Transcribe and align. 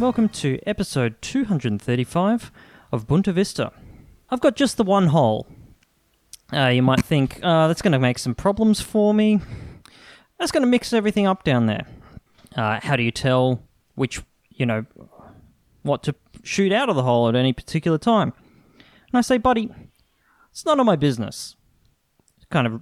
Welcome 0.00 0.30
to 0.30 0.58
episode 0.66 1.20
235 1.20 2.50
of 2.90 3.06
Bunta 3.06 3.34
Vista. 3.34 3.70
I've 4.30 4.40
got 4.40 4.56
just 4.56 4.78
the 4.78 4.82
one 4.82 5.08
hole. 5.08 5.46
Uh, 6.50 6.68
you 6.68 6.80
might 6.80 7.04
think, 7.04 7.38
uh, 7.42 7.68
that's 7.68 7.82
going 7.82 7.92
to 7.92 7.98
make 7.98 8.18
some 8.18 8.34
problems 8.34 8.80
for 8.80 9.12
me. 9.12 9.40
That's 10.38 10.52
going 10.52 10.62
to 10.62 10.66
mix 10.66 10.94
everything 10.94 11.26
up 11.26 11.44
down 11.44 11.66
there. 11.66 11.84
Uh, 12.56 12.80
how 12.82 12.96
do 12.96 13.02
you 13.02 13.10
tell 13.10 13.62
which, 13.94 14.22
you 14.48 14.64
know, 14.64 14.86
what 15.82 16.02
to 16.04 16.14
shoot 16.42 16.72
out 16.72 16.88
of 16.88 16.96
the 16.96 17.02
hole 17.02 17.28
at 17.28 17.36
any 17.36 17.52
particular 17.52 17.98
time? 17.98 18.32
And 18.78 19.18
I 19.18 19.20
say, 19.20 19.36
buddy, 19.36 19.68
it's 20.50 20.64
none 20.64 20.80
of 20.80 20.86
my 20.86 20.96
business. 20.96 21.56
It 22.40 22.48
kind 22.48 22.66
of 22.66 22.80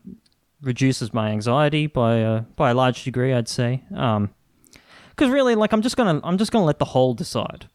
reduces 0.63 1.13
my 1.13 1.31
anxiety 1.31 1.89
by 1.89 2.19
a, 2.19 2.41
by 2.43 2.71
a 2.71 2.75
large 2.75 3.03
degree, 3.03 3.35
I'd 3.35 3.49
say. 3.49 3.83
Um, 3.93 4.31
because 5.19 5.33
really, 5.33 5.57
like, 5.57 5.73
I'm 5.73 5.83
just 5.83 5.97
gonna 5.97 6.21
I'm 6.23 6.39
just 6.39 6.53
gonna 6.53 6.65
let 6.65 6.79
the 6.79 6.85
hole 6.85 7.13
decide 7.13 7.69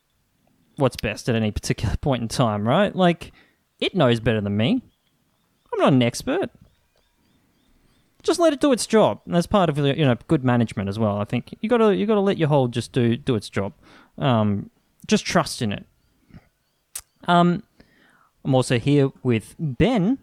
what's 0.77 0.95
best 0.95 1.27
at 1.27 1.35
any 1.35 1.51
particular 1.51 1.97
point 1.97 2.21
in 2.21 2.29
time, 2.29 2.65
right? 2.65 2.95
Like, 2.95 3.33
it 3.79 3.93
knows 3.93 4.21
better 4.21 4.39
than 4.39 4.55
me. 4.55 4.81
I'm 5.73 5.79
not 5.79 5.91
an 5.93 6.01
expert. 6.01 6.49
Just 8.21 8.39
let 8.39 8.53
it 8.53 8.61
do 8.61 8.71
its 8.71 8.87
job. 8.87 9.19
And 9.25 9.35
that's 9.35 9.47
part 9.47 9.69
of 9.69 9.77
you 9.77 10.05
know 10.05 10.15
good 10.27 10.45
management 10.45 10.87
as 10.87 10.97
well. 10.97 11.17
I 11.17 11.25
think 11.25 11.53
you 11.59 11.67
gotta 11.67 11.93
you 11.93 12.05
gotta 12.05 12.21
let 12.21 12.37
your 12.37 12.47
hole 12.47 12.69
just 12.69 12.93
do 12.93 13.17
do 13.17 13.35
its 13.35 13.49
job. 13.49 13.73
Um, 14.17 14.69
just 15.05 15.25
trust 15.25 15.61
in 15.61 15.73
it. 15.73 15.85
Um, 17.27 17.63
I'm 18.45 18.55
also 18.55 18.79
here 18.79 19.11
with 19.21 19.55
Ben, 19.59 20.19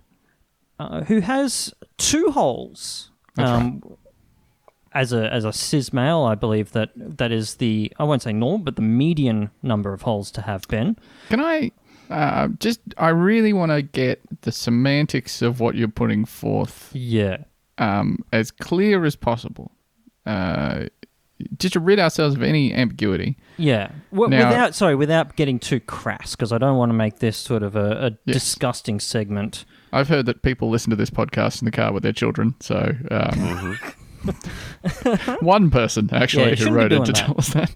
uh, 0.79 1.03
who 1.03 1.21
has 1.21 1.75
two 1.99 2.31
holes. 2.31 3.11
Um, 3.37 3.83
as 4.93 5.13
a 5.13 5.33
as 5.33 5.45
a 5.45 5.53
cis 5.53 5.93
male, 5.93 6.23
I 6.23 6.35
believe 6.35 6.73
that 6.73 6.91
that 6.97 7.31
is 7.33 7.57
the 7.57 7.93
I 7.99 8.05
won't 8.05 8.23
say 8.23 8.33
norm, 8.33 8.63
but 8.63 8.77
the 8.77 8.83
median 8.83 9.51
number 9.63 9.93
of 9.93 10.03
holes 10.03 10.31
to 10.33 10.43
have. 10.43 10.67
Ben, 10.69 10.97
Can 11.29 11.41
I 11.41 11.71
uh, 12.11 12.49
just? 12.59 12.81
I 12.99 13.11
really 13.11 13.53
want 13.53 13.71
to 13.73 13.83
get 13.83 14.21
the 14.43 14.51
semantics 14.53 15.43
of 15.43 15.61
what 15.61 15.75
you're 15.77 15.87
putting 15.89 16.25
forth 16.25 16.91
yeah, 16.93 17.45
um, 17.79 18.19
as 18.33 18.51
clear 18.51 19.05
as 19.05 19.15
possible, 19.15 19.71
uh, 20.27 20.87
just 21.57 21.75
to 21.75 21.81
rid 21.81 21.99
ourselves 22.01 22.35
of 22.35 22.43
any 22.43 22.75
ambiguity. 22.75 23.37
yeah. 23.57 23.91
W- 24.13 24.29
Now- 24.29 24.49
without 24.51 24.75
sorry, 24.75 24.95
without 24.97 25.37
getting 25.37 25.59
too 25.61 25.79
crass, 25.81 26.35
because 26.35 26.53
I 26.53 26.59
don't 26.59 26.77
want 26.77 26.91
to 26.91 26.95
make 26.95 27.21
this 27.21 27.37
sort 27.37 27.63
of 27.63 27.77
a, 27.77 28.07
a 28.07 28.11
Yes. 28.27 28.35
disgusting 28.35 28.99
segment. 28.99 29.65
I've 29.93 30.09
heard 30.09 30.27
that 30.27 30.43
people 30.43 30.69
listen 30.69 30.91
to 30.91 30.97
this 30.97 31.11
podcast 31.11 31.63
in 31.63 31.65
the 31.67 31.71
car 31.73 31.93
with 31.93 32.03
their 32.03 32.13
children, 32.13 32.55
so 32.61 32.93
um, 33.11 33.79
one 35.41 35.71
person 35.71 36.09
actually 36.13 36.51
you 36.51 36.67
who 36.67 36.71
wrote 36.73 36.93
it 36.93 37.05
to 37.05 37.13
that. 37.13 37.17
tell 37.17 37.35
us 37.39 37.49
that. 37.51 37.75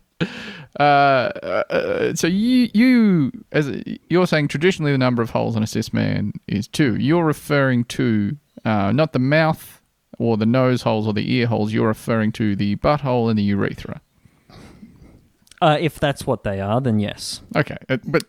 Uh, 0.79 0.83
uh, 0.83 2.15
so 2.15 2.27
you 2.27 2.69
you 2.75 3.33
as 3.53 3.71
you're 4.09 4.27
saying 4.27 4.49
traditionally 4.49 4.93
the 4.93 4.99
number 4.99 5.23
of 5.23 5.31
holes 5.31 5.57
in 5.57 5.63
a 5.63 5.67
cis 5.67 5.93
man 5.93 6.33
is 6.49 6.67
two. 6.67 6.97
You're 6.97 7.25
referring 7.25 7.85
to 7.85 8.37
uh, 8.65 8.93
not 8.93 9.13
the 9.13 9.19
mouth 9.19 9.81
or 10.19 10.37
the 10.37 10.47
nose 10.47 10.83
holes 10.83 11.07
or 11.07 11.13
the 11.13 11.33
ear 11.33 11.47
holes. 11.47 11.73
You're 11.73 11.89
referring 11.89 12.33
to 12.33 12.57
the 12.57 12.77
butthole 12.77 13.31
and 13.31 13.39
the 13.39 13.43
urethra. 13.43 14.01
Uh, 15.63 15.79
if 15.81 15.99
that's 15.99 16.27
what 16.27 16.43
they 16.45 16.61
are, 16.61 16.81
then 16.81 16.99
yes. 16.99 17.41
Okay, 17.57 17.77
uh, 17.89 17.97
but 18.05 18.25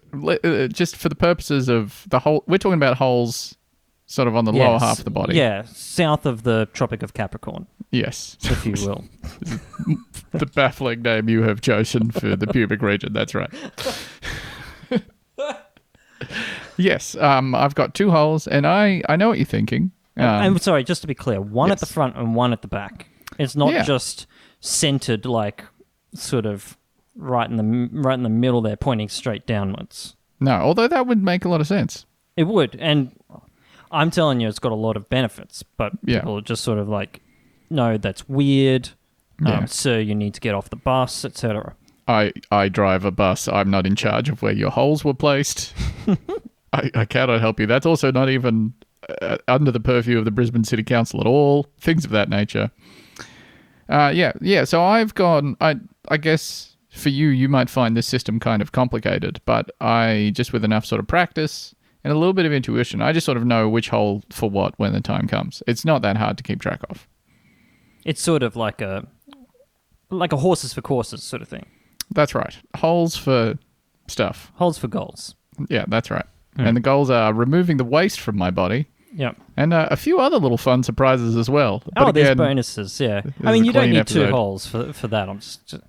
uh, 0.45 0.67
just 0.67 0.95
for 0.95 1.09
the 1.09 1.15
purposes 1.15 1.67
of 1.67 2.05
the 2.09 2.19
whole, 2.19 2.43
we're 2.47 2.57
talking 2.57 2.77
about 2.77 2.97
holes 2.97 3.57
sort 4.05 4.27
of 4.27 4.35
on 4.35 4.45
the 4.45 4.53
lower 4.53 4.79
half 4.79 4.99
of 4.99 5.05
the 5.05 5.11
body. 5.11 5.35
Yeah, 5.35 5.63
south 5.63 6.25
of 6.25 6.43
the 6.43 6.69
Tropic 6.73 7.03
of 7.03 7.13
Capricorn, 7.13 7.67
Yes. 7.95 8.37
if 8.43 8.65
you 8.65 8.73
will. 8.85 9.05
the 10.31 10.45
baffling 10.47 11.01
name 11.01 11.29
you 11.29 11.43
have 11.43 11.61
chosen 11.61 12.11
for 12.11 12.35
the 12.35 12.47
pubic 12.47 12.81
region. 12.81 13.13
That's 13.13 13.33
right. 13.33 13.49
yes, 16.77 17.15
um, 17.17 17.55
I've 17.55 17.75
got 17.75 17.93
two 17.93 18.11
holes, 18.11 18.47
and 18.47 18.65
I, 18.65 19.01
I 19.07 19.15
know 19.15 19.29
what 19.29 19.37
you're 19.37 19.45
thinking. 19.45 19.91
Um, 20.17 20.25
I'm 20.25 20.57
sorry, 20.59 20.83
just 20.83 21.01
to 21.01 21.07
be 21.07 21.15
clear, 21.15 21.41
one 21.41 21.71
at 21.71 21.79
the 21.79 21.85
front 21.85 22.15
and 22.15 22.35
one 22.35 22.53
at 22.53 22.61
the 22.61 22.67
back. 22.67 23.07
It's 23.37 23.55
not 23.55 23.71
Yeah. 23.73 23.83
just 23.83 24.27
centered 24.61 25.25
like 25.25 25.63
sort 26.13 26.45
of 26.45 26.77
right 27.15 27.49
in 27.49 27.57
the 27.57 27.89
right 28.01 28.13
in 28.13 28.23
the 28.23 28.29
middle 28.29 28.61
there, 28.61 28.77
pointing 28.77 29.09
straight 29.09 29.45
downwards. 29.45 30.15
no, 30.39 30.51
although 30.53 30.87
that 30.87 31.07
would 31.07 31.21
make 31.23 31.45
a 31.45 31.49
lot 31.49 31.61
of 31.61 31.67
sense. 31.67 32.05
It 32.37 32.43
would, 32.43 32.75
and 32.79 33.11
I'm 33.91 34.11
telling 34.11 34.39
you, 34.41 34.47
it's 34.49 34.59
got 34.59 34.71
a 34.73 34.75
lot 34.75 34.97
of 34.97 35.09
benefits. 35.09 35.63
But 35.63 35.93
Yeah. 36.03 36.19
people 36.19 36.37
are 36.37 36.41
just 36.41 36.63
sort 36.63 36.79
of 36.79 36.87
like, 36.89 37.21
no, 37.75 37.97
that's 37.97 38.27
weird. 38.27 38.89
Yeah. 39.45 39.59
Um, 39.59 39.67
sir, 39.67 39.99
you 39.99 40.15
need 40.15 40.33
to 40.35 40.41
get 40.41 40.55
off 40.55 40.69
the 40.69 40.77
bus, 40.77 41.25
etc. 41.25 41.75
I, 42.07 42.31
I 42.51 42.69
drive 42.69 43.03
a 43.03 43.11
bus. 43.11 43.47
I'm 43.47 43.69
not 43.69 43.85
in 43.85 43.95
charge 43.95 44.29
of 44.29 44.41
where 44.41 44.53
your 44.53 44.69
holes 44.71 45.03
were 45.03 45.13
placed. 45.13 45.73
I, 46.73 46.91
I 46.93 47.05
cannot 47.05 47.41
help 47.41 47.59
you. 47.59 47.65
That's 47.65 47.85
also 47.85 48.11
not 48.11 48.29
even 48.29 48.73
uh, 49.21 49.37
under 49.47 49.71
the 49.71 49.79
purview 49.79 50.17
of 50.17 50.25
the 50.25 50.31
Brisbane 50.31 50.63
City 50.63 50.83
Council 50.83 51.19
at 51.19 51.27
all. 51.27 51.67
Things 51.79 52.05
of 52.05 52.11
that 52.11 52.29
nature. 52.29 52.71
Uh, 53.89 54.11
yeah, 54.13 54.33
yeah. 54.41 54.63
So 54.63 54.83
I've 54.83 55.13
gone. 55.13 55.57
I 55.61 55.75
I 56.09 56.17
guess 56.17 56.75
for 56.89 57.09
you, 57.09 57.27
you 57.27 57.49
might 57.49 57.69
find 57.69 57.95
this 57.95 58.07
system 58.07 58.39
kind 58.39 58.61
of 58.61 58.71
complicated, 58.71 59.41
but 59.45 59.69
I 59.81 60.31
just 60.33 60.53
with 60.53 60.63
enough 60.63 60.85
sort 60.85 60.99
of 60.99 61.07
practice 61.07 61.75
and 62.03 62.13
a 62.13 62.17
little 62.17 62.33
bit 62.33 62.45
of 62.45 62.53
intuition, 62.53 63.01
I 63.01 63.11
just 63.11 63.25
sort 63.25 63.37
of 63.37 63.45
know 63.45 63.67
which 63.67 63.89
hole 63.89 64.23
for 64.31 64.49
what 64.49 64.77
when 64.77 64.93
the 64.93 65.01
time 65.01 65.27
comes. 65.27 65.61
It's 65.67 65.85
not 65.85 66.01
that 66.03 66.17
hard 66.17 66.37
to 66.37 66.43
keep 66.43 66.61
track 66.61 66.81
of. 66.89 67.07
It's 68.05 68.21
sort 68.21 68.43
of 68.43 68.55
like 68.55 68.79
a 68.81 69.05
like 70.09 70.31
a 70.31 70.37
horses 70.37 70.73
for 70.73 70.81
courses 70.81 71.23
sort 71.23 71.41
of 71.41 71.47
thing. 71.49 71.65
That's 72.13 72.33
right. 72.35 72.55
Holes 72.77 73.17
for 73.17 73.57
stuff. 74.07 74.51
Holes 74.55 74.77
for 74.77 74.87
goals. 74.87 75.35
Yeah, 75.69 75.85
that's 75.87 76.09
right. 76.11 76.25
And 76.57 76.77
the 76.77 76.81
goals 76.81 77.09
are 77.09 77.33
removing 77.33 77.75
the 77.77 77.83
waste 77.83 78.19
from 78.21 78.37
my 78.37 78.49
body 78.51 78.87
Yep. 79.13 79.35
and 79.57 79.73
uh, 79.73 79.87
a 79.91 79.95
few 79.97 80.19
other 80.19 80.37
little 80.37 80.57
fun 80.57 80.83
surprises 80.83 81.35
as 81.35 81.49
well. 81.49 81.81
But 81.95 82.07
oh, 82.07 82.11
there's 82.11 82.35
bonuses. 82.35 82.99
Yeah. 82.99 83.21
I 83.43 83.51
mean, 83.51 83.65
you 83.65 83.73
don't 83.73 83.89
need 83.89 84.07
two 84.07 84.27
holes 84.27 84.65
for 84.67 84.93
for 84.93 85.07
that. 85.09 85.27
I'm 85.27 85.39
just, 85.39 85.65
just 85.67 85.83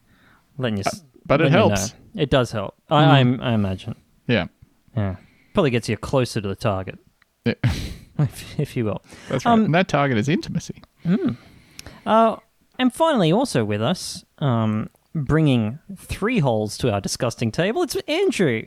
letting 0.59 0.79
you. 0.79 0.85
s- 0.87 1.03
but 1.27 1.41
it 1.41 1.45
letting 1.45 1.53
you 1.53 1.59
helps. 1.69 1.89
Mm. 1.91 1.95
know. 2.15 2.23
It 2.23 2.31
does 2.31 2.51
help. 2.53 2.75
I, 2.91 3.05
I 3.05 3.19
I 3.21 3.53
imagine. 3.53 3.95
Yeah, 4.27 4.47
Yeah. 4.97 5.17
Probably 5.55 5.71
gets 5.71 5.89
you 5.89 5.97
closer 5.97 6.41
to 6.41 6.49
the 6.49 6.57
target, 6.57 6.99
yeah. 7.45 7.55
if, 8.19 8.59
if 8.61 8.77
you 8.77 8.85
will. 8.87 9.03
that's 9.29 9.45
right. 9.45 9.53
Um, 9.53 9.65
and 9.67 9.75
that 9.75 9.89
target 9.89 10.19
is 10.19 10.29
intimacy. 10.29 10.83
Uh, 12.07 12.37
and 12.79 12.93
finally, 12.95 13.33
also 13.33 13.65
with 13.65 13.83
us, 13.83 14.25
um, 14.39 14.89
bringing 15.15 15.79
three 15.97 16.39
holes 16.39 16.77
to 16.79 16.93
our 16.93 17.01
disgusting 17.01 17.51
table, 17.51 17.83
it's 17.83 17.97
Andrew. 18.09 18.67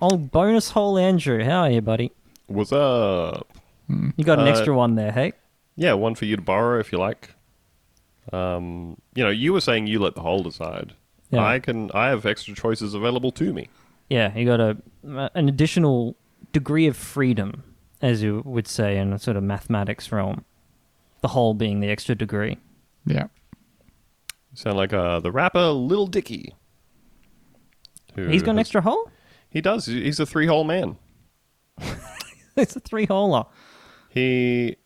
Old 0.00 0.30
bonus 0.30 0.70
hole 0.70 0.98
Andrew. 0.98 1.44
How 1.44 1.60
are 1.62 1.70
you, 1.70 1.80
buddy? 1.80 2.12
What's 2.46 2.72
up? 2.72 3.46
You 3.88 4.24
got 4.24 4.38
an 4.38 4.46
Uh, 4.46 4.50
extra 4.50 4.74
one 4.74 4.94
there, 4.96 5.12
hey? 5.12 5.32
Yeah, 5.76 5.92
one 5.94 6.14
for 6.14 6.24
you 6.24 6.36
to 6.36 6.42
borrow 6.42 6.78
if 6.80 6.92
you 6.92 6.98
like. 6.98 7.34
Um, 8.32 8.96
you 9.14 9.22
know, 9.24 9.30
you 9.30 9.52
were 9.52 9.60
saying 9.60 9.86
you 9.86 9.98
let 9.98 10.14
the 10.14 10.20
hole 10.20 10.42
decide. 10.42 10.94
Yeah. 11.30 11.44
I 11.46 11.58
can. 11.60 11.90
I 11.92 12.08
have 12.08 12.26
extra 12.26 12.54
choices 12.54 12.94
available 12.94 13.32
to 13.32 13.52
me. 13.52 13.68
Yeah, 14.10 14.36
you 14.36 14.44
got 14.44 14.60
a 14.60 14.76
an 15.34 15.48
additional 15.48 16.14
degree 16.52 16.86
of 16.86 16.96
freedom, 16.96 17.62
as 18.02 18.22
you 18.22 18.42
would 18.44 18.68
say 18.68 18.98
in 18.98 19.12
a 19.12 19.18
sort 19.18 19.36
of 19.36 19.42
mathematics 19.42 20.12
realm. 20.12 20.44
The 21.22 21.28
whole 21.28 21.54
being 21.54 21.80
the 21.80 21.88
extra 21.88 22.14
degree. 22.14 22.58
Yeah. 23.06 23.28
Sound 24.54 24.76
like 24.76 24.92
uh, 24.92 25.20
the 25.20 25.32
rapper 25.32 25.68
Lil 25.68 26.06
Dicky. 26.06 26.54
He's 28.14 28.42
got 28.42 28.50
an 28.52 28.56
has- 28.58 28.66
extra 28.66 28.82
hole. 28.82 29.10
He 29.48 29.60
does. 29.60 29.86
He's 29.86 30.18
a 30.20 30.26
three-hole 30.26 30.64
man. 30.64 30.96
it's 32.56 32.76
a 32.76 32.80
three 32.80 33.06
holer. 33.06 33.46
He 34.08 34.76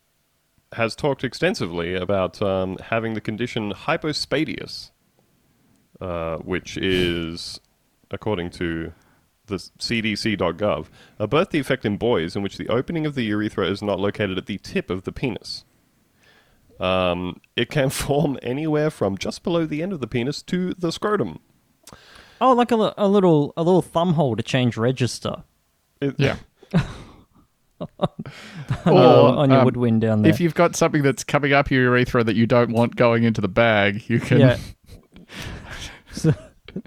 has 0.72 0.96
talked 0.96 1.24
extensively 1.24 1.94
about 1.94 2.42
um, 2.42 2.76
having 2.78 3.14
the 3.14 3.20
condition 3.20 3.72
hypospadias, 3.72 4.90
uh, 6.00 6.38
which 6.38 6.76
is, 6.76 7.60
according 8.10 8.50
to 8.50 8.92
the 9.46 9.56
CDC.gov, 9.56 10.86
a 11.18 11.26
birth 11.28 11.50
defect 11.50 11.84
in 11.84 11.96
boys 11.96 12.34
in 12.34 12.42
which 12.42 12.56
the 12.56 12.68
opening 12.68 13.06
of 13.06 13.14
the 13.14 13.22
urethra 13.22 13.68
is 13.68 13.82
not 13.82 14.00
located 14.00 14.36
at 14.36 14.46
the 14.46 14.58
tip 14.58 14.90
of 14.90 15.04
the 15.04 15.12
penis. 15.12 15.64
Um, 16.80 17.40
it 17.56 17.70
can 17.70 17.90
form 18.04 18.38
anywhere 18.42 18.90
from 18.90 19.16
just 19.18 19.42
below 19.42 19.66
the 19.66 19.82
end 19.82 19.92
of 19.92 20.00
the 20.00 20.06
penis 20.06 20.42
to 20.42 20.74
the 20.74 20.92
scrotum. 20.92 21.40
Oh, 22.40 22.52
like 22.52 22.70
a, 22.70 22.94
a 22.98 23.08
little 23.08 23.52
a 23.56 23.62
little 23.62 23.82
thumb 23.82 24.12
hole 24.14 24.36
to 24.36 24.42
change 24.42 24.76
register 24.76 25.44
It- 26.00 26.16
Yeah. 26.18 26.36
on, 27.80 28.08
Or, 28.86 29.36
on 29.36 29.50
your 29.50 29.58
um, 29.60 29.64
woodwind 29.66 30.00
down 30.00 30.22
there. 30.22 30.30
If 30.32 30.40
you've 30.40 30.54
got 30.54 30.74
something 30.76 31.02
that's 31.02 31.22
coming 31.24 31.52
up 31.52 31.70
your 31.70 31.82
urethra 31.82 32.24
that 32.24 32.34
you 32.34 32.46
don't 32.46 32.72
want 32.72 32.96
going 32.96 33.24
into 33.24 33.40
the 33.42 33.48
bag, 33.48 34.08
you 34.08 34.18
can. 34.18 34.40
yeah, 34.40 34.56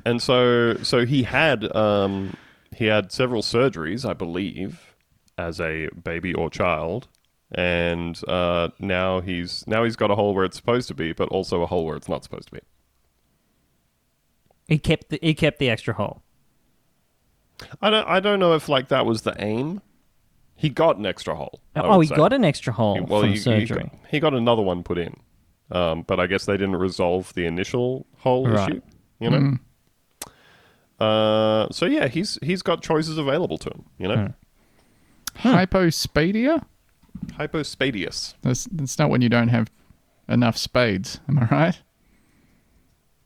and 0.06 0.22
so 0.22 0.76
so 0.84 1.06
he 1.06 1.24
had 1.24 1.76
um 1.76 2.36
he 2.76 2.86
had 2.86 3.12
several 3.12 3.42
surgeries 3.42 4.08
i 4.08 4.14
believe 4.14 4.96
as 5.38 5.60
a 5.62 5.90
baby 6.04 6.34
or 6.34 6.50
child 6.50 7.08
and 7.52 8.22
uh 8.28 8.70
now 8.80 9.20
he's 9.22 9.64
now 9.68 9.84
he's 9.84 9.96
got 9.96 10.12
a 10.12 10.16
hole 10.16 10.36
where 10.36 10.46
it's 10.46 10.56
supposed 10.58 10.88
to 10.88 10.94
be 10.94 11.14
but 11.14 11.28
also 11.30 11.62
a 11.64 11.66
hole 11.66 11.84
where 11.86 11.96
it's 11.98 12.08
not 12.08 12.24
supposed 12.24 12.46
to 12.48 12.52
be 12.54 12.60
He 14.68 14.78
kept 14.78 15.10
the 15.10 15.18
he 15.22 15.34
kept 15.34 15.58
the 15.60 15.70
extra 15.70 15.94
hole. 15.96 16.22
I 17.82 17.90
don't. 17.90 18.08
I 18.08 18.20
don't 18.20 18.40
know 18.40 18.54
if 18.54 18.70
like 18.70 18.88
that 18.90 19.06
was 19.06 19.24
the 19.24 19.36
aim. 19.42 19.82
He 20.56 20.70
got 20.70 20.98
an 20.98 21.06
extra 21.06 21.36
hole. 21.36 21.60
Oh, 21.76 22.00
he 22.02 22.08
say. 22.08 22.16
got 22.16 22.34
an 22.34 22.46
extra 22.46 22.72
hole 22.74 22.96
He- 22.96 23.02
well, 23.02 23.22
from 23.22 23.30
he, 23.30 23.36
he 23.36 23.40
surgery. 23.42 23.84
got, 23.84 23.92
he 24.12 24.20
got 24.20 24.34
another 24.34 24.62
one 24.62 24.84
put 24.84 24.98
in, 24.98 25.16
um, 25.72 26.04
but 26.04 26.20
I 26.20 26.28
guess 26.28 26.46
they 26.46 26.54
didn't 26.58 26.76
resolve 26.76 27.34
the 27.34 27.46
initial 27.46 28.06
hole 28.20 28.48
Right. 28.48 28.70
issue. 28.70 28.82
You 29.20 29.30
know. 29.32 29.58
Uh, 31.06 31.68
so 31.72 31.86
yeah, 31.86 32.08
he's 32.08 32.38
he's 32.44 32.62
got 32.62 32.82
choices 32.84 33.18
available 33.18 33.58
to 33.58 33.70
him. 33.70 33.86
You 33.98 34.08
know, 34.10 34.34
Hypospadia? 35.40 36.64
Hypospadias. 37.28 38.36
That's, 38.42 38.66
that's 38.72 38.98
not 39.00 39.10
when 39.10 39.22
you 39.22 39.30
don't 39.30 39.48
have 39.50 39.70
enough 40.28 40.58
spades. 40.58 41.20
Am 41.28 41.40
I 41.40 41.46
right? 41.46 41.82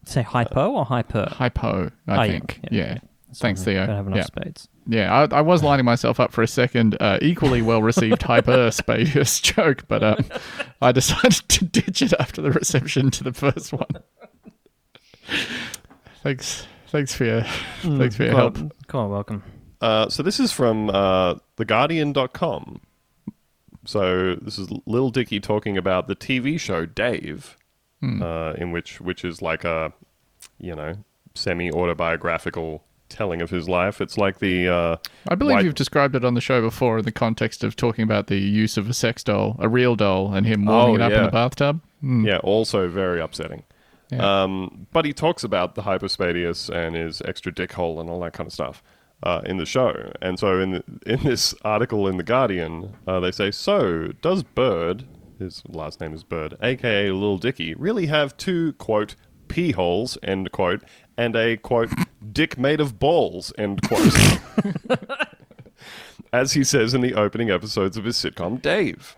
Say 0.05 0.21
hypo 0.21 0.71
or 0.71 0.85
hyper? 0.85 1.27
Hypo, 1.31 1.91
I 2.07 2.25
Oh, 2.27 2.29
think. 2.31 2.59
yeah, 2.63 2.69
Yeah. 2.71 2.85
yeah. 2.93 2.97
Thanks, 3.35 3.61
Don't 3.63 3.73
Theo. 3.73 3.87
have 3.87 4.05
enough 4.07 4.17
Yeah. 4.17 4.23
spades. 4.25 4.67
Yeah, 4.85 5.27
I, 5.31 5.37
I 5.37 5.41
was 5.41 5.63
lining 5.63 5.85
myself 5.85 6.19
up 6.19 6.31
for 6.33 6.41
a 6.43 6.47
second 6.47 6.97
uh, 6.99 7.17
equally 7.21 7.61
well 7.61 7.81
received 7.81 8.21
hyperspadius 8.21 9.41
joke, 9.41 9.87
but 9.87 10.03
uh, 10.03 10.15
I 10.81 10.91
decided 10.91 11.47
to 11.49 11.65
ditch 11.65 12.01
it 12.01 12.13
after 12.19 12.41
the 12.41 12.51
reception 12.51 13.09
to 13.11 13.23
the 13.23 13.33
first 13.33 13.71
one. 13.73 13.87
thanks, 16.21 16.67
thanks 16.89 17.15
for 17.15 17.25
your, 17.25 17.41
thanks 17.81 18.15
for 18.15 18.23
your 18.23 18.35
help. 18.35 18.55
Come 18.87 18.99
on, 18.99 19.09
welcome. 19.09 19.43
Uh, 19.81 20.09
so 20.09 20.21
this 20.23 20.39
is 20.39 20.51
from 20.51 20.89
uh, 20.89 21.35
theguardian.com. 21.57 22.81
So 23.85 24.35
this 24.35 24.57
is 24.57 24.69
Lil 24.85 25.09
Dicky 25.09 25.39
talking 25.39 25.77
about 25.77 26.07
the 26.07 26.15
TV 26.15 26.59
show 26.59 26.85
Dave, 26.85 27.57
uh, 28.03 28.53
in 28.57 28.71
which 28.71 29.01
which 29.01 29.23
is 29.25 29.41
like 29.41 29.63
a, 29.63 29.93
you 30.59 30.75
know, 30.75 30.95
semi 31.35 31.71
autobiographical 31.71 32.83
telling 33.09 33.41
of 33.41 33.49
his 33.49 33.69
life. 33.69 34.01
It's 34.01 34.17
like 34.17 34.39
the 34.39 34.67
uh, 34.67 34.95
I 35.27 35.35
believe 35.35 35.55
white- 35.55 35.65
you've 35.65 35.75
described 35.75 36.15
it 36.15 36.25
on 36.25 36.33
the 36.33 36.41
show 36.41 36.61
before 36.61 36.99
in 36.99 37.05
the 37.05 37.11
context 37.11 37.63
of 37.63 37.75
talking 37.75 38.03
about 38.03 38.27
the 38.27 38.37
use 38.37 38.77
of 38.77 38.89
a 38.89 38.93
sex 38.93 39.23
doll, 39.23 39.55
a 39.59 39.67
real 39.69 39.95
doll, 39.95 40.33
and 40.33 40.45
him 40.45 40.65
warming 40.65 40.93
Oh, 40.93 40.95
it 40.95 41.01
up 41.01 41.11
in 41.11 41.23
the 41.23 41.31
bathtub. 41.31 41.81
Mm. 42.03 42.25
Yeah, 42.25 42.37
also 42.37 42.87
very 42.89 43.21
upsetting. 43.21 43.63
Yeah. 44.11 44.43
Um, 44.43 44.87
but 44.91 45.05
he 45.05 45.13
talks 45.13 45.43
about 45.43 45.75
the 45.75 45.83
hypospadias 45.83 46.69
and 46.69 46.95
his 46.95 47.21
extra 47.23 47.51
dick 47.53 47.73
hole 47.73 47.99
and 47.99 48.09
all 48.09 48.19
that 48.21 48.33
kind 48.33 48.47
of 48.47 48.53
stuff 48.53 48.83
uh, 49.23 49.41
in 49.45 49.57
the 49.57 49.65
show. 49.65 50.11
And 50.21 50.37
so 50.37 50.59
in 50.59 50.71
the, 50.71 50.83
in 51.05 51.23
this 51.23 51.55
article 51.63 52.07
in 52.07 52.17
the 52.17 52.23
Guardian, 52.23 52.95
uh, 53.07 53.19
they 53.19 53.31
say, 53.31 53.51
so 53.51 54.09
does 54.21 54.43
Burd, 54.43 55.05
his 55.39 55.63
last 55.67 55.99
name 55.99 56.13
is 56.13 56.23
Burd, 56.23 56.57
aka 56.61 57.09
Lil 57.11 57.37
Dicky, 57.37 57.73
really 57.73 58.07
have 58.07 58.37
two 58.37 58.73
quote 58.73 59.15
pee 59.47 59.71
holes 59.71 60.17
end 60.23 60.51
quote 60.51 60.83
and 61.17 61.35
a 61.35 61.57
quote 61.57 61.89
dick 62.31 62.57
made 62.57 62.79
of 62.79 62.99
balls 62.99 63.53
end 63.57 63.81
quote. 63.87 64.39
As 66.33 66.53
he 66.53 66.63
says 66.63 66.93
in 66.93 67.01
the 67.01 67.13
opening 67.13 67.51
episodes 67.51 67.95
of 67.95 68.05
his 68.05 68.17
sitcom 68.17 68.61
Dave. 68.61 69.17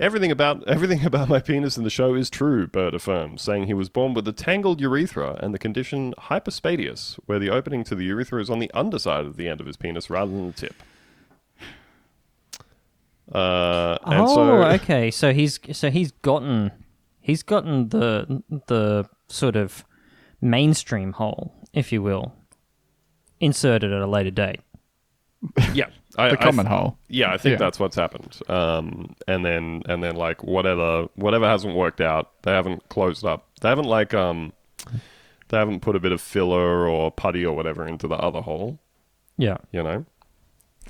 Everything 0.00 0.30
about 0.30 0.64
everything 0.66 1.04
about 1.04 1.28
my 1.28 1.40
penis 1.40 1.76
in 1.76 1.84
the 1.84 1.90
show 1.90 2.14
is 2.14 2.30
true, 2.30 2.66
Burd 2.66 2.94
affirms, 2.94 3.42
saying 3.42 3.66
he 3.66 3.74
was 3.74 3.90
born 3.90 4.14
with 4.14 4.26
a 4.26 4.32
tangled 4.32 4.80
urethra 4.80 5.38
and 5.40 5.52
the 5.52 5.58
condition 5.58 6.14
hypospadias, 6.18 7.18
where 7.26 7.38
the 7.38 7.50
opening 7.50 7.84
to 7.84 7.94
the 7.94 8.06
urethra 8.06 8.40
is 8.40 8.48
on 8.48 8.58
the 8.58 8.70
underside 8.72 9.26
of 9.26 9.36
the 9.36 9.46
end 9.46 9.60
of 9.60 9.66
his 9.66 9.76
penis 9.76 10.08
rather 10.08 10.32
than 10.32 10.46
the 10.46 10.52
tip. 10.54 10.74
Uh, 13.30 13.98
and 14.06 14.22
oh, 14.22 14.34
so, 14.34 14.62
okay. 14.74 15.10
So 15.10 15.32
he's 15.32 15.60
so 15.72 15.90
he's 15.90 16.10
gotten 16.10 16.72
he's 17.20 17.42
gotten 17.42 17.90
the 17.90 18.42
the 18.66 19.08
sort 19.28 19.54
of 19.54 19.84
mainstream 20.40 21.12
hole, 21.12 21.52
if 21.74 21.92
you 21.92 22.02
will, 22.02 22.32
inserted 23.38 23.92
at 23.92 24.00
a 24.00 24.06
later 24.06 24.30
date. 24.30 24.60
yeah, 25.74 25.90
I, 26.20 26.30
The 26.30 26.36
common 26.36 26.66
th- 26.66 26.76
hole. 26.78 26.98
Yeah, 27.08 27.32
I 27.32 27.36
think 27.38 27.52
Yeah. 27.52 27.58
that's 27.58 27.78
what's 27.78 27.96
happened. 27.96 28.38
Um, 28.48 29.14
and 29.28 29.44
then 29.44 29.82
and 29.86 30.02
then 30.02 30.16
like 30.16 30.42
whatever 30.44 31.06
whatever 31.16 31.46
hasn't 31.48 31.74
worked 31.74 32.00
out, 32.00 32.42
they 32.42 32.52
haven't 32.52 32.88
closed 32.88 33.24
up. 33.24 33.46
They 33.60 33.68
haven't 33.68 33.86
like 33.86 34.14
um, 34.14 34.52
they 35.48 35.58
haven't 35.58 35.80
put 35.80 35.96
a 35.96 36.00
bit 36.00 36.12
of 36.12 36.20
filler 36.20 36.88
or 36.88 37.10
putty 37.10 37.44
or 37.44 37.54
whatever 37.56 37.86
into 37.86 38.06
the 38.08 38.16
other 38.16 38.40
hole. 38.40 38.78
Yeah, 39.36 39.56
You 39.72 39.82
know. 39.82 40.04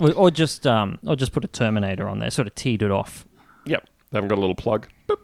or, 0.01 0.13
or 0.13 0.31
just 0.31 0.67
um, 0.67 0.99
or 1.07 1.15
just 1.17 1.33
put 1.33 1.45
a 1.45 1.49
Terminator 1.49 2.09
on 2.09 2.19
there, 2.19 2.31
sort 2.31 2.49
of 2.49 2.55
teed 2.55 2.83
it 2.83 2.91
off. 2.91 3.25
Yep. 3.67 3.87
They 4.11 4.17
haven't 4.17 4.29
got 4.29 4.39
a 4.39 4.41
little 4.41 4.57
plug. 4.57 4.89
Boop. 5.09 5.17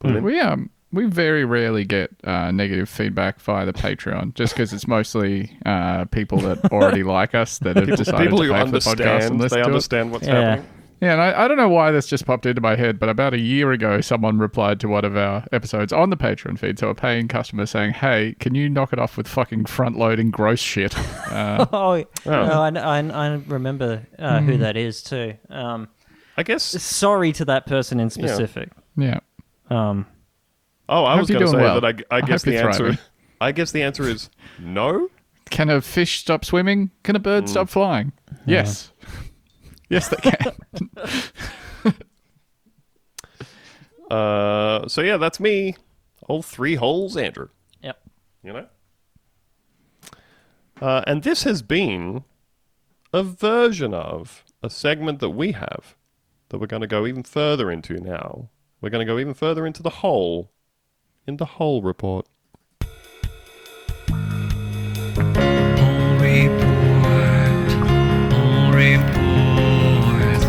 Put 0.00 0.10
it 0.10 0.16
in. 0.16 0.24
We 0.24 0.40
um 0.40 0.70
we 0.92 1.06
very 1.06 1.44
rarely 1.44 1.84
get 1.84 2.10
uh, 2.24 2.50
negative 2.50 2.88
feedback 2.88 3.40
via 3.40 3.64
the 3.66 3.72
Patreon, 3.72 4.34
just 4.34 4.54
because 4.54 4.72
it's 4.72 4.86
mostly 4.86 5.56
uh, 5.66 6.04
people 6.06 6.38
that 6.40 6.64
already 6.72 7.02
like 7.02 7.34
us 7.34 7.58
that 7.60 7.76
have 7.76 7.96
decided 7.96 8.20
People 8.20 8.38
to 8.38 8.44
who 8.44 8.52
pay 8.52 8.64
for 8.66 8.70
the 8.70 8.78
podcast 8.78 9.00
understand, 9.00 9.24
and 9.32 9.40
listen 9.40 9.56
they 9.58 9.62
to 9.62 9.68
it. 9.68 9.72
understand 9.72 10.12
what's 10.12 10.26
Yeah. 10.26 10.34
happening. 10.50 10.68
Yeah, 11.00 11.14
and 11.14 11.20
I, 11.20 11.44
I 11.44 11.48
don't 11.48 11.56
know 11.56 11.68
why 11.68 11.90
this 11.90 12.06
just 12.06 12.26
popped 12.26 12.46
into 12.46 12.60
my 12.60 12.76
head, 12.76 13.00
but 13.00 13.08
about 13.08 13.34
a 13.34 13.38
year 13.40 13.72
ago, 13.72 14.00
someone 14.00 14.38
replied 14.38 14.78
to 14.80 14.86
one 14.88 15.04
of 15.04 15.16
our 15.16 15.44
episodes 15.50 15.92
on 15.92 16.10
the 16.10 16.16
Patreon 16.16 16.56
feed, 16.56 16.78
so 16.78 16.90
a 16.90 16.94
paying 16.94 17.26
customer 17.26 17.66
saying, 17.66 17.94
"Hey, 17.94 18.36
can 18.38 18.54
you 18.54 18.68
knock 18.68 18.92
it 18.92 19.00
off 19.00 19.16
with 19.16 19.26
fucking 19.26 19.64
front 19.64 19.98
loading 19.98 20.30
gross 20.30 20.60
shit?" 20.60 20.94
Uh, 21.28 21.66
Oh, 21.72 22.04
no, 22.26 22.62
I, 22.62 22.68
I, 22.68 22.98
I 23.00 23.28
remember 23.48 24.06
uh, 24.18 24.40
who 24.42 24.58
that 24.58 24.76
is 24.76 25.02
too. 25.02 25.34
Um, 25.50 25.88
I 26.36 26.44
guess. 26.44 26.62
sorry 26.62 27.32
to 27.32 27.44
that 27.46 27.66
person 27.66 27.98
in 27.98 28.08
specific. 28.10 28.70
yeah, 28.96 29.18
Um, 29.70 30.06
Oh, 30.94 31.06
I 31.06 31.12
Hope 31.12 31.20
was 31.20 31.30
going 31.30 31.40
to 31.40 31.48
say 31.48 31.56
well. 31.56 31.80
that. 31.80 32.04
I, 32.10 32.16
I 32.16 32.18
I 32.18 32.20
guess 32.20 32.44
hope 32.44 32.52
you're 32.52 32.62
the 32.62 32.68
answer. 32.68 32.78
thriving. 32.84 32.98
I 33.40 33.52
guess 33.52 33.72
the 33.72 33.82
answer 33.82 34.02
is 34.08 34.28
no. 34.58 35.08
can 35.50 35.70
a 35.70 35.80
fish 35.80 36.20
stop 36.20 36.44
swimming? 36.44 36.90
Can 37.02 37.16
a 37.16 37.18
bird 37.18 37.48
stop 37.48 37.70
flying? 37.70 38.12
Yes, 38.46 38.92
yes, 39.88 40.08
they 40.08 40.16
can. 40.18 40.52
Uh, 44.10 44.86
so 44.88 45.00
yeah, 45.00 45.16
that's 45.16 45.40
me. 45.40 45.74
All 46.28 46.42
three 46.42 46.74
holes, 46.74 47.16
Andrew. 47.16 47.48
yep. 47.82 47.98
You 48.42 48.52
know. 48.52 48.66
Uh, 50.82 51.02
and 51.06 51.22
this 51.22 51.44
has 51.44 51.62
been 51.62 52.24
a 53.14 53.22
version 53.22 53.94
of 53.94 54.44
a 54.62 54.68
segment 54.68 55.20
that 55.20 55.30
we 55.30 55.52
have 55.52 55.96
that 56.50 56.58
we're 56.58 56.66
going 56.66 56.82
to 56.82 56.86
go 56.86 57.06
even 57.06 57.22
further 57.22 57.70
into 57.70 57.94
now. 57.94 58.50
We're 58.82 58.90
going 58.90 59.06
to 59.06 59.10
go 59.10 59.18
even 59.18 59.32
further 59.32 59.66
into 59.66 59.82
the 59.82 59.88
hole 59.88 60.51
in 61.26 61.36
the 61.36 61.44
hole 61.44 61.82
report. 61.82 62.26
Whole 62.80 62.88
report, 66.18 67.72
whole 68.32 68.72
report. 68.72 70.40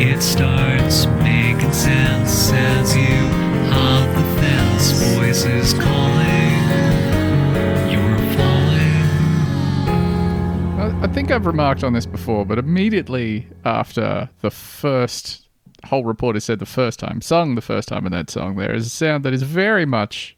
It 0.00 0.22
starts 0.22 1.06
making 1.22 1.72
sense 1.72 2.52
as 2.52 2.96
you 2.96 3.28
hop 3.70 4.08
the 4.16 4.24
fence. 4.40 4.92
Voices 5.16 5.74
calling, 5.74 6.54
you're 7.90 8.18
falling. 8.36 9.06
I, 10.80 10.82
I 11.02 11.06
think 11.08 11.30
I've 11.30 11.44
remarked 11.46 11.84
on 11.84 11.92
this 11.92 12.06
before, 12.06 12.46
but 12.46 12.58
immediately 12.58 13.48
after 13.64 14.30
the 14.40 14.50
first 14.50 15.41
whole 15.84 16.04
report 16.04 16.36
is 16.36 16.44
said 16.44 16.58
the 16.58 16.66
first 16.66 16.98
time, 17.00 17.20
sung 17.20 17.54
the 17.54 17.60
first 17.60 17.88
time 17.88 18.06
in 18.06 18.12
that 18.12 18.30
song, 18.30 18.56
there 18.56 18.74
is 18.74 18.86
a 18.86 18.90
sound 18.90 19.24
that 19.24 19.32
is 19.32 19.42
very 19.42 19.84
much. 19.86 20.36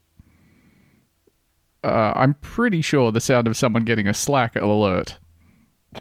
Uh, 1.83 2.13
I'm 2.15 2.33
pretty 2.35 2.81
sure 2.81 3.11
the 3.11 3.21
sound 3.21 3.47
of 3.47 3.55
someone 3.55 3.83
getting 3.85 4.07
a 4.07 4.13
Slack 4.13 4.55
alert, 4.55 5.19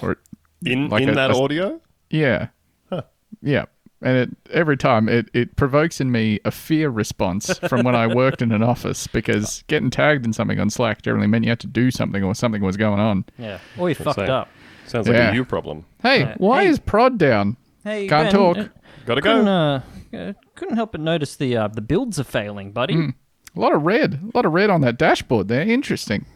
or 0.01 0.17
In 0.65 0.89
Like 0.89 1.03
in 1.03 1.11
a- 1.11 1.15
that 1.15 1.31
a- 1.31 1.35
audio, 1.37 1.81
yeah, 2.09 2.49
yeah, 3.43 3.67
and 4.01 4.17
it 4.17 4.31
every 4.51 4.79
time 4.79 5.11
it 5.11 5.29
it 5.35 5.57
provokes 5.57 6.01
in 6.01 6.11
me 6.11 6.41
a 6.47 6.51
fear 6.51 6.89
response 6.89 7.59
from 7.69 7.83
when 7.85 7.95
I 7.95 8.07
worked 8.07 8.41
in 8.41 8.51
an 8.51 8.63
office 8.73 9.07
because 9.09 9.63
getting 9.67 9.91
tagged 9.91 10.25
in 10.25 10.33
something 10.33 10.59
on 10.59 10.71
Slack 10.71 11.03
generally 11.03 11.27
meant 11.27 11.45
you 11.45 11.51
had 11.51 11.61
to 11.61 11.67
do 11.67 11.91
something 11.91 12.23
or 12.25 12.35
something 12.35 12.63
was 12.63 12.79
going 12.79 13.01
on. 13.01 13.27
Yeah. 13.39 13.59
Or 13.77 13.91
you 13.91 13.95
fucked 13.95 14.17
say. 14.21 14.27
up. 14.27 14.49
sounds 14.87 15.07
like 15.07 15.19
Yeah. 15.19 15.33
a 15.33 15.35
you 15.35 15.45
problem. 15.45 15.85
Hey, 16.03 16.21
Yeah. 16.21 16.35
why 16.39 16.63
Hey. 16.65 16.71
is 16.71 16.79
Prod 16.79 17.19
down? 17.19 17.59
Hey, 17.85 18.09
Can't 18.09 18.33
Ben, 18.33 18.33
talk. 18.33 18.71
Gotta 19.07 19.21
couldn't, 19.21 19.45
go. 19.45 19.51
uh, 19.51 19.83
uh, 20.17 20.33
couldn't 20.55 20.77
help 20.77 20.93
but 20.93 21.01
notice 21.01 21.37
the 21.37 21.57
uh, 21.57 21.69
the 21.69 21.81
builds 21.81 22.19
are 22.19 22.25
failing, 22.25 22.73
buddy. 22.73 22.95
A 23.57 23.61
lot 23.61 23.75
of 23.75 23.83
red. 23.83 24.15
A 24.15 24.37
lot 24.37 24.45
of 24.45 24.53
red 24.53 24.71
on 24.71 24.81
that 24.81 24.99
dashboard 24.99 25.49
there. 25.49 25.63
Interesting. 25.63 26.27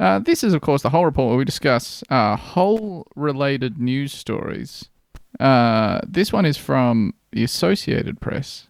Uh, 0.00 0.18
this 0.18 0.42
is, 0.42 0.52
of 0.54 0.60
course, 0.60 0.82
the 0.82 0.90
whole 0.90 1.04
report 1.04 1.28
where 1.28 1.38
we 1.38 1.44
discuss 1.44 2.02
uh, 2.10 2.36
whole 2.36 3.06
related 3.14 3.78
news 3.78 4.12
stories. 4.12 4.88
Uh, 5.38 6.00
this 6.06 6.32
one 6.32 6.44
is 6.44 6.56
from 6.56 7.14
the 7.30 7.44
Associated 7.44 8.20
Press. 8.20 8.66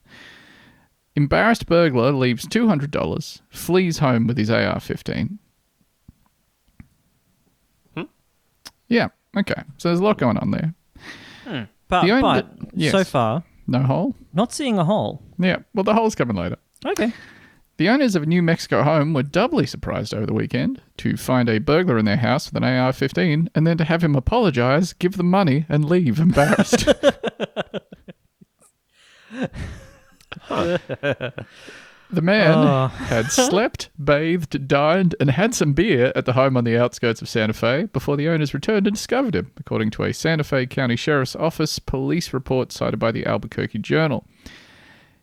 Embarrassed 1.17 1.67
burglar 1.67 2.13
leaves 2.13 2.47
$200, 2.47 3.41
flees 3.49 3.99
home 3.99 4.27
with 4.27 4.37
his 4.37 4.51
AR 4.51 4.81
15. 4.81 5.39
Yeah, 8.89 9.09
okay. 9.37 9.63
So 9.79 9.89
there's 9.89 10.01
a 10.01 10.05
lot 10.05 10.19
going 10.19 10.37
on 10.37 10.51
there. 10.51 10.75
But, 12.01 12.07
The 12.07 12.11
only- 12.13 12.23
but 12.43 12.49
yes. 12.75 12.93
so 12.93 13.05
far, 13.05 13.45
No 13.67 13.81
hole? 13.81 14.15
not 14.33 14.53
seeing 14.53 14.79
a 14.79 14.85
hole. 14.85 15.23
Yeah, 15.39 15.59
well, 15.75 15.85
the 15.85 15.95
hole's 15.95 16.15
coming 16.15 16.37
later. 16.37 16.57
Okay. 16.85 17.13
The 17.77 17.89
owners 17.89 18.15
of 18.15 18.23
a 18.23 18.27
New 18.27 18.41
Mexico 18.43 18.83
home 18.85 19.15
were 19.15 19.23
doubly 19.25 19.67
surprised 19.67 20.15
over 20.15 20.27
the 20.27 20.33
weekend 20.33 20.81
to 20.99 21.17
find 21.17 21.49
a 21.49 21.59
burglar 21.59 21.99
in 21.99 22.05
their 22.05 22.19
house 22.19 22.47
with 22.47 22.63
an 22.63 22.65
AR 22.65 22.93
15 22.93 23.51
and 23.55 23.67
then 23.67 23.77
to 23.79 23.85
have 23.85 24.05
him 24.05 24.15
apologize, 24.15 24.93
give 24.93 25.17
them 25.17 25.29
money, 25.29 25.67
and 25.69 25.85
leave 25.85 26.21
embarrassed. 26.21 26.87
The 32.15 32.23
man 32.23 32.57
Oh. 32.57 32.87
had 32.89 33.33
slept, 33.33 33.91
bathed, 34.03 34.69
dined, 34.69 35.15
and 35.19 35.31
had 35.31 35.55
some 35.55 35.73
beer 35.73 36.13
at 36.15 36.25
the 36.27 36.33
home 36.35 36.57
on 36.57 36.65
the 36.65 36.77
outskirts 36.79 37.21
of 37.21 37.29
Santa 37.29 37.53
Fe 37.53 37.85
before 37.93 38.17
the 38.17 38.29
owners 38.29 38.55
returned 38.55 38.87
and 38.87 38.95
discovered 38.95 39.35
him, 39.35 39.51
according 39.59 39.91
to 39.91 40.05
a 40.05 40.13
Santa 40.15 40.45
Fe 40.45 40.67
County 40.67 40.97
Sheriff's 40.97 41.35
Office 41.37 41.79
police 41.79 42.33
report 42.33 42.71
cited 42.73 42.99
by 43.01 43.11
the 43.11 43.27
Albuquerque 43.27 43.81
Journal. 43.81 44.25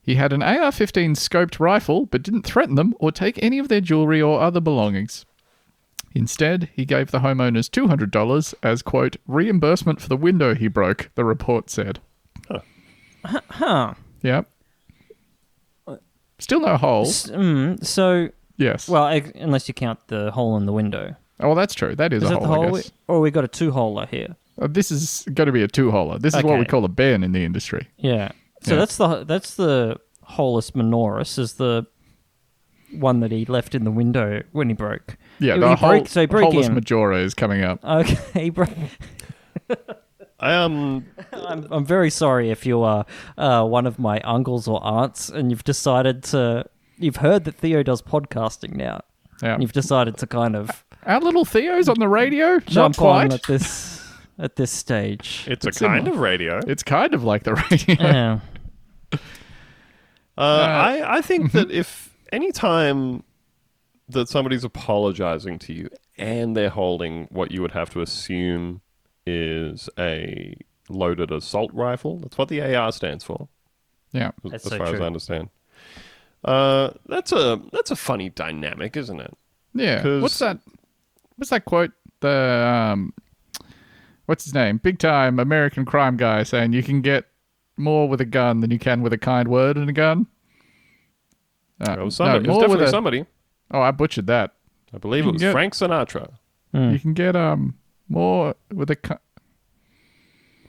He 0.03 0.15
had 0.15 0.33
an 0.33 0.41
AR 0.43 0.71
15 0.71 1.13
scoped 1.15 1.59
rifle, 1.59 2.07
but 2.07 2.23
didn't 2.23 2.43
threaten 2.43 2.75
them 2.75 2.93
or 2.99 3.11
take 3.11 3.41
any 3.41 3.59
of 3.59 3.67
their 3.67 3.81
jewelry 3.81 4.21
or 4.21 4.41
other 4.41 4.59
belongings. 4.59 5.25
Instead, 6.13 6.69
he 6.73 6.83
gave 6.83 7.11
the 7.11 7.19
homeowners 7.19 7.69
$200 7.69 8.53
as, 8.63 8.81
quote, 8.81 9.15
reimbursement 9.27 10.01
for 10.01 10.09
the 10.09 10.17
window 10.17 10.53
he 10.55 10.67
broke, 10.67 11.09
the 11.15 11.23
report 11.23 11.69
said. 11.69 11.99
Huh. 13.23 13.93
Yep. 14.23 14.49
Still 16.41 16.59
no 16.59 16.75
hole. 16.75 17.03
S- 17.03 17.27
mm, 17.29 17.83
so, 17.85 18.29
Yes. 18.57 18.89
well, 18.89 19.07
ex- 19.07 19.31
unless 19.35 19.67
you 19.67 19.73
count 19.73 19.99
the 20.07 20.31
hole 20.31 20.57
in 20.57 20.65
the 20.65 20.73
window. 20.73 21.15
oh, 21.39 21.47
well, 21.47 21.55
that's 21.55 21.73
true. 21.73 21.95
That 21.95 22.11
is, 22.11 22.23
Is 22.23 22.29
a 22.29 22.33
that 22.33 22.41
the 22.41 22.47
hole, 22.47 22.67
hole? 22.69 22.81
Or 23.07 23.19
we 23.21 23.31
got 23.31 23.43
a 23.45 23.47
two-holer 23.47 24.07
here. 24.09 24.35
Uh, 24.61 24.67
this 24.69 24.91
is 24.91 25.23
going 25.33 25.45
to 25.47 25.51
be 25.53 25.63
a 25.63 25.67
two-holer. 25.67 26.19
This 26.19 26.35
is 26.35 26.43
what 26.43 26.59
we 26.59 26.65
call 26.65 26.83
a 26.83 26.89
Ben 26.89 27.23
in 27.23 27.31
the 27.31 27.43
industry. 27.45 27.87
Yeah. 27.97 28.31
So 28.63 28.73
Yeah. 28.73 28.79
that's 28.79 28.97
the 28.97 29.23
that's 29.23 29.55
the 29.55 29.97
holus 30.23 30.71
minoris 30.71 31.39
is 31.39 31.53
the 31.53 31.87
one 32.91 33.21
that 33.21 33.31
he 33.31 33.45
left 33.45 33.73
in 33.73 33.85
the 33.85 33.91
window 33.91 34.43
when 34.51 34.67
he 34.67 34.75
broke. 34.75 35.17
Yeah, 35.39 35.53
He- 35.55 35.59
the 35.61 35.75
he 35.75 35.85
broke- 35.87 36.07
so 36.09 36.19
he 36.21 36.27
broke 36.27 36.51
holus 36.51 36.67
in. 36.67 36.73
majora 36.75 37.19
is 37.19 37.33
coming 37.33 37.63
up. 37.63 37.83
Okay, 37.83 38.17
he 38.43 38.49
broke. 38.51 38.69
Um, 40.41 41.05
I'm, 41.33 41.67
I'm 41.71 41.85
very 41.85 42.09
sorry 42.09 42.49
if 42.51 42.65
you 42.65 42.81
are 42.81 43.05
uh, 43.37 43.63
one 43.65 43.85
of 43.85 43.99
my 43.99 44.19
uncles 44.21 44.67
or 44.67 44.83
aunts 44.83 45.29
and 45.29 45.49
you've 45.51 45.63
decided 45.63 46.23
to. 46.25 46.65
You've 46.97 47.17
heard 47.17 47.45
that 47.45 47.55
Theo 47.55 47.81
does 47.83 48.01
podcasting 48.01 48.73
now. 48.75 49.01
Yeah. 49.41 49.53
And 49.53 49.61
you've 49.63 49.71
decided 49.73 50.17
to 50.17 50.27
kind 50.27 50.55
of 50.55 50.83
Our 51.05 51.19
little 51.19 51.45
Theo's 51.45 51.89
on 51.89 51.97
the 51.99 52.07
radio. 52.07 52.59
jump 52.59 52.95
Not 52.95 52.97
quite. 52.97 53.23
on 53.25 53.31
at 53.33 53.43
this 53.43 53.99
at 54.37 54.55
this 54.55 54.71
stage. 54.71 55.45
it's, 55.47 55.65
It's 55.65 55.81
a 55.81 55.85
kind 55.85 56.07
of 56.07 56.17
radio. 56.17 56.59
It's 56.67 56.83
kind 56.83 57.13
of 57.13 57.23
like 57.23 57.43
the 57.43 57.53
radio. 57.55 57.95
yeah. 57.99 58.39
Uh, 60.37 60.41
I, 60.41 61.17
I 61.17 61.21
think 61.21 61.51
that 61.51 61.69
if 61.71 62.15
any 62.31 62.51
time 62.51 63.23
that 64.09 64.29
somebody's 64.29 64.63
apologizing 64.63 65.59
to 65.59 65.73
you 65.73 65.89
and 66.17 66.55
they're 66.55 66.69
holding 66.69 67.27
what 67.29 67.51
you 67.51 67.61
would 67.61 67.71
have 67.71 67.89
to 67.91 68.01
assume 68.01 68.81
is 69.31 69.89
a 69.97 70.55
loaded 70.89 71.31
assault 71.31 71.71
rifle, 71.73 72.19
that's 72.19 72.37
what 72.37 72.49
the 72.49 72.61
AR 72.61 72.91
stands 72.91 73.23
for, 73.23 73.47
Yeah. 74.11 74.31
as, 74.45 74.51
That's 74.51 74.65
as 74.65 74.71
so 74.71 74.77
far 74.77 74.87
as. 74.95 75.01
I 75.01 75.05
understand. 75.05 75.49
Uh, 76.43 76.89
that's 77.07 77.31
a 77.31 77.61
that's 77.71 77.91
a 77.91 77.95
funny 77.95 78.29
dynamic, 78.29 78.97
isn't 78.97 79.19
it? 79.19 79.33
Yeah. 79.73 80.19
What's 80.19 80.39
that? 80.39 80.57
What's 81.35 81.51
that 81.51 81.65
quote? 81.65 81.91
The 82.21 82.89
um, 82.91 83.13
what's 84.25 84.43
his 84.45 84.53
name? 84.53 84.77
Big 84.77 84.97
time 84.99 85.39
American 85.39 85.85
crime 85.85 86.17
guy 86.17 86.43
saying 86.43 86.73
you 86.73 86.83
can 86.83 87.01
get 87.01 87.25
more 87.77 88.09
with 88.09 88.21
a 88.21 88.25
gun 88.25 88.59
than 88.61 88.71
you 88.71 88.79
can 88.79 89.01
with 89.01 89.13
a 89.13 89.17
kind 89.17 89.47
word 89.47 89.77
and 89.77 89.89
a 89.89 89.93
gun. 89.93 90.27
Uh, 91.79 91.93
It 91.93 92.03
was, 92.03 92.15
somebody, 92.15 92.47
no, 92.47 92.53
it 92.53 92.55
was 92.55 92.61
definitely 92.63 92.85
a- 92.85 92.89
somebody. 92.89 93.25
Oh, 93.71 93.81
I 93.81 93.91
butchered 93.91 94.27
that. 94.27 94.53
I 94.93 94.97
believe 94.97 95.23
You 95.23 95.29
it 95.29 95.33
was 95.33 95.41
get- 95.41 95.51
Frank 95.53 95.73
Sinatra. 95.73 96.33
Hmm. 96.73 96.91
You 96.91 96.99
can 96.99 97.13
get 97.13 97.35
um 97.35 97.75
more 98.11 98.55
with 98.73 98.89
a. 98.91 98.95
ki- 98.95 99.15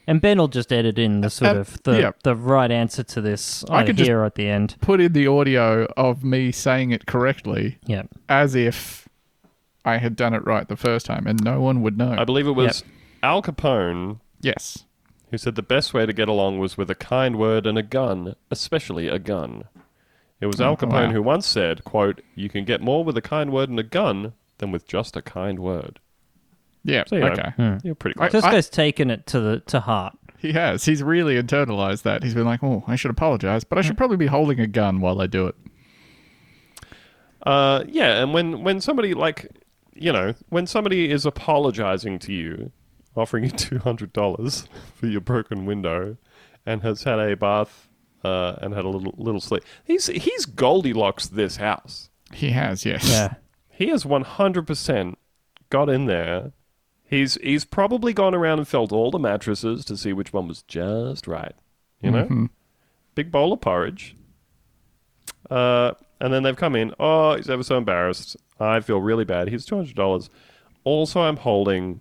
And 0.06 0.20
Ben 0.20 0.38
will 0.38 0.48
just 0.48 0.72
edit 0.72 0.98
in 0.98 1.20
the 1.20 1.30
sort 1.30 1.56
Uh, 1.56 1.60
of 1.60 1.82
the, 1.84 2.00
yeah. 2.00 2.10
the 2.24 2.34
right 2.34 2.70
answer 2.70 3.02
to 3.04 3.20
this 3.20 3.64
I 3.70 3.76
either 3.78 3.86
could 3.88 3.96
just- 3.98 4.08
here 4.08 4.24
at 4.24 4.34
the 4.34 4.48
end. 4.48 4.76
Put 4.80 5.00
in 5.00 5.12
the 5.12 5.26
audio 5.28 5.86
of 5.96 6.24
me 6.24 6.50
saying 6.52 6.90
it 6.90 7.06
correctly, 7.06 7.78
Yeah. 7.86 8.02
as 8.28 8.54
if 8.54 9.08
I 9.84 9.98
had 9.98 10.16
done 10.16 10.34
it 10.34 10.44
right 10.44 10.66
the 10.68 10.76
first 10.76 11.06
time, 11.06 11.26
and 11.26 11.42
no 11.44 11.60
one 11.60 11.82
would 11.82 11.96
know. 11.96 12.14
I 12.18 12.24
believe 12.24 12.46
it 12.46 12.52
was 12.52 12.84
Al 13.22 13.42
Capone 13.42 14.18
yes. 14.40 14.84
who 15.30 15.38
said 15.38 15.54
the 15.54 15.62
best 15.62 15.94
way 15.94 16.04
to 16.04 16.12
get 16.12 16.28
along 16.28 16.58
was 16.58 16.76
with 16.76 16.90
a 16.90 16.94
kind 16.96 17.36
word 17.36 17.64
and 17.66 17.78
a 17.78 17.82
gun, 17.82 18.34
especially 18.50 19.06
a 19.08 19.18
gun. 19.20 19.64
It 20.40 20.46
was 20.46 20.60
Al 20.60 20.72
Oh, 20.72 20.76
Capone 20.76 21.06
wow. 21.08 21.12
who 21.12 21.22
once 21.22 21.46
said, 21.46 21.84
quote, 21.84 22.20
you 22.34 22.48
can 22.48 22.64
get 22.64 22.80
more 22.80 23.04
with 23.04 23.16
a 23.16 23.22
kind 23.22 23.52
word 23.52 23.68
and 23.70 23.78
a 23.78 23.84
gun 23.84 24.32
than 24.58 24.72
with 24.72 24.86
just 24.88 25.16
a 25.16 25.22
kind 25.22 25.60
word. 25.60 26.00
Yeah. 26.84 27.04
So, 27.06 27.16
you 27.16 27.22
know, 27.22 27.28
okay. 27.28 27.78
You're 27.84 27.94
pretty 27.94 28.18
I- 28.18 28.28
close. 28.28 28.42
This 28.42 28.50
guy's 28.50 28.68
taken 28.70 29.10
it 29.10 29.26
to 29.28 29.40
the 29.40 29.60
to 29.66 29.80
heart. 29.80 30.16
He 30.38 30.52
has. 30.52 30.84
He's 30.84 31.02
really 31.04 31.40
internalized 31.40 32.02
that. 32.02 32.24
He's 32.24 32.34
been 32.34 32.44
like, 32.44 32.64
"Oh, 32.64 32.82
I 32.88 32.96
should 32.96 33.12
apologize, 33.12 33.62
but 33.62 33.78
I 33.78 33.82
should 33.82 33.96
probably 33.96 34.16
be 34.16 34.26
holding 34.26 34.58
a 34.58 34.66
gun 34.66 35.00
while 35.00 35.20
I 35.20 35.28
do 35.28 35.46
it." 35.46 35.54
Uh, 37.44 37.84
yeah, 37.88 38.22
and 38.22 38.32
when, 38.32 38.62
when 38.62 38.80
somebody, 38.80 39.14
like, 39.14 39.48
you 39.94 40.12
know, 40.12 40.34
when 40.48 40.66
somebody 40.66 41.10
is 41.10 41.26
apologizing 41.26 42.18
to 42.20 42.32
you, 42.32 42.70
offering 43.16 43.44
you 43.44 43.50
$200 43.52 44.68
for 44.94 45.06
your 45.06 45.20
broken 45.20 45.66
window, 45.66 46.16
and 46.64 46.82
has 46.82 47.02
had 47.02 47.18
a 47.18 47.36
bath 47.36 47.88
uh, 48.24 48.54
and 48.60 48.74
had 48.74 48.84
a 48.84 48.88
little 48.88 49.14
little 49.16 49.40
sleep, 49.40 49.64
he's, 49.84 50.06
he's 50.06 50.46
Goldilocks 50.46 51.26
this 51.26 51.56
house. 51.56 52.10
He 52.32 52.50
has, 52.50 52.84
yes. 52.86 53.08
Yeah. 53.10 53.34
he 53.70 53.88
has 53.88 54.04
100% 54.04 55.14
got 55.70 55.88
in 55.88 56.06
there. 56.06 56.52
He's 57.12 57.34
he's 57.42 57.66
probably 57.66 58.14
gone 58.14 58.34
around 58.34 58.58
and 58.60 58.66
felt 58.66 58.90
all 58.90 59.10
the 59.10 59.18
mattresses 59.18 59.84
to 59.84 59.98
see 59.98 60.14
which 60.14 60.32
one 60.32 60.48
was 60.48 60.62
just 60.62 61.26
right. 61.26 61.54
You 62.00 62.10
know, 62.10 62.24
Mhm. 62.24 62.48
big 63.14 63.30
bowl 63.30 63.52
of 63.52 63.60
porridge. 63.60 64.16
Uh, 65.50 65.92
and 66.22 66.32
then 66.32 66.42
they've 66.42 66.56
come 66.56 66.74
in. 66.74 66.94
Oh, 66.98 67.34
he's 67.36 67.50
ever 67.50 67.62
so 67.62 67.76
embarrassed. 67.76 68.36
I 68.58 68.80
feel 68.80 68.98
really 68.98 69.26
bad. 69.26 69.48
Here's 69.50 69.66
two 69.66 69.76
hundred 69.76 69.94
dollars. 69.94 70.30
Also, 70.84 71.20
I'm 71.20 71.36
holding 71.36 72.00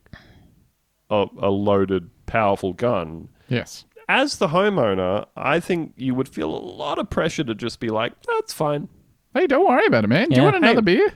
a, 1.10 1.26
a 1.40 1.50
loaded, 1.50 2.10
powerful 2.26 2.72
gun. 2.72 3.28
Yes. 3.50 3.84
As 4.08 4.38
the 4.38 4.48
homeowner, 4.48 5.26
I 5.36 5.60
think 5.60 5.92
you 5.98 6.16
would 6.16 6.30
feel 6.30 6.56
a 6.56 6.58
lot 6.58 7.00
of 7.00 7.10
pressure 7.10 7.44
to 7.44 7.54
just 7.54 7.82
be 7.82 7.90
like, 7.90 8.14
"That's 8.24 8.54
fine." 8.54 8.88
Hey, 9.34 9.46
don't 9.48 9.68
worry 9.68 9.86
about 9.88 10.06
it, 10.06 10.08
man. 10.08 10.30
Do 10.30 10.38
you 10.38 10.44
want 10.44 10.56
another 10.56 10.76
Hey. 10.76 10.82
beer? 10.98 11.14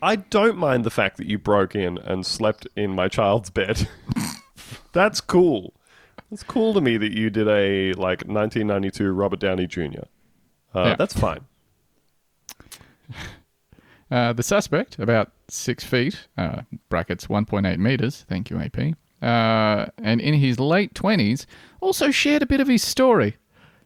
I 0.00 0.16
don't 0.16 0.56
mind 0.56 0.84
the 0.84 0.90
fact 0.90 1.16
that 1.16 1.26
you 1.26 1.38
broke 1.38 1.74
in 1.74 1.98
and 1.98 2.24
slept 2.24 2.66
in 2.76 2.92
my 2.94 3.08
child's 3.08 3.50
bed. 3.50 3.88
That's 4.92 5.20
cool. 5.20 5.74
It's 6.30 6.42
cool 6.42 6.74
to 6.74 6.80
me 6.80 6.96
that 6.98 7.12
you 7.12 7.30
did 7.30 7.48
a 7.48 7.92
like 7.94 8.20
1992 8.26 9.10
Robert 9.12 9.40
Downey 9.40 9.66
Jr. 9.66 9.82
Uh, 10.74 10.84
Yeah. 10.84 10.96
That's 10.96 11.14
fine. 11.18 11.40
Uh, 14.10 14.32
the 14.32 14.42
suspect, 14.42 14.98
about 14.98 15.32
six 15.48 15.84
feet, 15.84 16.28
uh, 16.38 16.62
brackets 16.88 17.26
1.8 17.26 17.76
meters, 17.78 18.24
thank 18.26 18.48
you, 18.48 18.58
AP, 18.58 18.94
uh, 19.20 19.84
and 19.98 20.22
in 20.22 20.32
his 20.32 20.58
late 20.58 20.94
20s, 20.94 21.44
also 21.82 22.10
shared 22.10 22.40
a 22.40 22.46
bit 22.46 22.58
of 22.58 22.68
his 22.68 22.82
story, 22.82 23.36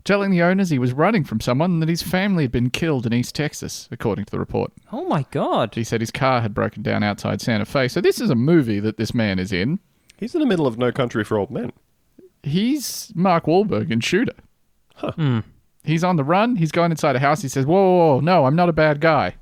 telling 0.04 0.30
the 0.30 0.42
owners 0.42 0.70
he 0.70 0.78
was 0.78 0.92
running 0.92 1.24
from 1.24 1.40
someone 1.40 1.72
and 1.72 1.82
that 1.82 1.88
his 1.88 2.02
family 2.02 2.44
had 2.44 2.52
been 2.52 2.70
killed 2.70 3.06
in 3.06 3.12
East 3.12 3.34
Texas, 3.34 3.88
according 3.90 4.24
to 4.26 4.30
the 4.30 4.38
report. 4.38 4.72
Oh 4.92 5.04
my 5.06 5.24
god. 5.30 5.74
He 5.74 5.84
said 5.84 6.00
his 6.00 6.10
car 6.10 6.40
had 6.40 6.54
broken 6.54 6.82
down 6.82 7.02
outside 7.02 7.40
Santa 7.40 7.64
Fe. 7.64 7.88
So 7.88 8.00
this 8.00 8.20
is 8.20 8.30
a 8.30 8.34
movie 8.34 8.80
that 8.80 8.96
this 8.96 9.14
man 9.14 9.38
is 9.38 9.52
in. 9.52 9.78
He's 10.18 10.34
in 10.34 10.40
the 10.40 10.46
middle 10.46 10.66
of 10.66 10.78
No 10.78 10.92
Country 10.92 11.24
for 11.24 11.36
Old 11.38 11.50
Men. 11.50 11.72
He's 12.42 13.12
Mark 13.14 13.44
Wahlberg 13.46 13.90
in 13.90 14.00
Shooter. 14.00 14.34
Hmm. 14.96 15.40
He's 15.84 16.04
on 16.04 16.16
the 16.16 16.24
run. 16.24 16.56
He's 16.56 16.70
going 16.72 16.90
inside 16.92 17.16
a 17.16 17.18
house. 17.18 17.42
He 17.42 17.48
says, 17.48 17.66
"Whoa, 17.66 17.74
whoa, 17.74 18.14
whoa 18.14 18.20
no, 18.20 18.46
I'm 18.46 18.54
not 18.54 18.68
a 18.68 18.72
bad 18.72 19.00
guy." 19.00 19.34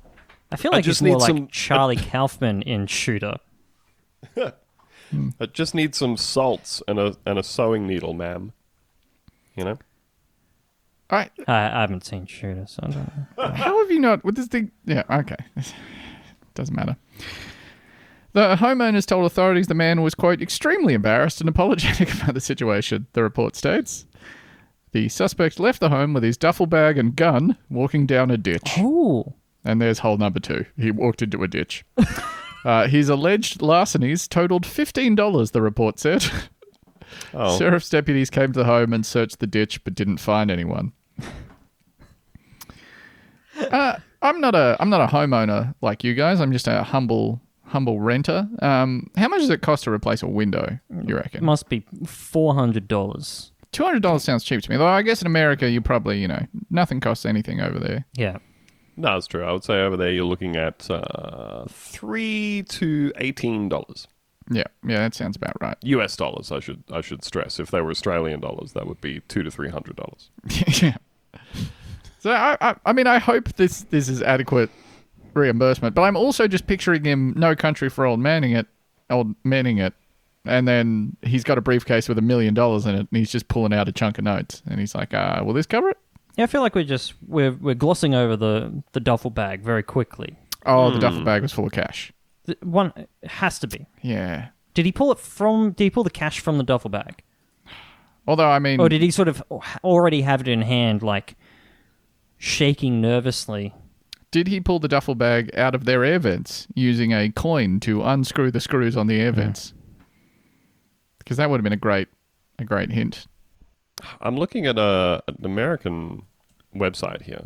I 0.51 0.55
feel 0.55 0.71
I 0.71 0.77
like 0.77 0.85
just 0.85 0.99
he's 1.01 1.07
more 1.07 1.17
need 1.17 1.21
like 1.21 1.29
some- 1.29 1.47
Charlie 1.47 1.95
Kaufman 2.11 2.61
in 2.63 2.87
Shooter. 2.87 3.35
I 4.37 5.45
just 5.51 5.75
need 5.75 5.93
some 5.93 6.17
salts 6.17 6.81
and 6.87 6.97
a 6.99 7.15
and 7.25 7.37
a 7.37 7.43
sewing 7.43 7.85
needle, 7.85 8.13
ma'am. 8.13 8.53
You 9.55 9.65
know. 9.65 9.77
I, 11.11 11.29
I, 11.47 11.53
I 11.53 11.81
haven't 11.81 12.05
seen 12.05 12.25
Shooter, 12.25 12.65
so 12.67 12.79
I 12.83 12.87
don't 12.87 13.11
know. 13.37 13.47
how 13.53 13.79
have 13.79 13.91
you 13.91 13.99
not? 13.99 14.23
With 14.23 14.35
this 14.35 14.47
thing? 14.47 14.71
Yeah, 14.85 15.03
okay, 15.09 15.35
doesn't 16.55 16.75
matter. 16.75 16.95
The 18.33 18.55
homeowners 18.55 19.05
told 19.05 19.25
authorities 19.25 19.67
the 19.67 19.73
man 19.73 20.01
was 20.01 20.15
quote 20.15 20.41
extremely 20.41 20.93
embarrassed 20.93 21.41
and 21.41 21.49
apologetic 21.49 22.13
about 22.21 22.33
the 22.33 22.39
situation. 22.39 23.07
The 23.13 23.23
report 23.23 23.55
states. 23.55 24.05
The 24.93 25.09
suspect 25.09 25.59
left 25.59 25.79
the 25.79 25.89
home 25.89 26.13
with 26.13 26.23
his 26.23 26.37
duffel 26.37 26.65
bag 26.65 26.97
and 26.97 27.15
gun, 27.15 27.57
walking 27.69 28.05
down 28.05 28.31
a 28.31 28.37
ditch. 28.37 28.77
Ooh. 28.79 29.33
And 29.63 29.81
there's 29.81 29.99
hole 29.99 30.17
number 30.17 30.39
two. 30.39 30.65
He 30.77 30.91
walked 30.91 31.21
into 31.21 31.43
a 31.43 31.47
ditch. 31.47 31.85
uh, 32.65 32.87
his 32.87 33.07
alleged 33.07 33.61
larcenies 33.61 34.27
totaled 34.27 34.63
$15, 34.63 35.51
the 35.51 35.61
report 35.61 35.99
said. 35.99 36.25
Oh, 37.33 37.57
Sheriff's 37.57 37.89
deputies 37.89 38.29
came 38.29 38.51
to 38.53 38.59
the 38.59 38.65
home 38.65 38.93
and 38.93 39.05
searched 39.05 39.39
the 39.39 39.47
ditch 39.47 39.83
but 39.83 39.95
didn't 39.95 40.17
find 40.17 40.49
anyone. 40.49 40.93
Uh, 43.71 43.95
I'm 44.21 44.39
not 44.41 44.55
a 44.55 44.77
I'm 44.79 44.89
not 44.89 45.01
a 45.01 45.07
homeowner 45.13 45.73
like 45.81 46.03
you 46.03 46.13
guys. 46.13 46.39
I'm 46.39 46.51
just 46.51 46.67
a 46.67 46.83
humble 46.83 47.41
humble 47.65 47.99
renter. 47.99 48.47
Um, 48.61 49.09
how 49.17 49.27
much 49.29 49.41
does 49.41 49.49
it 49.49 49.61
cost 49.61 49.85
to 49.85 49.91
replace 49.91 50.21
a 50.23 50.27
window? 50.27 50.79
You 50.89 51.15
It 51.17 51.19
reckon? 51.19 51.45
must 51.45 51.69
be 51.69 51.85
four 52.05 52.53
hundred 52.53 52.87
dollars. 52.87 53.51
Two 53.71 53.83
hundred 53.83 54.03
dollars 54.03 54.23
sounds 54.23 54.43
cheap 54.43 54.61
to 54.61 54.69
me. 54.69 54.77
Though 54.77 54.87
I 54.87 55.01
guess 55.01 55.21
in 55.21 55.27
America 55.27 55.69
you 55.69 55.81
probably 55.81 56.19
you 56.19 56.27
know 56.27 56.45
nothing 56.69 56.99
costs 56.99 57.25
anything 57.25 57.61
over 57.61 57.79
there. 57.79 58.05
Yeah. 58.15 58.37
No, 58.97 59.15
it's 59.15 59.25
true. 59.27 59.43
I 59.43 59.51
would 59.53 59.63
say 59.63 59.81
over 59.81 59.95
there 59.95 60.11
you're 60.11 60.25
looking 60.25 60.57
at 60.57 60.89
uh, 60.91 61.65
three 61.69 62.63
to 62.69 63.11
eighteen 63.17 63.69
dollars. 63.69 64.07
Yeah, 64.49 64.63
yeah, 64.85 64.99
that 64.99 65.13
sounds 65.13 65.35
about 65.35 65.53
right. 65.61 65.77
US 65.83 66.15
dollars, 66.15 66.51
I 66.51 66.59
should 66.59 66.83
I 66.91 67.01
should 67.01 67.23
stress. 67.23 67.59
If 67.59 67.71
they 67.71 67.81
were 67.81 67.91
Australian 67.91 68.39
dollars, 68.39 68.73
that 68.73 68.87
would 68.87 69.01
be 69.01 69.21
two 69.27 69.43
to 69.43 69.51
three 69.51 69.69
hundred 69.69 69.95
dollars. 69.95 70.29
yeah. 70.81 70.97
So 72.19 72.31
I, 72.31 72.57
I, 72.61 72.75
I 72.85 72.93
mean, 72.93 73.07
I 73.07 73.17
hope 73.19 73.53
this 73.53 73.83
this 73.83 74.09
is 74.09 74.21
adequate 74.21 74.69
reimbursement, 75.33 75.95
but 75.95 76.03
I'm 76.03 76.15
also 76.15 76.47
just 76.47 76.67
picturing 76.67 77.03
him, 77.03 77.33
no 77.37 77.55
country 77.55 77.89
for 77.89 78.05
old 78.05 78.19
manning 78.19 78.51
it, 78.51 78.67
old 79.09 79.33
manning 79.43 79.77
it, 79.77 79.93
and 80.45 80.67
then 80.67 81.15
he's 81.21 81.43
got 81.43 81.57
a 81.57 81.61
briefcase 81.61 82.09
with 82.09 82.17
a 82.17 82.21
million 82.21 82.53
dollars 82.53 82.85
in 82.85 82.95
it, 82.95 83.07
and 83.09 83.17
he's 83.17 83.31
just 83.31 83.47
pulling 83.47 83.73
out 83.73 83.87
a 83.87 83.91
chunk 83.91 84.17
of 84.17 84.23
notes, 84.23 84.61
and 84.67 84.79
he's 84.79 84.93
like, 84.95 85.13
uh, 85.13 85.41
"Will 85.43 85.53
this 85.53 85.65
cover 85.65 85.89
it?" 85.89 85.97
Yeah, 86.37 86.45
I 86.45 86.47
feel 86.47 86.61
like 86.61 86.75
we're 86.75 86.83
just 86.83 87.13
we're 87.27 87.53
we're 87.53 87.75
glossing 87.75 88.15
over 88.15 88.35
the 88.35 88.83
the 88.91 88.99
duffel 88.99 89.31
bag 89.31 89.61
very 89.61 89.83
quickly. 89.83 90.37
Oh, 90.65 90.91
the 90.91 90.99
duffel 90.99 91.23
bag 91.23 91.41
was 91.41 91.51
full 91.51 91.65
of 91.65 91.71
cash. 91.71 92.13
The 92.45 92.57
one 92.61 92.91
it 92.95 93.09
has 93.23 93.59
to 93.59 93.67
be. 93.67 93.85
Yeah. 94.01 94.49
Did 94.73 94.85
he 94.85 94.91
pull 94.91 95.11
it 95.11 95.19
from? 95.19 95.71
Did 95.71 95.83
he 95.85 95.89
pull 95.89 96.03
the 96.03 96.09
cash 96.09 96.39
from 96.39 96.57
the 96.57 96.63
duffel 96.63 96.89
bag, 96.89 97.23
Although 98.27 98.49
I 98.49 98.59
mean, 98.59 98.79
or 98.79 98.89
did 98.89 99.01
he 99.01 99.11
sort 99.11 99.27
of 99.27 99.43
already 99.83 100.21
have 100.21 100.41
it 100.41 100.47
in 100.47 100.61
hand, 100.61 101.01
like 101.03 101.35
shaking 102.37 103.01
nervously? 103.01 103.73
did 104.31 104.47
he 104.47 104.61
pull 104.61 104.79
the 104.79 104.87
duffel 104.87 105.13
bag 105.13 105.53
out 105.57 105.75
of 105.75 105.83
their 105.83 106.05
air 106.05 106.17
vents 106.17 106.65
using 106.73 107.11
a 107.11 107.29
coin 107.31 107.81
to 107.81 108.01
unscrew 108.01 108.49
the 108.49 108.61
screws 108.61 108.95
on 108.95 109.07
the 109.07 109.19
air 109.19 109.33
vents? 109.33 109.73
Because 111.19 111.35
that 111.35 111.49
would 111.49 111.57
have 111.57 111.63
been 111.65 111.73
a 111.73 111.77
great, 111.77 112.07
a 112.57 112.63
great 112.63 112.91
hint. 112.91 113.27
I'm 114.21 114.37
looking 114.37 114.65
at 114.67 114.77
a, 114.79 115.21
an 115.27 115.35
American 115.43 116.23
website 116.73 117.23
here. 117.23 117.45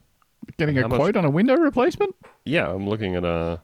Getting 0.58 0.78
a 0.78 0.84
How 0.84 0.88
much- 0.90 1.00
quote 1.00 1.16
on 1.18 1.26
a 1.26 1.30
window 1.32 1.56
replacement? 1.56 2.16
Yeah, 2.46 2.70
I'm 2.72 2.88
looking 2.88 3.16
at 3.16 3.24
a 3.26 3.62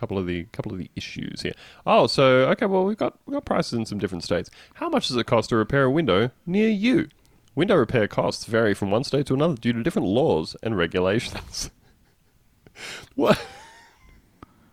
couple 0.00 0.18
of 0.18 0.26
the 0.26 0.44
couple 0.52 0.72
of 0.72 0.78
the 0.78 0.90
issues 0.96 1.42
here. 1.42 1.52
Oh, 1.86 2.06
so 2.06 2.48
okay, 2.50 2.66
well 2.66 2.84
we've 2.84 2.96
got 2.96 3.18
we've 3.26 3.34
got 3.34 3.44
prices 3.44 3.74
in 3.74 3.84
some 3.84 3.98
different 3.98 4.24
states. 4.24 4.50
How 4.74 4.88
much 4.88 5.08
does 5.08 5.16
it 5.16 5.26
cost 5.26 5.50
to 5.50 5.56
repair 5.56 5.84
a 5.84 5.90
window 5.90 6.30
near 6.46 6.70
you? 6.70 7.08
Window 7.54 7.76
repair 7.76 8.08
costs 8.08 8.46
vary 8.46 8.72
from 8.72 8.90
one 8.90 9.04
state 9.04 9.26
to 9.26 9.34
another 9.34 9.54
due 9.54 9.74
to 9.74 9.82
different 9.82 10.08
laws 10.08 10.56
and 10.62 10.76
regulations. 10.76 11.70
what? 13.14 13.44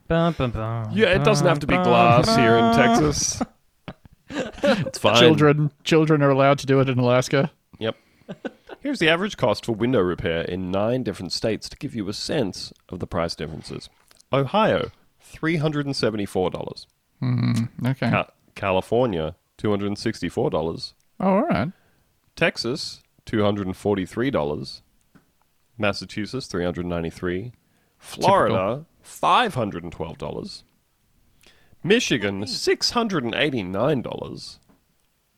Bum, 0.08 0.34
bum, 0.38 0.52
bum, 0.52 0.92
Yeah, 0.94 1.08
it 1.08 1.26
doesn't 1.26 1.46
have 1.46 1.60
to 1.60 1.68
be 1.68 1.76
bum, 1.76 1.84
glass 1.84 2.28
bum, 2.28 2.40
here 2.40 2.56
in. 2.56 2.74
Texas. 2.74 3.42
it's 4.30 5.00
fine. 5.00 5.20
Children, 5.20 5.72
children 5.84 6.22
are 6.22 6.30
allowed 6.30 6.60
to 6.60 6.66
do 6.66 6.80
it 6.80 6.88
in 6.88 6.98
Alaska. 6.98 7.52
Yep. 7.80 7.98
Here's 8.80 9.00
the 9.00 9.10
average 9.10 9.36
cost 9.36 9.66
for 9.66 9.74
window 9.74 10.00
repair 10.00 10.44
in 10.44 10.72
nine 10.72 11.04
different 11.04 11.34
states 11.34 11.68
to 11.68 11.76
give 11.76 11.94
you 11.94 12.08
a 12.08 12.14
sense 12.14 12.72
of 12.88 13.00
the 13.00 13.08
price 13.08 13.36
differences. 13.36 13.90
Ohio, 14.32 14.92
three 15.28 15.58
hundred 15.58 15.86
and 15.86 15.96
seventy-four 15.96 16.50
dollars. 16.50 16.88
Hmm, 17.20 17.54
okay. 17.86 18.10
Ca- 18.10 18.32
California, 18.56 19.36
two 19.58 19.70
hundred 19.70 19.88
and 19.88 19.98
sixty-four 19.98 20.50
dollars. 20.50 20.94
Oh, 21.20 21.28
all 21.38 21.42
right. 21.44 21.72
Texas, 22.36 23.02
two 23.26 23.44
hundred 23.44 23.68
and 23.68 23.76
forty-three 23.78 24.32
dollars. 24.32 24.82
Massachusetts, 25.78 26.48
three 26.48 26.64
hundred 26.64 26.86
ninety-three. 26.86 27.54
Florida, 27.98 28.86
five 29.02 29.56
hundred 29.56 29.84
and 29.84 29.92
twelve 29.92 30.18
dollars. 30.18 30.64
Michigan, 31.84 32.46
six 32.48 32.92
hundred 32.92 33.24
and 33.24 33.36
eighty-nine 33.36 34.02
dollars. 34.02 34.60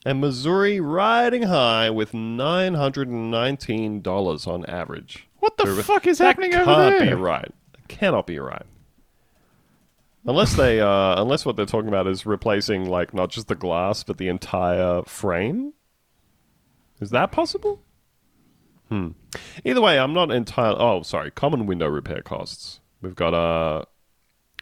And 0.05 0.21
Missouri 0.21 0.79
riding 0.79 1.43
high 1.43 1.89
with 1.89 2.13
nine 2.13 2.73
hundred 2.75 3.09
and 3.09 3.29
nineteen 3.29 4.01
dollars 4.01 4.47
on 4.47 4.65
average. 4.65 5.27
What 5.39 5.57
the 5.57 5.83
fuck 5.83 6.07
is 6.07 6.19
happening 6.19 6.53
over 6.55 6.65
there? 6.75 6.99
can't 6.99 7.09
be 7.09 7.15
right. 7.15 7.53
Cannot 7.89 8.27
be 8.27 8.39
right. 8.39 8.65
Unless 10.25 10.55
they, 10.55 10.79
uh, 10.81 11.21
unless 11.21 11.45
what 11.45 11.55
they're 11.55 11.65
talking 11.65 11.87
about 11.87 12.05
is 12.07 12.25
replacing 12.25 12.89
like 12.89 13.13
not 13.13 13.29
just 13.29 13.47
the 13.47 13.55
glass 13.55 14.03
but 14.03 14.17
the 14.17 14.27
entire 14.27 15.01
frame. 15.03 15.73
Is 16.99 17.09
that 17.11 17.31
possible? 17.31 17.81
Hmm. 18.89 19.09
Either 19.63 19.81
way, 19.81 19.97
I'm 19.99 20.13
not 20.13 20.31
entirely. 20.31 20.77
Oh, 20.79 21.01
sorry. 21.03 21.31
Common 21.31 21.65
window 21.65 21.87
repair 21.87 22.21
costs. 22.21 22.79
We've 23.01 23.15
got 23.15 23.33
uh 23.33 23.85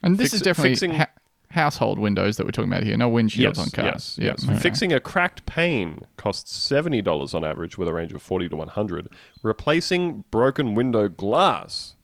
And 0.04 0.18
this 0.18 0.28
Fix- 0.32 0.34
is 0.36 0.42
definitely 0.42 0.72
fixing- 0.72 0.94
ha- 0.94 1.08
household 1.50 1.98
windows 1.98 2.38
that 2.38 2.46
we're 2.46 2.52
talking 2.52 2.72
about 2.72 2.84
here. 2.84 2.96
No 2.98 3.10
windshields 3.10 3.38
yes, 3.40 3.58
on 3.58 3.70
cars. 3.72 3.86
yes, 3.86 4.20
yes. 4.22 4.44
all 4.48 4.54
right. 4.54 4.62
Fixing 4.62 4.94
a 4.94 5.00
cracked 5.00 5.46
pane 5.48 6.02
costs 6.18 6.56
seventy 6.56 7.02
dollars 7.02 7.34
on 7.34 7.44
average, 7.44 7.78
with 7.80 7.88
a 7.88 7.94
range 7.94 8.14
of 8.14 8.22
forty 8.22 8.48
to 8.50 8.56
one 8.56 8.68
hundred. 8.68 9.08
Replacing 9.42 10.26
broken 10.30 10.76
window 10.76 11.08
glass, 11.10 11.96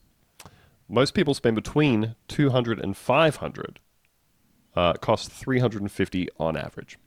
most 0.88 1.14
people 1.14 1.34
spend 1.34 1.54
between 1.56 2.14
two 2.28 2.50
hundred 2.50 2.80
and 2.80 2.96
five 2.96 3.36
hundred. 3.36 3.80
Uh, 4.76 4.94
costs 4.94 5.28
three 5.28 5.60
hundred 5.60 5.82
and 5.82 5.92
fifty 5.92 6.28
on 6.38 6.56
average. 6.56 6.98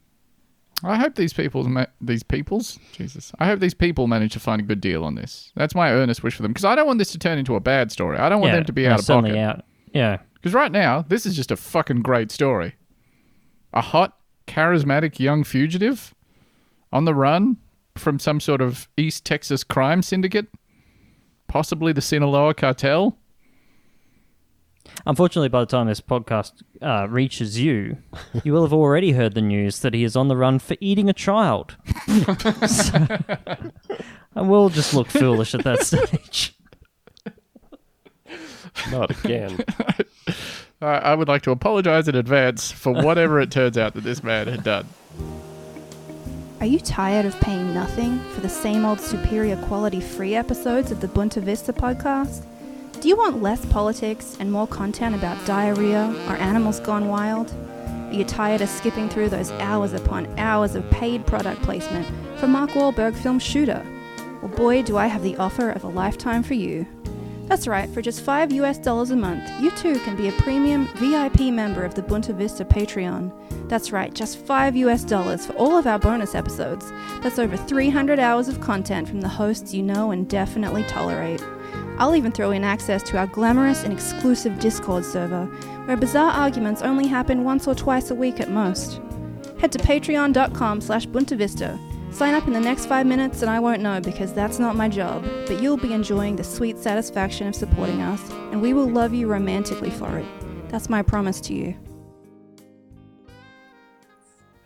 I 0.83 0.95
hope 0.95 1.15
these 1.15 1.33
people's 1.33 1.67
ma- 1.67 1.87
these 1.99 2.23
people's 2.23 2.79
Jesus. 2.93 3.33
I 3.39 3.47
hope 3.47 3.59
these 3.59 3.73
people 3.73 4.07
manage 4.07 4.33
to 4.33 4.39
find 4.39 4.61
a 4.61 4.63
good 4.63 4.79
deal 4.79 5.03
on 5.03 5.15
this. 5.15 5.51
That's 5.55 5.75
my 5.75 5.91
earnest 5.91 6.23
wish 6.23 6.35
for 6.35 6.43
them 6.43 6.53
because 6.53 6.65
I 6.65 6.75
don't 6.75 6.87
want 6.87 6.99
this 6.99 7.11
to 7.11 7.19
turn 7.19 7.37
into 7.37 7.55
a 7.55 7.59
bad 7.59 7.91
story. 7.91 8.19
I 8.19 8.29
don't 8.29 8.39
want 8.39 8.51
yeah, 8.51 8.57
them 8.57 8.65
to 8.65 8.73
be 8.73 8.87
out 8.87 8.99
of 8.99 9.05
certainly 9.05 9.31
pocket. 9.31 9.41
out. 9.41 9.65
Yeah. 9.93 10.19
Because 10.35 10.53
right 10.53 10.71
now, 10.71 11.01
this 11.01 11.25
is 11.25 11.35
just 11.35 11.51
a 11.51 11.57
fucking 11.57 12.03
great 12.03 12.31
story. 12.31 12.75
A 13.73 13.81
hot, 13.81 14.17
charismatic 14.45 15.19
young 15.19 15.43
fugitive 15.43 16.13
on 16.93 17.05
the 17.05 17.15
run 17.15 17.57
from 17.97 18.19
some 18.19 18.39
sort 18.39 18.61
of 18.61 18.87
East 18.95 19.25
Texas 19.25 19.63
crime 19.63 20.01
syndicate, 20.01 20.47
possibly 21.47 21.91
the 21.91 22.01
Sinaloa 22.01 22.53
cartel. 22.53 23.17
Unfortunately, 25.05 25.47
by 25.49 25.61
the 25.61 25.65
time 25.65 25.87
this 25.87 26.01
podcast 26.01 26.63
uh, 26.81 27.07
reaches 27.09 27.59
you, 27.59 27.97
you 28.43 28.51
will 28.51 28.63
have 28.63 28.73
already 28.73 29.11
heard 29.13 29.35
the 29.35 29.41
news 29.41 29.79
that 29.79 29.93
he 29.93 30.03
is 30.03 30.15
on 30.15 30.27
the 30.27 30.35
run 30.35 30.59
for 30.59 30.75
eating 30.81 31.09
a 31.09 31.13
child. 31.13 31.77
So- 32.67 33.07
and 34.35 34.49
we'll 34.49 34.69
just 34.69 34.93
look 34.93 35.07
foolish 35.07 35.53
at 35.55 35.63
that 35.63 35.83
stage. 35.83 36.53
Not 38.91 39.11
again. 39.23 39.59
I 40.81 40.85
I 40.85 41.15
would 41.15 41.27
like 41.27 41.41
to 41.43 41.51
apologize 41.51 42.07
in 42.07 42.15
advance 42.15 42.71
for 42.71 42.91
whatever 42.93 43.39
it 43.39 43.49
turns 43.49 43.77
out 43.77 43.93
that 43.95 44.03
this 44.03 44.23
man 44.23 44.47
had 44.47 44.63
done. 44.63 44.87
Are 46.59 46.65
you 46.65 46.79
tired 46.79 47.25
of 47.25 47.39
paying 47.39 47.73
nothing 47.73 48.19
for 48.33 48.41
the 48.41 48.49
same 48.49 48.83
old 48.85 48.99
superior 48.99 49.55
quality 49.67 49.99
free 50.01 50.35
episodes 50.35 50.91
of 50.91 50.99
the 51.01 51.07
Bunta 51.07 51.41
Vista 51.41 51.71
podcast? 51.73 52.45
Do 52.99 53.09
you 53.09 53.15
want 53.15 53.43
less 53.43 53.63
politics 53.67 54.35
and 54.39 54.51
more 54.51 54.65
content 54.65 55.13
about 55.13 55.45
diarrhea 55.45 56.07
or 56.27 56.35
animals 56.37 56.79
gone 56.79 57.07
wild? 57.07 57.53
Are 58.07 58.13
you 58.13 58.23
tired 58.23 58.61
of 58.61 58.69
skipping 58.69 59.07
through 59.07 59.29
those 59.29 59.51
hours 59.51 59.93
upon 59.93 60.27
hours 60.39 60.73
of 60.73 60.89
paid 60.89 61.23
product 61.27 61.61
placement 61.61 62.07
for 62.39 62.47
Mark 62.47 62.71
Wahlberg 62.71 63.15
film 63.15 63.37
Shooter? 63.37 63.85
Well, 64.41 64.49
boy, 64.49 64.81
do 64.81 64.97
I 64.97 65.05
have 65.05 65.21
the 65.21 65.37
offer 65.37 65.69
of 65.69 65.83
a 65.83 65.89
lifetime 65.89 66.41
for 66.41 66.55
you. 66.55 66.87
That's 67.45 67.67
right, 67.67 67.87
for 67.87 68.01
just 68.01 68.21
5 68.21 68.51
US 68.53 68.79
dollars 68.79 69.11
a 69.11 69.15
month, 69.15 69.47
you 69.61 69.69
too 69.71 69.99
can 69.99 70.15
be 70.15 70.29
a 70.29 70.33
premium 70.33 70.87
VIP 70.95 71.53
member 71.53 71.85
of 71.85 71.93
the 71.93 72.01
Bunta 72.01 72.33
Vista 72.33 72.65
Patreon. 72.65 73.31
That's 73.69 73.91
right, 73.91 74.11
just 74.11 74.39
5 74.39 74.75
US 74.75 75.03
dollars 75.03 75.45
for 75.45 75.53
all 75.53 75.77
of 75.77 75.85
our 75.85 75.99
bonus 75.99 76.33
episodes. 76.33 76.91
That's 77.21 77.37
over 77.37 77.57
300 77.57 78.19
hours 78.19 78.47
of 78.47 78.59
content 78.59 79.07
from 79.07 79.21
the 79.21 79.29
hosts 79.29 79.71
you 79.71 79.83
know 79.83 80.09
and 80.09 80.27
definitely 80.27 80.83
tolerate. 80.85 81.43
I'll 81.97 82.15
even 82.15 82.31
throw 82.31 82.51
in 82.51 82.63
access 82.63 83.01
to 83.03 83.17
our 83.17 83.27
glamorous 83.27 83.83
and 83.83 83.91
exclusive 83.91 84.59
Discord 84.59 85.03
server, 85.03 85.45
where 85.85 85.97
bizarre 85.97 86.31
arguments 86.31 86.81
only 86.81 87.07
happen 87.07 87.43
once 87.43 87.67
or 87.67 87.73
twice 87.73 88.11
a 88.11 88.15
week 88.15 88.39
at 88.39 88.51
most. 88.51 89.01
Head 89.59 89.71
to 89.71 89.79
patreon.com 89.79 90.81
slash 90.81 91.07
buntavista. 91.07 91.79
Sign 92.13 92.33
up 92.33 92.47
in 92.47 92.53
the 92.53 92.59
next 92.59 92.85
five 92.85 93.05
minutes 93.05 93.41
and 93.41 93.49
I 93.49 93.59
won't 93.59 93.81
know 93.81 93.99
because 93.99 94.33
that's 94.33 94.59
not 94.59 94.75
my 94.75 94.87
job, 94.87 95.23
but 95.47 95.61
you'll 95.61 95.77
be 95.77 95.93
enjoying 95.93 96.35
the 96.35 96.43
sweet 96.43 96.77
satisfaction 96.77 97.47
of 97.47 97.55
supporting 97.55 98.01
us, 98.01 98.21
and 98.51 98.61
we 98.61 98.73
will 98.73 98.89
love 98.89 99.13
you 99.13 99.27
romantically 99.27 99.89
for 99.89 100.17
it. 100.17 100.25
That's 100.69 100.89
my 100.89 101.01
promise 101.01 101.41
to 101.41 101.53
you. 101.53 101.75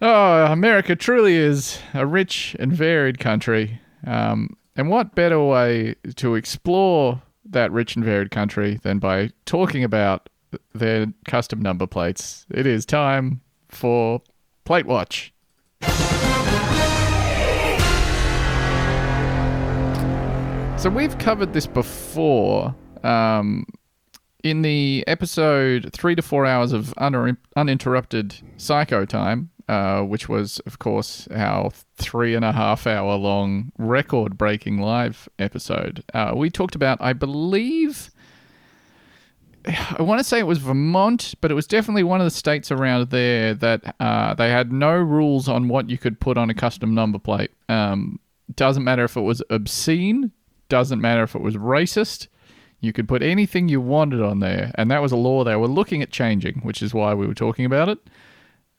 Oh, 0.02 0.46
America 0.46 0.96
truly 0.96 1.36
is 1.36 1.80
a 1.94 2.06
rich 2.06 2.56
and 2.60 2.74
varied 2.74 3.20
country. 3.20 3.80
Um, 4.06 4.58
and 4.76 4.90
what 4.90 5.16
better 5.16 5.42
way 5.42 5.96
to 6.16 6.36
explore 6.36 7.22
that 7.46 7.72
rich 7.72 7.96
and 7.96 8.06
varied 8.06 8.32
country 8.32 8.80
than 8.84 9.00
by 9.00 9.32
talking 9.46 9.84
about 9.84 10.30
their 10.74 11.08
custom 11.28 11.62
number 11.62 11.88
plates? 11.88 12.46
It 12.50 12.66
is 12.66 12.86
time 12.86 13.42
for 13.70 14.22
Plate 14.64 14.86
Watch. 14.86 15.34
So 20.78 20.90
we've 20.90 21.18
covered 21.20 21.54
this 21.54 21.68
before 21.68 22.74
Um, 23.04 23.66
in 24.44 24.64
the 24.64 25.04
episode 25.08 25.92
three 25.94 26.16
to 26.16 26.22
four 26.22 26.46
hours 26.46 26.72
of 26.72 26.94
uninterrupted 27.56 28.36
psycho 28.58 29.06
time, 29.06 29.51
uh, 29.72 30.02
which 30.02 30.28
was, 30.28 30.60
of 30.66 30.80
course, 30.80 31.30
our 31.34 31.72
three 31.96 32.36
and 32.36 32.44
a 32.44 32.52
half 32.52 32.86
hour 32.86 33.16
long 33.16 33.72
record 33.78 34.38
breaking 34.38 34.82
live 34.82 35.30
episode, 35.40 36.04
uh, 36.14 36.34
we 36.36 36.50
talked 36.50 36.76
about, 36.76 36.98
I 37.00 37.14
believe. 37.14 38.12
I 39.66 40.02
want 40.02 40.20
to 40.20 40.26
say 40.26 40.40
it 40.40 40.48
was 40.48 40.58
Vermont, 40.58 41.36
but 41.40 41.52
it 41.52 41.54
was 41.54 41.68
definitely 41.68 42.04
one 42.04 42.20
of 42.20 42.26
the 42.26 42.32
states 42.32 42.70
around 42.70 43.12
there 43.12 43.54
that 43.54 43.96
uh, 44.02 44.34
they 44.34 44.50
had 44.50 44.74
no 44.74 44.94
rules 44.94 45.48
on 45.48 45.70
what 45.70 45.90
you 45.90 45.98
could 45.98 46.20
put 46.20 46.38
on 46.38 46.50
a 46.50 46.54
custom 46.54 46.94
number 46.94 47.18
plate. 47.18 47.52
Um, 47.70 48.20
doesn't 48.54 48.84
matter 48.84 49.06
if 49.06 49.16
it 49.16 49.22
was 49.22 49.42
obscene, 49.50 50.32
doesn't 50.68 51.00
matter 51.00 51.24
if 51.24 51.34
it 51.34 51.42
was 51.42 51.56
racist. 51.56 52.28
You 52.82 52.92
could 52.92 53.08
put 53.08 53.24
anything 53.24 53.70
you 53.70 53.80
wanted 53.80 54.22
on 54.22 54.42
there, 54.42 54.74
and 54.76 54.92
that 54.92 55.02
was 55.02 55.14
a 55.14 55.16
law 55.16 55.46
they 55.46 55.56
were 55.56 55.70
looking 55.70 56.02
at 56.02 56.12
changing, 56.12 56.60
which 56.64 56.82
is 56.82 56.94
why 56.94 57.14
we 57.14 57.26
were 57.26 57.34
talking 57.34 57.64
about 57.64 57.88
it. 57.88 58.00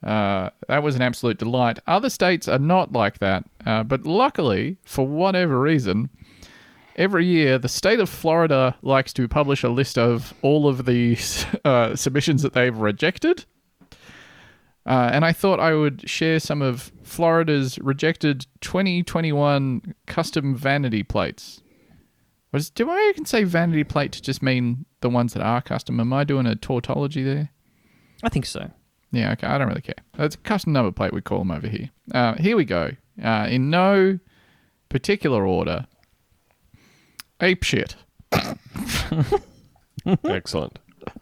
Uh, 0.02 0.50
that 0.68 0.82
was 0.82 0.96
an 0.96 1.02
absolute 1.02 1.38
delight. 1.38 1.78
Other 1.86 2.10
states 2.10 2.48
are 2.48 2.58
not 2.58 2.92
like 2.92 3.18
that, 3.18 3.44
uh, 3.64 3.84
but 3.84 4.04
luckily, 4.04 4.78
for 4.84 5.06
whatever 5.06 5.60
reason, 5.60 6.10
every 6.96 7.24
year 7.24 7.58
the 7.58 7.68
state 7.68 8.00
of 8.00 8.08
Florida 8.08 8.76
likes 8.82 9.12
to 9.12 9.28
publish 9.28 9.62
a 9.62 9.68
list 9.68 9.96
of 9.98 10.34
all 10.42 10.68
of 10.68 10.86
the 10.86 11.16
uh, 11.64 11.94
submissions 11.94 12.42
that 12.42 12.52
they've 12.52 12.76
rejected. 12.76 13.44
Uh, 14.84 15.10
and 15.12 15.24
I 15.24 15.32
thought 15.32 15.60
I 15.60 15.74
would 15.74 16.08
share 16.10 16.40
some 16.40 16.60
of 16.60 16.90
Florida's 17.04 17.78
rejected 17.78 18.46
2021 18.62 19.94
custom 20.06 20.56
vanity 20.56 21.04
plates. 21.04 21.62
Was 22.50 22.68
do 22.68 22.90
I 22.90 23.08
even 23.10 23.24
say 23.24 23.44
vanity 23.44 23.84
plate 23.84 24.12
to 24.12 24.22
just 24.22 24.42
mean 24.42 24.84
the 25.00 25.08
ones 25.08 25.34
that 25.34 25.42
are 25.42 25.62
custom? 25.62 26.00
Am 26.00 26.12
I 26.12 26.24
doing 26.24 26.46
a 26.46 26.56
tautology 26.56 27.22
there? 27.22 27.50
I 28.24 28.28
think 28.28 28.44
so. 28.44 28.70
Yeah, 29.12 29.32
okay. 29.32 29.46
I 29.46 29.58
don't 29.58 29.68
really 29.68 29.82
care. 29.82 29.94
It's 30.18 30.34
a 30.34 30.38
custom 30.38 30.72
number 30.72 30.90
plate. 30.90 31.12
We 31.12 31.20
call 31.20 31.38
them 31.38 31.50
over 31.50 31.68
here. 31.68 31.90
Uh, 32.12 32.34
here 32.34 32.56
we 32.56 32.64
go. 32.64 32.92
Uh, 33.22 33.46
in 33.48 33.70
no 33.70 34.18
particular 34.88 35.46
order. 35.46 35.86
Ape 37.40 37.62
shit. 37.62 37.96
Excellent. 40.24 40.78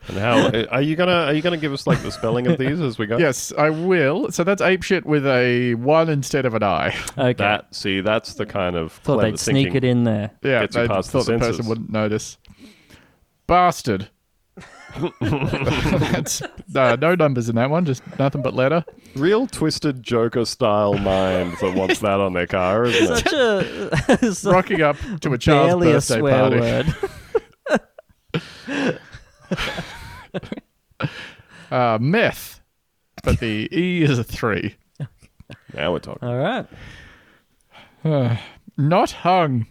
And 0.08 0.18
how 0.18 0.50
are 0.70 0.82
you 0.82 0.94
gonna 0.94 1.12
are 1.12 1.32
you 1.32 1.40
gonna 1.40 1.56
give 1.56 1.72
us 1.72 1.86
like 1.86 2.02
the 2.02 2.12
spelling 2.12 2.46
of 2.46 2.58
these 2.58 2.80
as 2.80 2.98
we 2.98 3.06
go? 3.06 3.16
Yes, 3.16 3.52
I 3.56 3.70
will. 3.70 4.30
So 4.30 4.44
that's 4.44 4.60
ape 4.60 4.82
shit 4.82 5.06
with 5.06 5.26
a 5.26 5.74
one 5.74 6.08
instead 6.08 6.44
of 6.44 6.54
an 6.54 6.62
I. 6.62 6.94
Okay. 7.16 7.32
That 7.32 7.74
see, 7.74 8.00
that's 8.00 8.34
the 8.34 8.46
kind 8.46 8.76
of 8.76 8.92
Thought 8.92 9.22
they'd 9.22 9.38
sneak 9.38 9.74
it 9.74 9.84
in 9.84 10.04
there. 10.04 10.32
Yeah, 10.42 10.60
Gets 10.60 10.76
you 10.76 10.82
I 10.82 10.86
past 10.86 11.12
the 11.12 11.22
thought 11.22 11.32
the, 11.32 11.38
person 11.38 11.66
wouldn't 11.66 11.90
notice. 11.90 12.36
Bastard. 13.46 14.10
that's 15.20 16.42
no, 16.72 16.94
no 16.96 17.14
numbers 17.14 17.48
in 17.48 17.56
that 17.56 17.70
one. 17.70 17.84
Just 17.84 18.02
nothing 18.18 18.42
but 18.42 18.54
letter. 18.54 18.84
Real 19.14 19.46
twisted 19.46 20.02
Joker 20.02 20.44
style 20.44 20.94
mind 20.98 21.54
that 21.60 21.74
wants 21.74 22.00
that 22.00 22.20
on 22.20 22.32
their 22.32 22.46
car, 22.46 22.84
isn't 22.84 23.02
it? 23.02 23.18
Such 23.18 23.32
a 23.32 23.90
it's 24.26 24.44
Rocking 24.44 24.82
up 24.82 24.96
to 25.20 25.32
a 25.32 25.38
child's 25.38 25.74
barely 25.74 25.90
a 25.90 25.94
birthday 25.94 26.18
swear 26.18 26.50
party. 26.50 26.60
word. 26.60 26.86
Uh, 31.70 31.98
meth, 32.00 32.60
but 33.22 33.38
the 33.38 33.68
E 33.72 34.02
is 34.02 34.18
a 34.18 34.24
three. 34.24 34.74
Now 35.72 35.92
we're 35.92 36.00
talking. 36.00 36.28
All 36.28 36.66
right. 38.04 38.40
Not 38.76 39.12
hung. 39.12 39.66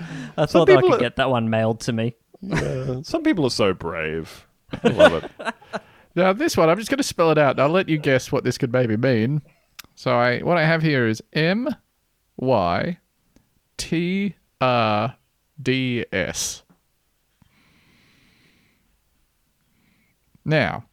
I 0.36 0.46
thought 0.46 0.70
I 0.70 0.80
could 0.80 0.94
are- 0.94 0.98
get 0.98 1.16
that 1.16 1.30
one 1.30 1.50
mailed 1.50 1.80
to 1.80 1.92
me. 1.92 2.14
Yeah, 2.40 3.02
some 3.02 3.22
people 3.22 3.46
are 3.46 3.50
so 3.50 3.72
brave. 3.72 4.46
I 4.82 4.88
love 4.88 5.24
it. 5.24 5.30
Now 6.14 6.32
this 6.34 6.58
one, 6.58 6.68
I'm 6.68 6.76
just 6.76 6.90
going 6.90 6.98
to 6.98 7.04
spell 7.04 7.30
it 7.30 7.38
out. 7.38 7.52
and 7.52 7.60
I'll 7.60 7.70
let 7.70 7.88
you 7.88 7.96
guess 7.96 8.30
what 8.30 8.44
this 8.44 8.58
could 8.58 8.70
maybe 8.70 8.98
mean. 8.98 9.40
So 9.94 10.14
I, 10.14 10.40
what 10.40 10.58
I 10.58 10.64
have 10.64 10.82
here 10.82 11.06
is 11.06 11.22
M, 11.32 11.74
Y, 12.36 12.98
T, 13.78 14.34
R, 14.60 15.16
D, 15.62 16.04
S. 16.12 16.64
Now, 20.44 20.84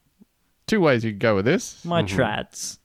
two 0.67 0.79
ways 0.79 1.03
you 1.03 1.11
can 1.11 1.19
go 1.19 1.35
with 1.35 1.45
this. 1.45 1.83
My 1.83 2.03
mm-hmm. 2.03 2.19
trads. 2.19 2.77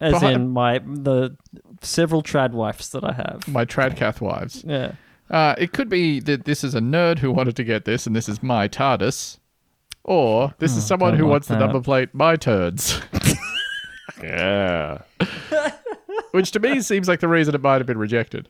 As 0.00 0.12
Behind- 0.12 0.36
in 0.36 0.48
my 0.50 0.78
the 0.78 1.36
several 1.80 2.22
trad 2.22 2.52
wives 2.52 2.90
that 2.90 3.04
I 3.04 3.12
have. 3.12 3.48
My 3.48 3.64
Tradcath 3.64 4.20
wives. 4.20 4.64
Yeah. 4.66 4.92
Uh, 5.30 5.54
it 5.58 5.72
could 5.72 5.88
be 5.88 6.20
that 6.20 6.44
this 6.44 6.62
is 6.62 6.74
a 6.74 6.80
nerd 6.80 7.18
who 7.18 7.32
wanted 7.32 7.56
to 7.56 7.64
get 7.64 7.84
this, 7.84 8.06
and 8.06 8.14
this 8.14 8.28
is 8.28 8.42
my 8.42 8.68
TARDIS. 8.68 9.38
Or 10.04 10.54
this 10.58 10.76
is 10.76 10.86
someone 10.86 11.14
who 11.14 11.24
like 11.24 11.30
wants 11.30 11.48
the 11.48 11.58
number 11.58 11.80
plate 11.80 12.14
my 12.14 12.36
turds. 12.36 13.00
Yeah. 14.22 15.02
Which 16.30 16.50
to 16.52 16.60
me 16.60 16.80
seems 16.80 17.08
like 17.08 17.20
the 17.20 17.28
reason 17.28 17.54
it 17.54 17.60
might 17.60 17.76
have 17.78 17.86
been 17.86 17.98
rejected. 17.98 18.48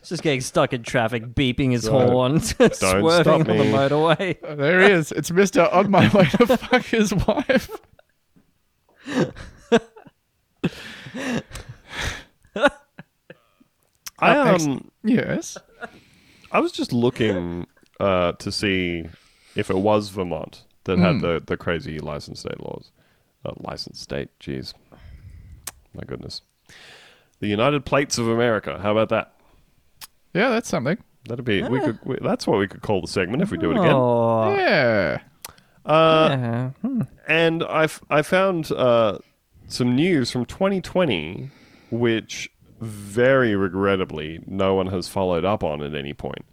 He's 0.00 0.08
just 0.08 0.22
getting 0.22 0.40
stuck 0.40 0.72
in 0.72 0.82
traffic, 0.82 1.34
beeping 1.34 1.72
his 1.72 1.84
Don't- 1.84 2.08
horn, 2.10 2.40
swerving 2.40 2.72
stop 2.74 3.26
on 3.26 3.44
the 3.44 3.54
me. 3.54 3.72
motorway. 3.72 4.56
There 4.56 4.80
he 4.82 4.90
is. 4.92 5.12
It's 5.12 5.30
Mr. 5.30 5.72
On 5.72 5.90
My 5.90 6.08
Way 6.08 6.24
to 6.26 6.56
Fuck 6.56 6.84
His 6.84 7.12
Wife. 7.14 7.70
I 14.18 14.36
Up 14.36 14.46
next- 14.46 14.66
um 14.66 14.90
Yes. 15.04 15.58
I 16.52 16.60
was 16.60 16.72
just 16.72 16.92
looking 16.92 17.66
uh, 18.00 18.32
to 18.32 18.50
see 18.52 19.04
if 19.54 19.70
it 19.70 19.76
was 19.76 20.08
Vermont 20.08 20.64
that 20.84 20.98
had 20.98 21.20
the, 21.20 21.42
the 21.44 21.56
crazy 21.56 21.98
license 21.98 22.40
state 22.40 22.60
laws. 22.60 22.90
Uh, 23.46 23.52
license 23.58 24.00
state, 24.00 24.28
jeez. 24.40 24.74
My 25.94 26.02
goodness. 26.06 26.42
The 27.40 27.48
United 27.48 27.84
Plates 27.84 28.18
of 28.18 28.28
America. 28.28 28.78
How 28.82 28.92
about 28.92 29.08
that? 29.10 29.32
Yeah, 30.34 30.48
that's 30.50 30.68
something. 30.68 30.98
That'd 31.28 31.44
be 31.44 31.62
we 31.62 31.80
could. 31.80 31.98
We, 32.04 32.18
that's 32.20 32.46
what 32.46 32.58
we 32.58 32.68
could 32.68 32.82
call 32.82 33.00
the 33.00 33.08
segment 33.08 33.42
if 33.42 33.50
we 33.50 33.58
do 33.58 33.70
it 33.70 33.76
again. 33.78 33.92
Oh, 33.94 34.54
Yeah. 34.56 35.18
Uh, 35.84 36.28
yeah. 36.30 36.70
Hmm. 36.82 37.02
and 37.28 37.62
I 37.64 37.84
f- 37.84 38.02
I 38.10 38.22
found 38.22 38.72
uh, 38.72 39.18
some 39.68 39.94
news 39.94 40.30
from 40.30 40.44
2020, 40.46 41.50
which 41.90 42.50
very 42.80 43.54
regrettably 43.54 44.40
no 44.46 44.74
one 44.74 44.88
has 44.88 45.08
followed 45.08 45.44
up 45.44 45.62
on 45.64 45.82
at 45.82 45.94
any 45.94 46.12
point. 46.12 46.44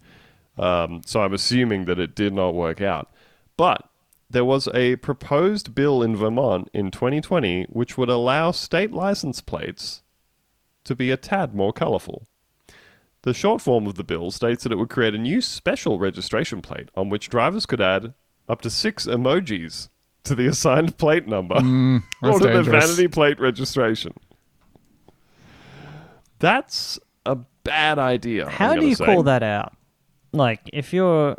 Um, 0.58 1.02
so 1.06 1.22
I'm 1.22 1.34
assuming 1.34 1.86
that 1.86 2.00
it 2.00 2.14
did 2.16 2.34
not 2.34 2.54
work 2.54 2.80
out. 2.82 3.12
But 3.58 3.88
there 4.34 4.44
was 4.46 4.68
a 4.74 4.98
proposed 4.98 5.74
bill 5.74 6.04
in 6.04 6.16
Vermont 6.16 6.70
in 6.74 6.92
2020 6.92 7.66
which 7.70 7.98
would 7.98 8.10
allow 8.10 8.52
state 8.52 8.92
license 8.92 9.42
plates 9.42 10.02
to 10.84 10.96
be 10.96 11.12
a 11.12 11.18
tad 11.18 11.56
more 11.56 11.72
colorful. 11.72 12.28
The 13.22 13.34
short 13.34 13.62
form 13.62 13.88
of 13.88 13.96
the 13.96 14.04
bill 14.04 14.32
states 14.32 14.64
that 14.64 14.72
it 14.72 14.78
would 14.78 14.90
create 14.90 15.16
a 15.16 15.18
new 15.18 15.40
special 15.40 15.98
registration 15.98 16.62
plate 16.62 16.90
on 16.96 17.10
which 17.10 17.30
drivers 17.30 17.66
could 17.66 17.80
add 17.80 18.14
up 18.50 18.60
to 18.62 18.70
six 18.70 19.06
emojis 19.06 19.88
to 20.26 20.36
the 20.36 20.48
assigned 20.48 20.98
plate 20.98 21.28
number 21.28 21.56
Mm, 21.56 22.04
or 22.22 22.40
to 22.40 22.48
the 22.48 22.64
vanity 22.64 23.08
plate 23.08 23.40
registration. 23.40 24.14
That's 26.40 27.00
a 27.26 27.38
bad 27.64 28.00
idea. 28.00 28.46
I'm 28.46 28.52
How 28.52 28.76
do 28.76 28.86
you 28.86 28.96
say. 28.96 29.06
call 29.06 29.24
that 29.24 29.44
out? 29.44 29.74
Like, 30.34 30.70
if 30.74 30.92
you're 30.94 31.38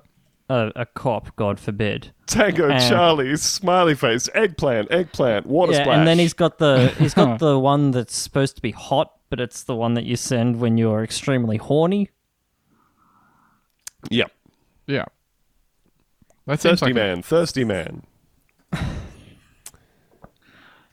a, 0.49 0.73
a 0.77 0.87
cop, 0.87 1.35
God 1.37 1.59
forbid. 1.59 2.13
Tango 2.27 2.71
Um, 2.71 2.79
Charlie, 2.81 3.37
smiley 3.37 3.95
face, 3.95 4.29
eggplant, 4.35 4.91
eggplant, 4.91 5.47
water 5.47 5.73
yeah, 5.73 5.83
splash. 5.83 5.99
and 5.99 6.07
then 6.09 6.19
he's 6.19 6.33
got 6.35 6.59
the 6.59 6.89
he's 6.99 7.15
got 7.15 7.39
the 7.41 7.59
one 7.59 7.91
that's 7.93 8.17
supposed 8.17 8.57
to 8.57 8.63
be 8.63 8.71
hot, 8.73 9.13
but 9.31 9.41
it's 9.41 9.63
the 9.65 9.75
one 9.77 9.95
that 9.95 10.05
you 10.05 10.17
send 10.17 10.61
when 10.61 10.77
you're 10.79 11.03
extremely 11.03 11.57
horny. 11.57 12.11
Yep. 14.11 14.31
Yeah. 14.87 15.05
That 16.47 16.61
Thirsty 16.61 16.87
like 16.87 16.93
a- 16.93 16.95
man, 16.95 17.23
thirsty 17.23 17.65
man. 17.65 18.03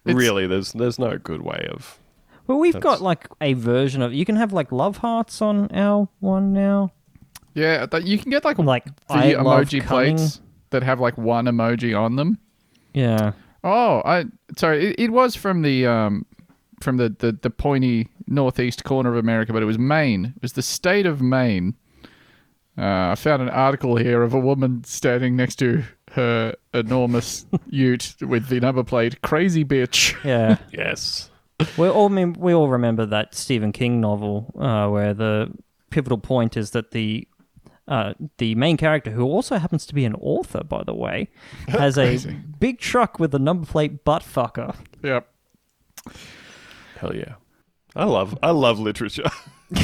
Really, 0.03 0.47
there's 0.47 0.73
there's 0.73 0.97
no 0.97 1.17
good 1.19 1.41
way 1.43 1.67
of. 1.71 1.99
Well, 2.47 2.57
we've 2.57 2.73
That's- 2.73 2.97
got 2.97 3.01
like 3.01 3.27
a 3.39 3.53
version 3.53 4.01
of 4.01 4.13
you 4.13 4.25
can 4.25 4.35
have 4.35 4.51
like 4.51 4.71
love 4.71 4.97
hearts 4.97 5.41
on 5.43 5.69
our 5.71 6.09
one 6.19 6.53
now. 6.53 6.91
Yeah, 7.53 7.85
that 7.85 8.05
you 8.05 8.17
can 8.17 8.31
get 8.31 8.43
like 8.45 8.57
Like 8.57 8.85
the 9.07 9.13
I 9.13 9.33
emoji 9.33 9.85
plates 9.85 10.41
that 10.69 10.83
have 10.83 10.99
like 10.99 11.17
one 11.17 11.45
emoji 11.45 11.99
on 11.99 12.15
them. 12.15 12.37
Yeah. 12.93 13.33
Oh, 13.63 14.01
I 14.05 14.25
sorry. 14.57 14.87
It, 14.89 14.99
it 14.99 15.09
was 15.11 15.35
from 15.35 15.61
the 15.61 15.85
um 15.85 16.25
from 16.81 16.97
the, 16.97 17.15
the 17.19 17.31
the 17.33 17.49
pointy 17.49 18.07
northeast 18.27 18.83
corner 18.83 19.11
of 19.11 19.17
America, 19.17 19.53
but 19.53 19.61
it 19.61 19.65
was 19.67 19.77
Maine. 19.77 20.33
It 20.35 20.41
was 20.41 20.53
the 20.53 20.61
state 20.61 21.05
of 21.05 21.21
Maine. 21.21 21.75
Uh, 22.77 23.11
I 23.11 23.15
found 23.15 23.41
an 23.41 23.49
article 23.49 23.97
here 23.97 24.23
of 24.23 24.33
a 24.33 24.39
woman 24.39 24.83
standing 24.85 25.35
next 25.35 25.57
to 25.57 25.83
her 26.11 26.55
enormous 26.73 27.45
ute 27.67 28.15
with 28.21 28.47
the 28.47 28.59
number 28.59 28.83
plate 28.83 29.21
"Crazy 29.21 29.63
Bitch." 29.65 30.15
Yeah. 30.23 30.57
Yes. 30.71 31.29
we 31.77 31.87
all 31.87 32.09
mem- 32.09 32.33
we 32.39 32.53
all 32.53 32.69
remember 32.69 33.05
that 33.05 33.35
Stephen 33.35 33.71
King 33.71 34.01
novel 34.01 34.51
uh, 34.57 34.87
where 34.89 35.13
the 35.13 35.51
pivotal 35.91 36.17
point 36.17 36.57
is 36.57 36.71
that 36.71 36.91
the 36.91 37.27
uh, 37.87 38.13
the 38.37 38.55
main 38.55 38.77
character, 38.77 39.11
who 39.11 39.23
also 39.25 39.57
happens 39.57 39.85
to 39.87 39.93
be 39.95 40.05
an 40.05 40.15
author, 40.15 40.63
by 40.63 40.83
the 40.83 40.93
way, 40.93 41.29
has 41.67 41.97
a 41.97 42.17
big 42.59 42.79
truck 42.79 43.19
with 43.19 43.33
a 43.35 43.39
number 43.39 43.65
plate 43.65 44.03
butt 44.03 44.23
fucker. 44.23 44.75
Yep. 45.03 45.27
Hell 46.97 47.15
yeah. 47.15 47.35
I 47.95 48.05
love 48.05 48.37
I 48.41 48.51
love 48.51 48.79
literature. 48.79 49.29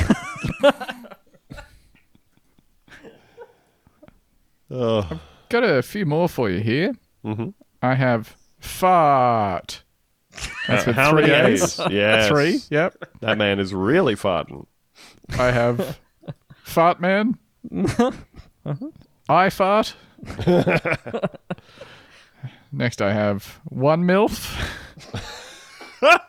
oh. 4.71 5.19
Got 5.49 5.63
a 5.63 5.81
few 5.81 6.05
more 6.05 6.27
for 6.29 6.49
you 6.49 6.59
here. 6.59 6.93
Mhm. 7.25 7.53
I 7.81 7.95
have 7.95 8.35
fart. 8.59 9.83
That's 10.67 10.85
with 10.85 10.95
How 10.95 11.11
three 11.11 11.21
many 11.27 11.53
A's. 11.53 11.79
A's? 11.79 11.91
Yes. 11.91 12.27
Three. 12.27 12.59
Yep. 12.69 12.95
That 13.21 13.37
man 13.37 13.59
is 13.59 13.73
really 13.73 14.15
farting. 14.15 14.65
I 15.37 15.51
have 15.51 15.99
fart 16.63 16.99
man. 16.99 17.37
I 19.29 19.49
fart. 19.49 19.95
Next, 22.71 23.01
I 23.01 23.11
have 23.13 23.59
one 23.65 24.03
milf. 24.03 24.53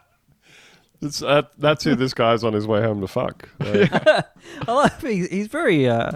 It's, 1.01 1.23
uh, 1.23 1.43
that's 1.59 1.85
who 1.85 1.95
this 1.95 2.13
guy's 2.13 2.43
on 2.43 2.53
his 2.55 2.67
way 2.67 2.83
home 2.83 3.01
to 3.03 3.07
fuck. 3.07 3.49
Uh, 3.61 4.23
I 4.67 4.73
love 4.73 5.01
he's, 5.01 5.29
he's 5.29 5.47
very 5.47 5.89
uh, 5.89 6.11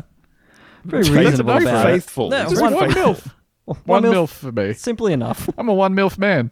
very 0.84 1.04
Faithful. 1.04 1.20
reasonable 1.22 1.52
Very 1.52 1.64
about 1.66 1.86
faithful. 1.86 2.26
it. 2.26 2.30
No, 2.30 2.48
Just 2.50 2.60
One, 2.62 2.74
one, 2.74 2.84
one 2.86 2.90
milf. 2.90 3.30
one 3.64 3.78
One 3.84 4.02
milf, 4.02 4.12
milf 4.14 4.28
for 4.30 4.50
me. 4.50 4.72
simply 4.72 5.12
enough. 5.12 5.48
I'm 5.56 5.68
a 5.68 5.74
one 5.74 5.94
milf 5.94 6.18
man. 6.18 6.50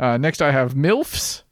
Uh, 0.00 0.16
next, 0.18 0.40
I 0.40 0.52
have 0.52 0.74
milfs. 0.74 1.42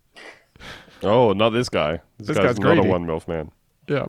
oh, 1.03 1.33
not 1.33 1.50
this 1.50 1.68
guy. 1.68 2.00
This, 2.18 2.29
This 2.29 2.37
guy's, 2.37 2.46
guy's 2.46 2.59
not 2.61 2.72
a 2.72 2.74
greedy. 2.77 2.88
one 2.90 3.05
milf 3.07 3.27
man. 3.27 3.50
Yeah. 3.88 4.07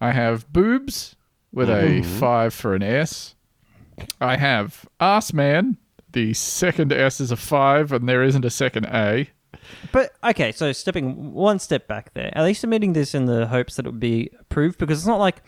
I 0.00 0.12
have 0.12 0.52
boobs 0.52 1.16
with 1.52 1.68
a 1.68 1.82
mm-hmm. 1.82 2.18
five 2.18 2.54
for 2.54 2.74
an 2.74 2.82
S. 2.82 3.34
I 4.20 4.36
have 4.36 4.88
ass 4.98 5.32
man. 5.32 5.76
The 6.12 6.34
second 6.34 6.92
S 6.92 7.20
is 7.20 7.30
a 7.30 7.36
five, 7.36 7.92
and 7.92 8.08
there 8.08 8.22
isn't 8.22 8.44
a 8.44 8.50
second 8.50 8.86
A. 8.86 9.30
But 9.92 10.12
okay, 10.24 10.52
so 10.52 10.72
stepping 10.72 11.32
one 11.32 11.58
step 11.58 11.86
back 11.86 12.14
there, 12.14 12.32
are 12.34 12.42
they 12.42 12.54
submitting 12.54 12.92
this 12.92 13.14
in 13.14 13.26
the 13.26 13.46
hopes 13.46 13.76
that 13.76 13.86
it 13.86 13.90
would 13.90 14.00
be 14.00 14.30
approved? 14.40 14.78
Because 14.78 14.98
it's 14.98 15.06
not 15.06 15.18
like 15.18 15.42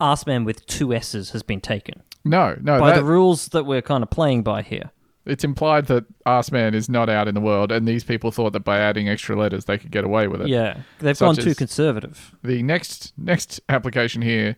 ass 0.00 0.26
man 0.26 0.44
with 0.44 0.66
two 0.66 0.92
S's 0.92 1.30
has 1.30 1.42
been 1.42 1.60
taken 1.60 2.02
No, 2.24 2.56
no, 2.60 2.78
by 2.78 2.90
that, 2.90 2.96
the 2.96 3.04
rules 3.04 3.48
that 3.48 3.64
we're 3.64 3.82
kind 3.82 4.02
of 4.02 4.10
playing 4.10 4.42
by 4.42 4.62
here. 4.62 4.90
It's 5.28 5.44
implied 5.44 5.86
that 5.86 6.04
ass 6.26 6.50
man 6.50 6.74
is 6.74 6.88
not 6.88 7.08
out 7.08 7.28
in 7.28 7.34
the 7.34 7.40
world, 7.40 7.70
and 7.70 7.86
these 7.86 8.04
people 8.04 8.30
thought 8.30 8.52
that 8.54 8.64
by 8.64 8.78
adding 8.78 9.08
extra 9.08 9.36
letters 9.36 9.66
they 9.66 9.78
could 9.78 9.90
get 9.90 10.04
away 10.04 10.26
with 10.28 10.40
it. 10.42 10.48
Yeah, 10.48 10.82
they've 10.98 11.16
Such 11.16 11.36
gone 11.36 11.44
too 11.44 11.54
conservative. 11.54 12.34
The 12.42 12.62
next 12.62 13.12
next 13.16 13.60
application 13.68 14.22
here, 14.22 14.56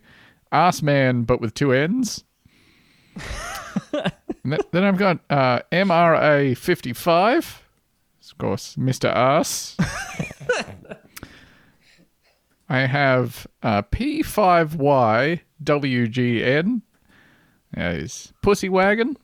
ass 0.51 0.81
man, 0.81 1.23
but 1.23 1.41
with 1.41 1.53
two 1.53 1.73
N's. 1.73 2.23
Then 4.43 4.83
I've 4.83 4.97
got 4.97 5.19
uh, 5.29 5.59
MRA 5.71 6.57
fifty 6.57 6.93
five. 6.93 7.61
Of 8.31 8.37
course, 8.37 8.75
Mister 8.77 9.07
Ass. 9.09 9.77
I 12.69 12.85
have 12.87 13.45
uh, 13.61 13.83
P 13.83 14.23
five 14.23 14.75
Y 14.75 15.41
WGN. 15.63 16.81
Yeah, 17.77 17.93
he's 17.93 18.33
pussy 18.41 18.69
wagon. 18.69 19.15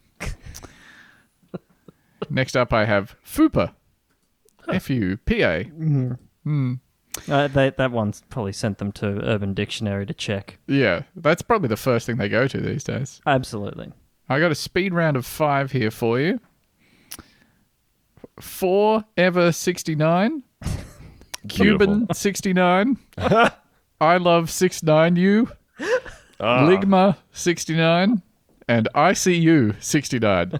Next 2.30 2.56
up, 2.58 2.74
I 2.74 2.86
have 2.86 3.16
Fupa. 3.26 3.74
F 4.68 4.90
U 4.90 5.18
P 5.18 5.44
A. 5.44 5.72
Uh, 7.28 7.48
they, 7.48 7.72
that 7.72 7.92
one's 7.92 8.22
probably 8.30 8.54
sent 8.54 8.78
them 8.78 8.92
to 8.94 9.06
Urban 9.24 9.54
Dictionary 9.54 10.06
to 10.06 10.14
check. 10.14 10.60
Yeah, 10.68 11.04
that's 11.16 11.42
probably 11.42 11.68
the 11.68 11.78
first 11.78 12.06
thing 12.06 12.18
they 12.18 12.30
go 12.30 12.48
to 12.48 12.60
these 12.60 12.84
days. 12.84 13.22
Absolutely. 13.26 13.92
I 14.30 14.40
got 14.40 14.52
a 14.52 14.56
speed 14.56 14.94
round 14.94 15.18
of 15.18 15.26
five 15.26 15.72
here 15.72 15.90
for 15.90 16.20
you. 16.20 16.40
Four 18.40 19.06
ever 19.16 19.52
sixty 19.52 19.96
nine. 19.96 20.44
Cuban 21.48 22.08
sixty 22.14 22.54
nine. 22.54 22.98
I 23.18 24.18
love 24.18 24.52
six 24.52 24.84
nine 24.84 25.16
you. 25.16 25.50
Ah, 26.40 26.68
Ligma 26.68 27.18
sixty 27.32 27.76
nine. 27.76 28.22
And 28.70 28.90
ICU 28.94 29.82
sixty 29.82 30.20
nine. 30.20 30.60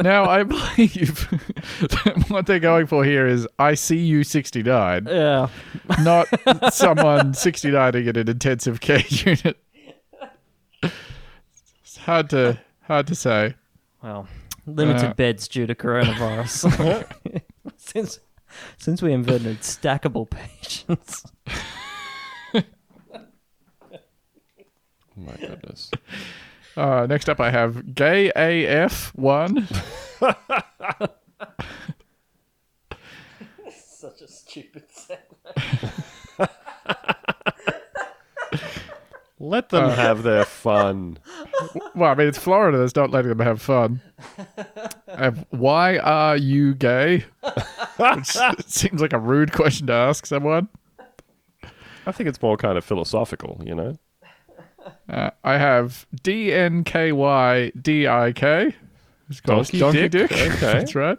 now 0.00 0.24
I 0.28 0.42
believe 0.42 1.28
that 1.80 2.24
what 2.28 2.46
they're 2.46 2.58
going 2.58 2.86
for 2.86 3.04
here 3.04 3.26
is 3.28 3.46
ICU 3.60 4.26
sixty 4.26 4.62
nine, 4.64 5.06
Yeah. 5.08 5.48
not 6.02 6.26
someone 6.74 7.32
sixty 7.34 7.70
nine 7.70 7.94
in 7.94 8.16
an 8.16 8.28
intensive 8.28 8.80
care 8.80 9.04
unit. 9.08 9.56
It's 10.82 11.96
hard 11.98 12.28
to 12.30 12.58
hard 12.82 13.06
to 13.06 13.14
say. 13.14 13.54
Well, 14.02 14.26
limited 14.66 15.10
Uh, 15.10 15.14
beds 15.14 15.46
due 15.46 15.66
to 15.68 15.74
coronavirus. 15.76 17.06
since 17.76 18.18
since 18.78 19.00
we 19.00 19.12
invented 19.12 19.60
stackable 19.60 20.28
patients. 20.28 21.24
oh 22.52 22.62
my 25.16 25.36
goodness. 25.36 25.90
Uh, 26.76 27.06
next 27.06 27.28
up, 27.28 27.40
I 27.40 27.50
have 27.50 27.94
Gay 27.94 28.30
AF 28.32 29.14
one. 29.14 29.66
Such 33.70 34.20
a 34.20 34.28
stupid 34.28 34.84
sentence. 34.90 35.26
Let 39.38 39.68
them 39.68 39.90
have 39.90 40.22
their 40.22 40.44
fun. 40.44 41.18
Well, 41.94 42.10
I 42.10 42.14
mean, 42.14 42.26
it's 42.28 42.38
Florida 42.38 42.78
that's 42.78 42.96
not 42.96 43.10
letting 43.10 43.28
them 43.28 43.40
have 43.40 43.60
fun. 43.60 44.00
I 45.08 45.24
have 45.24 45.44
Why 45.50 45.98
are 45.98 46.38
you 46.38 46.74
gay? 46.74 47.26
Which 47.98 48.36
seems 48.66 49.02
like 49.02 49.12
a 49.12 49.18
rude 49.18 49.52
question 49.52 49.88
to 49.88 49.92
ask 49.92 50.24
someone. 50.24 50.68
I 52.06 52.12
think 52.12 52.28
it's 52.28 52.40
more 52.40 52.56
kind 52.56 52.78
of 52.78 52.84
philosophical, 52.84 53.60
you 53.64 53.74
know? 53.74 53.98
Uh, 55.08 55.30
I 55.44 55.58
have 55.58 56.06
DNKYDIK. 56.22 56.84
It's 59.28 59.40
called 59.40 59.66
Donkey 59.66 59.78
Donkey 59.78 60.08
Dick? 60.08 60.30
Dick. 60.30 60.32
Okay. 60.32 60.48
That's 60.60 60.94
right. 60.94 61.18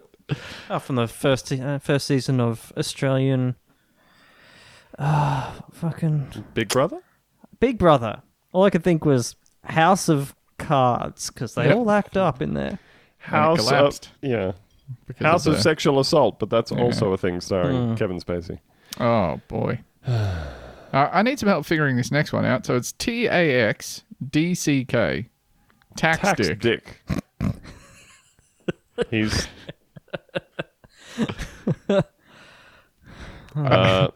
Oh, 0.69 0.79
from 0.79 0.95
the 0.97 1.07
first 1.07 1.51
uh, 1.51 1.79
first 1.79 2.07
season 2.07 2.39
of 2.39 2.71
Australian. 2.77 3.55
Ah, 4.99 5.55
fucking 5.73 6.43
Big 6.53 6.69
Brother? 6.69 6.99
Big 7.59 7.77
Brother. 7.77 8.21
All 8.51 8.63
I 8.63 8.69
could 8.69 8.83
think 8.83 9.05
was 9.05 9.35
House 9.63 10.09
of 10.09 10.35
Cards 10.57 11.29
because 11.29 11.53
they 11.55 11.65
Yep. 11.67 11.75
all 11.75 11.91
act 11.91 12.17
up 12.17 12.41
in 12.41 12.53
there. 12.55 12.79
House 13.19 13.59
of, 13.59 13.65
collapsed. 13.67 14.09
yeah. 14.21 14.53
because 15.05 15.25
House 15.25 15.45
of 15.45 15.55
the- 15.55 15.61
Sexual 15.61 15.99
Assault, 15.99 16.39
but 16.39 16.49
that's 16.49 16.71
also 16.71 17.13
a 17.13 17.17
thing 17.17 17.41
starring 17.41 17.93
Mm. 17.93 17.97
Kevin 17.97 18.19
Spacey. 18.19 18.59
Oh, 18.99 19.39
boy. 19.47 19.79
uh, 20.93 21.09
I 21.11 21.21
need 21.23 21.39
some 21.39 21.49
help 21.49 21.65
figuring 21.65 21.95
this 21.97 22.11
next 22.11 22.33
one 22.33 22.45
out. 22.45 22.65
So 22.65 22.75
it's 22.75 22.91
T 22.93 23.25
A 23.27 23.67
X 23.69 24.03
D 24.29 24.53
C 24.55 24.85
K. 24.85 25.29
Tax, 25.95 26.19
Tax 26.19 26.37
Dick. 26.47 26.59
Dick. 26.59 27.01
He's. 29.09 29.47
uh, 33.55 34.07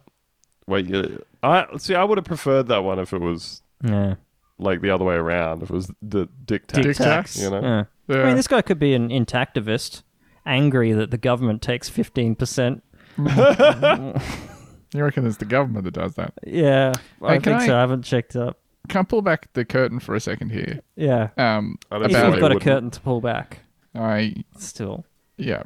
wait, 0.67 0.85
you, 0.87 1.23
I 1.43 1.65
see. 1.77 1.95
I 1.95 2.03
would 2.03 2.17
have 2.17 2.25
preferred 2.25 2.67
that 2.67 2.83
one 2.83 2.99
if 2.99 3.13
it 3.13 3.21
was 3.21 3.61
Yeah. 3.83 4.15
like 4.59 4.81
the 4.81 4.89
other 4.91 5.05
way 5.05 5.15
around. 5.15 5.63
If 5.63 5.69
it 5.69 5.73
was 5.73 5.91
the 6.01 6.27
dick 6.45 6.67
tax, 6.67 6.83
Dick 6.85 6.97
tax? 6.97 7.37
you 7.41 7.49
know. 7.49 7.85
yeah. 8.07 8.15
I 8.21 8.25
mean, 8.25 8.35
this 8.35 8.47
guy 8.47 8.61
could 8.61 8.79
be 8.79 8.93
an 8.93 9.09
intactivist, 9.09 10.03
angry 10.45 10.91
that 10.93 11.11
the 11.11 11.17
government 11.17 11.61
takes 11.61 11.89
15%. 11.89 12.81
You 14.93 15.03
reckon 15.03 15.25
it's 15.25 15.37
the 15.37 15.45
government 15.45 15.85
that 15.85 15.93
does 15.93 16.15
that? 16.15 16.33
Yeah, 16.45 16.91
I 17.21 17.33
Hey, 17.33 17.33
can 17.35 17.43
think 17.43 17.61
I- 17.61 17.67
so. 17.67 17.77
I 17.77 17.79
haven't 17.79 18.03
checked 18.03 18.35
up. 18.35 18.57
Can 18.89 19.01
I 19.01 19.03
pull 19.03 19.21
back 19.21 19.47
the 19.53 19.63
curtain 19.63 19.99
for 19.99 20.15
a 20.15 20.19
second 20.19 20.51
here? 20.51 20.81
Yeah. 20.95 21.29
Um, 21.37 21.77
I 21.91 21.99
don't 21.99 22.05
if 22.05 22.11
about 22.11 22.25
you've 22.25 22.33
why 22.33 22.39
got 22.39 22.51
a 22.51 22.55
wouldn't. 22.55 22.61
curtain 22.63 22.89
to 22.91 22.99
pull 23.01 23.21
back, 23.21 23.59
I 23.95 24.43
still. 24.57 25.05
yeah. 25.37 25.63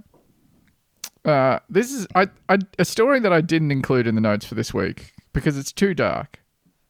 Uh, 1.24 1.60
this 1.70 1.92
is 1.92 2.06
I, 2.14 2.28
I 2.50 2.60
a 2.78 2.86
story 2.86 3.20
that 3.22 3.34
I 3.34 3.42
didn't 3.42 3.72
include 3.72 4.06
in 4.06 4.14
the 4.16 4.22
notes 4.22 4.46
for 4.46 4.54
this 4.54 4.74
week 4.74 5.14
because 5.34 5.58
it's 5.58 5.72
too 5.72 5.94
dark. 5.96 6.40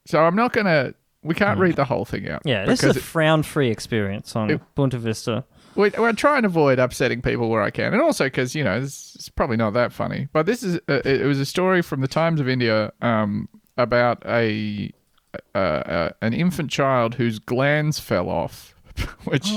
So 0.05 0.19
I'm 0.25 0.35
not 0.35 0.51
gonna. 0.51 0.93
We 1.23 1.33
can't 1.35 1.57
read 1.59 1.75
the 1.77 1.85
whole 1.85 2.05
thing 2.05 2.27
out. 2.29 2.41
Hmm. 2.43 2.49
Yeah, 2.49 2.65
this 2.65 2.81
because 2.81 2.97
is 2.97 3.01
a 3.01 3.05
frown-free 3.05 3.69
experience 3.69 4.35
on 4.35 4.49
It- 4.51 4.61
Bunta 4.75 4.95
Vista. 4.99 5.45
We, 5.75 5.89
we're 5.97 6.13
trying 6.13 6.43
to 6.43 6.47
avoid 6.47 6.79
upsetting 6.79 7.21
people 7.21 7.49
where 7.49 7.61
I 7.61 7.69
can, 7.69 7.93
and 7.93 8.01
also 8.01 8.25
because 8.25 8.55
you 8.55 8.63
know 8.63 8.77
it's, 8.77 9.15
it's 9.15 9.29
probably 9.29 9.57
not 9.57 9.73
that 9.73 9.91
funny. 9.91 10.27
But 10.33 10.45
this 10.45 10.63
is 10.63 10.77
uh, 10.89 11.01
it 11.05 11.25
was 11.25 11.39
a 11.39 11.45
story 11.45 11.81
from 11.81 12.01
the 12.01 12.07
Times 12.07 12.39
of 12.39 12.47
India 12.47 12.91
um, 13.01 13.49
about 13.77 14.23
a 14.25 14.91
uh, 15.53 15.57
uh, 15.57 16.09
an 16.21 16.33
infant 16.33 16.71
child 16.71 17.15
whose 17.15 17.39
glands 17.39 17.99
fell 17.99 18.29
off, 18.29 18.75
which 19.25 19.51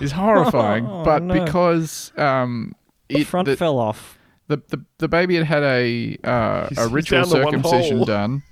is 0.00 0.12
horrifying. 0.12 0.86
Oh, 0.90 1.04
but 1.04 1.22
no. 1.22 1.44
because 1.44 2.12
um, 2.16 2.74
The 3.08 3.20
it, 3.20 3.26
front 3.26 3.46
the, 3.46 3.56
fell 3.56 3.78
off. 3.78 4.18
the, 4.48 4.58
the 4.68 4.84
the 4.98 5.08
baby 5.08 5.36
had 5.36 5.46
had 5.46 5.62
a 5.62 6.18
uh, 6.24 6.68
a 6.76 6.88
ritual 6.88 7.20
the 7.20 7.26
circumcision 7.26 8.04
done, 8.04 8.42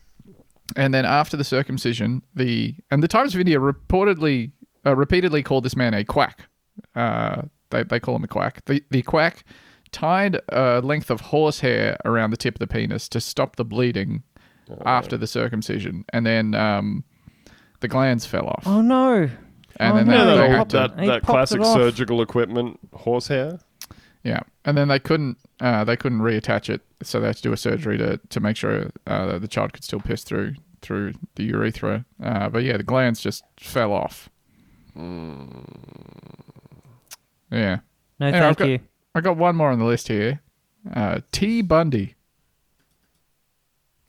and 0.77 0.95
then 0.95 1.05
after 1.05 1.37
the 1.37 1.45
circumcision, 1.45 2.23
the 2.35 2.75
and 2.91 3.03
the 3.03 3.09
Times 3.09 3.35
of 3.35 3.41
India 3.41 3.59
reportedly 3.59 4.53
uh, 4.87 4.97
repeatedly 4.97 5.43
called 5.43 5.65
this 5.65 5.77
man 5.77 5.95
a 5.95 6.05
quack. 6.05 6.47
Uh, 6.95 7.43
they 7.71 7.83
they 7.85 8.01
call 8.01 8.17
him 8.17 8.25
a 8.25 8.29
quack. 8.29 8.65
The 8.67 8.83
the 8.91 9.03
quack 9.03 9.45
tied 9.93 10.41
a 10.51 10.81
length 10.83 11.11
of 11.11 11.21
horsehair 11.21 11.97
around 12.05 12.31
the 12.31 12.37
tip 12.37 12.55
of 12.55 12.59
the 12.61 12.67
penis 12.67 13.09
to 13.09 13.21
stop 13.21 13.57
the 13.57 13.65
bleeding 13.65 14.23
after 14.87 15.17
the 15.17 15.27
circumcision, 15.27 16.05
and 16.13 16.25
then 16.25 16.55
um, 16.55 17.03
the 17.81 17.89
glands 17.89 18.25
fell 18.27 18.47
off. 18.47 18.63
Oh 18.67 18.81
no! 18.81 19.29
And 19.79 19.93
oh, 19.93 19.97
then 19.97 20.07
no. 20.07 20.13
They- 20.13 20.25
that, 20.25 20.37
they 20.37 20.43
old- 20.43 20.53
had 20.53 20.71
to- 20.71 20.77
that, 20.77 20.97
that 21.07 21.23
classic 21.23 21.65
surgical 21.65 22.23
equipment 22.23 22.79
horsehair. 22.93 23.59
Yeah, 24.23 24.41
and 24.65 24.77
then 24.77 24.89
they 24.89 24.99
couldn't 24.99 25.39
uh, 25.61 25.83
they 25.85 25.97
couldn't 25.97 26.21
reattach 26.21 26.69
it, 26.69 26.83
so 27.03 27.21
they 27.21 27.29
had 27.29 27.37
to 27.37 27.43
do 27.43 27.53
a 27.53 27.57
surgery 27.57 27.97
to 27.99 28.19
to 28.29 28.41
make 28.41 28.57
sure 28.57 28.91
uh, 29.07 29.39
the 29.39 29.49
child 29.49 29.73
could 29.73 29.83
still 29.83 30.01
piss 30.01 30.25
through 30.25 30.55
through 30.83 31.15
the 31.37 31.45
urethra. 31.45 32.05
Uh, 32.23 32.49
but 32.49 32.63
yeah, 32.63 32.77
the 32.77 32.83
glands 32.83 33.21
just 33.21 33.43
fell 33.59 33.93
off. 33.93 34.29
Yeah, 37.51 37.79
No, 38.19 38.27
Anyway, 38.27 38.39
I've 38.39 38.57
thank 38.57 38.59
got- 38.59 38.69
you. 38.69 38.79
I 39.15 39.21
got 39.21 39.37
one 39.37 39.57
more 39.57 39.71
on 39.71 39.79
the 39.79 39.85
list 39.85 40.07
here. 40.09 40.41
Uh, 40.95 41.21
T 41.33 41.63
Bundy. 41.63 42.15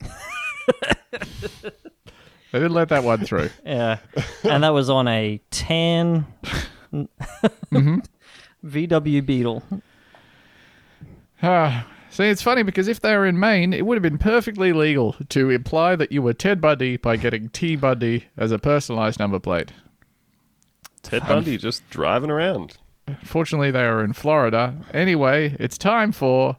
they 0.00 0.08
didn't 2.52 2.72
let 2.72 2.88
that 2.90 3.04
one 3.04 3.24
through. 3.24 3.50
Yeah, 3.64 3.98
and 4.44 4.62
that 4.62 4.70
was 4.70 4.90
on 4.90 5.08
a 5.08 5.40
tan 5.50 6.26
Mm-hmm. 6.92 7.98
VW 8.68 9.24
Beetle. 9.24 9.62
Ah, 11.42 11.86
see, 12.10 12.24
it's 12.28 12.42
funny 12.42 12.62
because 12.62 12.86
if 12.86 13.00
they 13.00 13.16
were 13.16 13.26
in 13.26 13.40
Maine, 13.40 13.72
it 13.72 13.86
would 13.86 13.96
have 13.96 14.02
been 14.02 14.18
perfectly 14.18 14.72
legal 14.74 15.16
to 15.30 15.48
imply 15.50 15.96
that 15.96 16.12
you 16.12 16.20
were 16.22 16.34
Ted 16.34 16.60
Bundy 16.60 16.98
by 16.98 17.16
getting 17.16 17.48
T 17.48 17.76
Bundy 17.76 18.26
as 18.36 18.52
a 18.52 18.58
personalized 18.58 19.18
number 19.18 19.38
plate. 19.40 19.72
Ted 21.02 21.26
Bundy 21.26 21.56
just 21.56 21.88
driving 21.90 22.30
around. 22.30 22.76
Fortunately, 23.24 23.70
they 23.70 23.84
are 23.84 24.02
in 24.04 24.12
Florida. 24.12 24.74
Anyway, 24.94 25.56
it's 25.58 25.76
time 25.76 26.12
for 26.12 26.56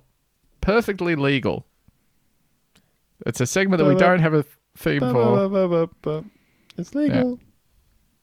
Perfectly 0.61 1.15
Legal. 1.15 1.65
It's 3.25 3.39
a 3.39 3.45
segment 3.45 3.79
that 3.81 3.87
we 3.87 3.95
don't 3.95 4.19
have 4.19 4.33
a 4.33 4.43
theme 4.77 4.99
for. 4.99 6.33
It's 6.77 6.93
legal. 6.95 7.39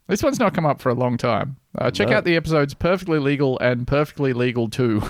This 0.09 0.23
one's 0.23 0.39
not 0.41 0.55
come 0.55 0.67
up 0.67 0.81
for 0.81 0.89
a 0.91 0.95
long 0.95 1.17
time. 1.17 1.57
Uh, 1.79 1.91
check 1.91 2.09
No. 2.09 2.17
out 2.17 2.25
the 2.25 2.37
episodes 2.37 2.75
Perfectly 2.75 3.19
Legal 3.21 3.59
and 3.61 3.87
Perfectly 3.87 4.33
Legal 4.33 4.69
2. 4.69 5.03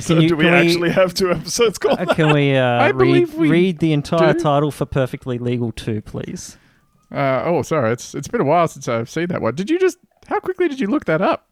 So 0.00 0.18
you- 0.18 0.28
do 0.30 0.36
we 0.36 0.44
can 0.44 0.52
we- 0.54 0.58
actually 0.70 0.90
have 0.90 1.14
two 1.14 1.30
episodes 1.30 1.78
called 1.78 1.98
Uh, 2.00 2.14
can 2.14 2.32
we 2.34 2.56
uh, 2.56 2.62
I 2.64 2.86
read, 2.88 2.98
believe 2.98 3.34
we 3.34 3.48
read 3.50 3.78
the 3.78 3.92
entire 3.92 4.32
do. 4.32 4.40
title 4.40 4.70
for 4.70 4.86
Perfectly 4.86 5.38
Legal 5.38 5.70
2, 5.72 6.00
please? 6.02 6.56
Uh, 7.12 7.42
oh, 7.44 7.62
sorry. 7.62 7.92
It's 7.92 8.14
it's 8.14 8.26
been 8.28 8.40
a 8.40 8.44
while 8.44 8.66
since 8.68 8.88
I've 8.88 9.08
seen 9.08 9.28
that 9.28 9.40
one. 9.40 9.54
Did 9.54 9.70
you 9.70 9.78
just. 9.78 9.98
How 10.26 10.40
quickly 10.40 10.66
did 10.68 10.80
you 10.80 10.88
look 10.88 11.04
that 11.04 11.20
up? 11.22 11.48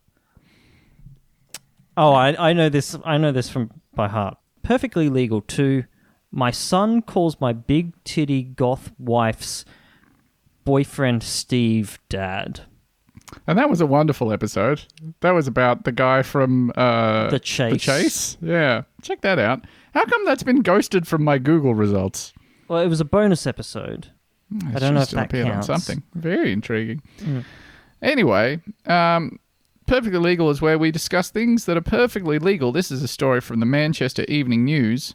Oh, 1.97 2.13
I, 2.13 2.51
I 2.51 2.53
know 2.53 2.69
this. 2.69 2.97
I 3.05 3.19
know 3.19 3.33
this 3.33 3.49
from 3.49 3.71
by 3.95 4.09
heart. 4.09 4.37
Perfectly 4.63 5.09
legal 5.09 5.41
too. 5.41 5.85
My 6.31 6.51
son 6.51 7.03
calls 7.03 7.41
my 7.41 7.53
big 7.53 7.93
titty 8.05 8.43
goth 8.43 8.91
wife's 8.99 9.65
boyfriend 10.65 11.23
Steve 11.23 11.99
dad. 12.09 12.61
And 13.47 13.59
that 13.59 13.71
was 13.71 13.81
a 13.81 13.87
wonderful 13.87 14.33
episode. 14.33 14.83
That 15.21 15.31
was 15.33 15.47
about 15.47 15.85
the 15.85 15.93
guy 15.93 16.23
from 16.23 16.73
uh, 16.77 17.31
The 17.31 17.39
Chase. 17.39 17.73
The 17.73 17.79
Chase. 17.79 18.37
Yeah, 18.41 18.83
check 19.03 19.21
that 19.23 19.39
out. 19.39 19.65
How 19.93 20.05
come 20.05 20.25
that's 20.25 20.43
been 20.43 20.63
ghosted 20.63 21.07
from 21.07 21.23
my 21.25 21.39
Google 21.39 21.75
results? 21.75 22.33
Well, 22.69 22.81
it 22.81 22.89
was 22.89 23.01
a 23.01 23.05
bonus 23.05 23.47
episode. 23.47 24.09
It 24.55 24.77
I 24.77 24.79
don't 24.79 24.95
know 24.95 25.03
if 25.03 25.11
that 25.11 25.27
appeared 25.27 25.47
counts. 25.49 25.69
on 25.69 25.81
something. 25.81 26.03
Very 26.15 26.53
intriguing. 26.53 27.03
Anyway, 28.03 28.61
um, 28.87 29.39
perfectly 29.87 30.19
legal 30.19 30.51
is 30.51 30.61
where 30.61 30.79
we 30.79 30.91
discuss 30.91 31.31
things 31.31 31.65
that 31.65 31.77
are 31.77 31.83
perfectly 31.83 32.39
legal. 32.39 32.73
This 32.73 32.91
is 32.91 33.03
a 33.03 33.09
story 33.09 33.41
from 33.41 33.61
the 33.61 33.67
Manchester 33.67 34.25
Evening 34.29 34.65
News. 34.65 35.15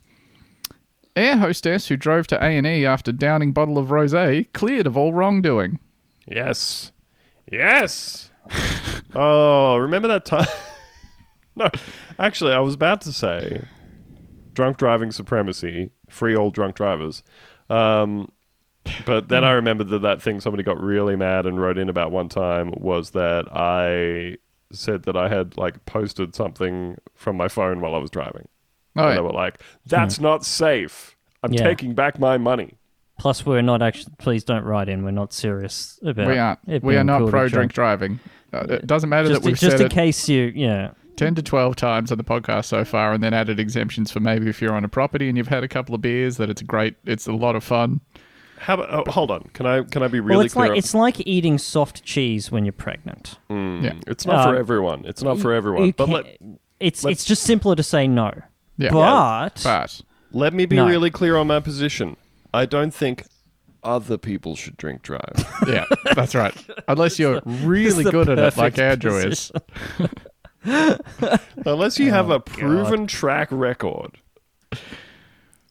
Air 1.15 1.37
hostess 1.37 1.87
who 1.87 1.97
drove 1.97 2.27
to 2.27 2.43
A 2.43 2.57
and 2.57 2.67
E 2.67 2.85
after 2.85 3.11
downing 3.11 3.51
bottle 3.51 3.77
of 3.77 3.87
rosé 3.87 4.51
cleared 4.53 4.87
of 4.87 4.95
all 4.95 5.13
wrongdoing. 5.13 5.79
Yes. 6.27 6.91
Yes. 7.51 8.31
oh, 9.15 9.77
remember 9.77 10.07
that 10.07 10.25
time? 10.25 10.47
no, 11.55 11.69
actually, 12.17 12.53
I 12.53 12.59
was 12.59 12.75
about 12.75 13.01
to 13.01 13.11
say 13.11 13.65
drunk 14.53 14.77
driving 14.77 15.11
supremacy, 15.11 15.91
free 16.09 16.35
all 16.35 16.51
drunk 16.51 16.75
drivers. 16.75 17.23
Um, 17.69 18.31
but 19.05 19.29
then 19.29 19.43
I 19.43 19.51
remembered 19.51 19.89
that 19.89 20.01
that 20.03 20.21
thing 20.21 20.39
somebody 20.39 20.63
got 20.63 20.81
really 20.81 21.15
mad 21.15 21.45
and 21.45 21.61
wrote 21.61 21.77
in 21.77 21.89
about 21.89 22.11
one 22.11 22.29
time 22.29 22.73
was 22.77 23.11
that 23.11 23.45
I 23.51 24.37
said 24.71 25.03
that 25.03 25.15
I 25.17 25.29
had 25.29 25.57
like 25.57 25.85
posted 25.85 26.35
something 26.35 26.97
from 27.15 27.37
my 27.37 27.47
phone 27.47 27.81
while 27.81 27.95
I 27.95 27.97
was 27.97 28.09
driving. 28.09 28.47
Oh, 28.95 29.01
and 29.03 29.09
yeah. 29.09 29.15
they 29.15 29.21
were 29.21 29.31
like, 29.31 29.61
"That's 29.85 30.19
not 30.19 30.45
safe. 30.45 31.15
I'm 31.43 31.53
Yeah. 31.53 31.63
taking 31.63 31.93
back 31.93 32.19
my 32.19 32.37
money." 32.37 32.75
Plus, 33.19 33.45
we're 33.45 33.61
not 33.61 33.81
actually. 33.81 34.13
Please 34.17 34.43
don't 34.43 34.63
write 34.63 34.87
in. 34.89 35.03
We're 35.03 35.11
not 35.11 35.33
serious 35.33 35.99
about. 36.03 36.27
we 36.27 36.37
aren't. 36.37 36.59
it 36.67 36.83
We 36.83 36.95
are 36.95 37.03
not 37.03 37.19
called 37.19 37.31
pro 37.31 37.39
drunk- 37.41 37.53
drink 37.53 37.73
driving. 37.73 38.19
Uh, 38.53 38.65
it 38.69 38.87
doesn't 38.87 39.09
matter 39.09 39.27
Just, 39.27 39.41
that 39.41 39.45
we've 39.47 39.57
just 39.59 39.71
said 39.77 39.81
in 39.81 39.85
it 39.87 39.91
case 39.91 40.27
you, 40.27 40.51
yeah. 40.55 40.91
10 41.17 41.35
to 41.35 41.43
12 41.43 41.75
times 41.75 42.11
on 42.13 42.17
the 42.17 42.23
podcast 42.23 42.65
so 42.65 42.83
far 42.85 43.11
and 43.13 43.21
then 43.21 43.33
added 43.33 43.59
exemptions 43.59 44.09
for 44.09 44.21
maybe 44.21 44.47
if 44.49 44.61
you're 44.61 44.73
on 44.73 44.85
a 44.85 44.87
property 44.87 45.27
and 45.27 45.37
you've 45.37 45.49
had 45.49 45.63
a 45.65 45.67
couple 45.67 45.93
of 45.93 46.01
beers 46.01 46.37
that 46.37 46.49
it's 46.49 46.61
a 46.61 46.63
great 46.63 46.95
it's 47.05 47.27
a 47.27 47.33
lot 47.33 47.55
of 47.57 47.63
fun 47.63 47.99
How 48.59 48.73
about? 48.75 49.07
Oh, 49.07 49.11
hold 49.11 49.31
on. 49.31 49.43
Can 49.53 49.65
I 49.65 49.83
can 49.83 50.03
I 50.03 50.07
be 50.07 50.19
really 50.19 50.35
well, 50.37 50.45
it's 50.45 50.53
clear? 50.53 50.69
like 50.69 50.77
it's 50.77 50.93
like 50.93 51.25
eating 51.27 51.57
soft 51.57 52.03
cheese 52.03 52.51
when 52.51 52.65
you're 52.65 52.71
pregnant. 52.73 53.37
Mm, 53.49 53.83
Yeah. 53.83 53.93
It's 54.07 54.25
not 54.25 54.43
for 54.43 54.55
Uh, 54.55 54.59
everyone. 54.59 55.05
It's 55.05 55.23
not 55.23 55.39
for 55.39 55.53
everyone. 55.53 55.85
You 55.85 55.93
But 55.93 56.09
let, 56.09 56.25
it's 56.79 57.03
let's- 57.03 57.19
it's 57.21 57.25
just 57.25 57.43
simpler 57.43 57.75
to 57.75 57.83
say 57.83 58.07
no. 58.07 58.31
yeah 58.77 58.91
But 58.91 59.61
but 59.63 60.01
let 60.31 60.53
me 60.53 60.65
be 60.65 60.75
No. 60.75 60.87
really 60.87 61.09
clear 61.09 61.35
on 61.37 61.47
my 61.47 61.59
position. 61.59 62.17
I 62.53 62.65
don't 62.65 62.93
think 62.93 63.25
other 63.83 64.17
people 64.17 64.55
should 64.57 64.75
drink 64.77 65.01
drive. 65.03 65.35
yeah 65.67 65.85
that's 66.13 66.35
right 66.35 66.53
unless 66.89 67.17
you're 67.17 67.39
really 67.45 68.03
good 68.03 68.27
at 68.27 68.37
it 68.37 68.41
like 68.57 68.75
perfect 68.75 68.79
andrew 68.79 69.15
is 69.17 69.51
Unless 71.65 71.97
you 71.99 72.11
have 72.11 72.29
Oh, 72.29 72.35
a 72.35 72.39
proven 72.39 73.07
track 73.07 73.47
record 73.51 74.17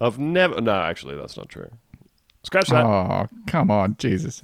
of 0.01 0.19
never. 0.19 0.61
No, 0.61 0.73
actually, 0.75 1.17
that's 1.17 1.37
not 1.37 1.49
true. 1.51 1.71
Scratch 2.49 2.69
that. 2.69 2.85
oh 2.85 3.27
come 3.47 3.71
on 3.71 3.95
jesus 3.99 4.41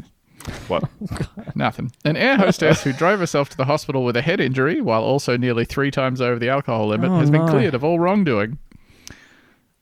What? 0.69 0.85
nothing 1.55 1.91
an 2.05 2.17
air 2.19 2.37
hostess 2.37 2.83
who 2.85 2.93
drove 2.93 3.19
herself 3.19 3.49
to 3.49 3.57
the 3.57 3.65
hospital 3.65 4.05
with 4.05 4.15
a 4.17 4.21
head 4.23 4.41
injury 4.41 4.81
while 4.83 5.03
also 5.03 5.39
nearly 5.39 5.65
three 5.65 5.91
times 5.91 6.21
over 6.21 6.39
the 6.39 6.51
alcohol 6.51 6.89
limit 6.89 7.11
Oh, 7.11 7.19
has 7.19 7.31
been 7.31 7.47
no. 7.47 7.51
cleared 7.51 7.75
of 7.75 7.83
all 7.83 7.99
wrongdoing 7.99 8.59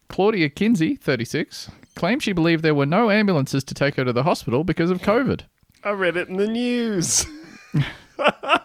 claudia 0.08 0.48
kinsey 0.50 0.94
36 0.94 1.70
claimed 1.96 2.22
she 2.22 2.32
believed 2.32 2.62
there 2.62 2.74
were 2.76 2.86
no 2.86 3.10
ambulances 3.10 3.64
to 3.64 3.74
take 3.74 3.96
her 3.96 4.04
to 4.04 4.12
the 4.12 4.22
hospital 4.22 4.62
because 4.62 4.90
of 4.90 5.00
covid 5.02 5.42
I 5.84 5.90
read 5.90 6.16
it 6.16 6.28
in 6.28 6.36
the 6.36 6.46
news. 6.46 7.26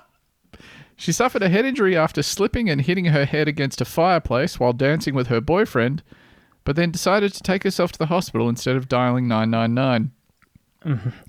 She 0.99 1.12
suffered 1.12 1.43
a 1.43 1.49
head 1.49 1.64
injury 1.66 1.95
after 1.95 2.24
slipping 2.24 2.70
and 2.72 2.82
hitting 2.82 3.05
her 3.05 3.26
head 3.26 3.47
against 3.47 3.82
a 3.82 3.86
fireplace 3.86 4.60
while 4.60 4.74
dancing 4.74 5.14
with 5.14 5.28
her 5.28 5.39
boyfriend, 5.39 6.01
but 6.68 6.76
then 6.76 6.91
decided 6.91 7.34
to 7.34 7.41
take 7.41 7.63
herself 7.63 7.93
to 7.93 7.97
the 7.97 8.07
hospital 8.07 8.49
instead 8.49 8.76
of 8.76 8.89
dialing 8.89 9.26
999. 9.26 10.11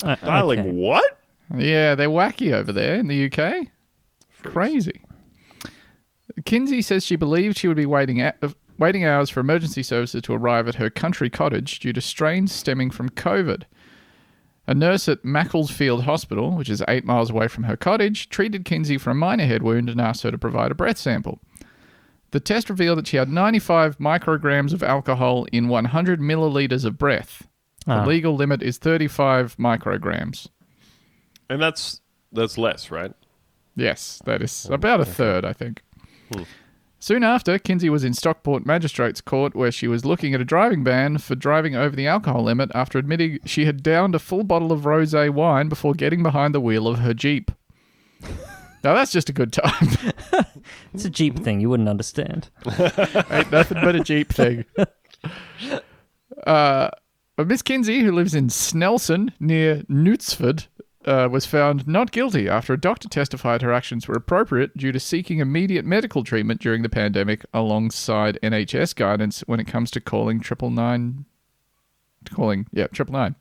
Uh, 0.03 0.17
Dialing 0.25 0.59
okay. 0.59 0.71
what? 0.73 1.21
Yeah, 1.57 1.95
they're 1.95 2.09
wacky 2.09 2.53
over 2.53 2.73
there 2.73 2.97
in 2.97 3.07
the 3.07 3.31
UK. 3.31 3.69
Crazy. 4.43 5.01
Kinsey 6.45 6.83
says 6.83 7.07
she 7.07 7.15
believed 7.15 7.57
she 7.57 7.69
would 7.69 7.77
be 7.77 7.87
waiting 7.87 8.21
a- 8.21 8.35
uh, 8.43 8.49
waiting 8.79 9.05
hours 9.05 9.31
for 9.31 9.39
emergency 9.39 9.85
services 9.85 10.23
to 10.23 10.35
arrive 10.35 10.67
at 10.67 10.75
her 10.75 10.91
country 10.91 11.31
cottage 11.31 11.79
due 11.79 11.93
to 11.93 12.01
strains 12.01 12.51
stemming 12.51 12.91
from 12.91 13.09
COVID. 13.09 13.63
A 14.67 14.75
nurse 14.75 15.09
at 15.09 15.25
Macclesfield 15.25 16.03
Hospital, 16.03 16.57
which 16.57 16.69
is 16.69 16.83
eight 16.89 17.05
miles 17.05 17.31
away 17.31 17.47
from 17.47 17.63
her 17.63 17.77
cottage, 17.77 18.29
treated 18.29 18.65
Kinsey 18.65 18.99
for 18.99 19.11
a 19.11 19.15
minor 19.15 19.47
head 19.47 19.63
wound 19.63 19.89
and 19.89 20.01
asked 20.01 20.25
her 20.25 20.33
to 20.33 20.37
provide 20.39 20.73
a 20.73 20.75
breath 20.75 20.99
sample. 20.99 21.39
The 22.31 22.41
test 22.41 22.69
revealed 22.69 22.99
that 22.99 23.07
she 23.07 23.17
had 23.17 23.29
95 23.31 23.99
micrograms 23.99 24.73
of 24.73 24.83
alcohol 24.83 25.47
in 25.53 25.69
100 25.69 26.21
milliliters 26.21 26.85
of 26.85 26.99
breath. 26.99 27.47
The 27.87 27.93
Ah. 27.95 28.05
legal 28.05 28.35
limit 28.35 28.63
is 28.63 28.77
35 28.79 29.57
micrograms. 29.57 30.49
And 31.49 31.61
that's 31.63 32.01
that's 32.31 32.59
less, 32.59 32.91
right? 32.91 33.13
Yes, 33.75 34.21
that 34.27 34.43
is 34.43 34.69
about 34.71 35.01
a 35.01 35.05
third, 35.07 35.45
I 35.47 35.55
think. 35.55 35.83
Soon 37.01 37.23
after, 37.25 37.59
Kinsey 37.59 37.89
was 37.89 38.03
in 38.05 38.13
Stockport 38.13 38.67
Magistrates 38.67 39.21
Court 39.23 39.55
where 39.55 39.71
she 39.71 39.87
was 39.89 40.05
looking 40.05 40.35
at 40.35 40.41
a 40.41 40.45
driving 40.45 40.83
ban 40.85 41.17
for 41.19 41.35
driving 41.37 41.77
over 41.77 41.95
the 41.97 42.07
alcohol 42.09 42.43
limit 42.43 42.71
after 42.75 42.99
admitting 42.99 43.39
she 43.47 43.65
had 43.65 43.83
downed 43.83 44.15
a 44.15 44.19
full 44.19 44.43
bottle 44.45 44.73
of 44.73 44.81
rosé 44.83 45.31
wine 45.31 45.69
before 45.71 45.95
getting 45.95 46.23
behind 46.23 46.55
the 46.55 46.61
wheel 46.61 46.87
of 46.89 46.99
her 46.99 47.15
Jeep. 47.15 47.51
now 48.85 48.95
that's 48.95 49.13
just 49.13 49.29
a 49.29 49.33
good 49.33 49.53
time. 49.53 49.89
It's 50.95 51.05
a 51.05 51.11
Jeep 51.11 51.39
thing. 51.39 51.61
You 51.61 51.71
wouldn't 51.71 51.89
understand. 51.89 52.51
Ain't 52.67 53.53
nothing 53.53 53.79
but 53.83 53.97
a 53.97 54.01
Jeep 54.01 54.33
thing. 54.33 54.65
Uh, 56.47 56.89
but 57.35 57.49
Miss 57.49 57.63
Kinsey, 57.63 58.01
who 58.01 58.13
lives 58.13 58.35
in 58.35 58.47
Snelson 58.47 59.33
near 59.41 59.79
Knutsford, 59.91 60.69
uh, 61.05 61.29
was 61.31 61.47
found 61.47 61.87
not 61.87 62.13
guilty 62.13 62.49
after 62.49 62.73
a 62.73 62.81
doctor 62.81 63.09
testified 63.09 63.61
her 63.61 63.73
actions 63.73 64.07
were 64.07 64.15
appropriate 64.15 64.77
due 64.77 64.93
to 64.93 65.01
seeking 65.01 65.41
immediate 65.41 65.85
medical 65.85 66.23
treatment 66.23 66.61
during 66.61 66.83
the 66.83 66.89
pandemic 66.89 67.45
alongside 67.53 68.39
NHS 68.43 68.95
guidance 68.95 69.41
when 69.47 69.59
it 69.59 69.67
comes 69.67 69.91
to 69.91 70.01
calling 70.01 70.39
triple 70.39 70.71
nine. 70.71 71.25
Calling, 72.31 72.67
yeah, 72.73 72.87
triple 72.89 73.15
nine. 73.15 73.35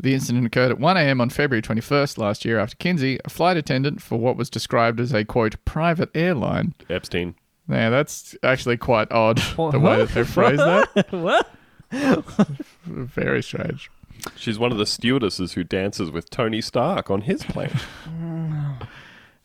The 0.00 0.14
incident 0.14 0.46
occurred 0.46 0.70
at 0.70 0.78
1 0.78 0.96
a.m. 0.96 1.20
on 1.20 1.28
February 1.28 1.60
21st 1.60 2.18
last 2.18 2.44
year 2.44 2.58
after 2.58 2.76
Kinsey, 2.76 3.18
a 3.24 3.30
flight 3.30 3.56
attendant 3.56 4.00
for 4.00 4.16
what 4.18 4.36
was 4.36 4.48
described 4.48 5.00
as 5.00 5.12
a 5.12 5.24
quote 5.24 5.56
private 5.64 6.10
airline, 6.14 6.74
Epstein. 6.88 7.34
yeah, 7.68 7.90
that's 7.90 8.36
actually 8.44 8.76
quite 8.76 9.10
odd 9.10 9.38
the 9.56 9.80
way 9.80 9.96
that 9.96 10.10
they 10.10 10.22
phrase 10.22 10.58
that. 10.58 11.06
what? 11.10 11.50
Very 12.84 13.42
strange. 13.42 13.90
She's 14.36 14.58
one 14.58 14.72
of 14.72 14.78
the 14.78 14.86
stewardesses 14.86 15.54
who 15.54 15.64
dances 15.64 16.10
with 16.10 16.30
Tony 16.30 16.60
Stark 16.60 17.10
on 17.10 17.22
his 17.22 17.42
plane. 17.44 17.72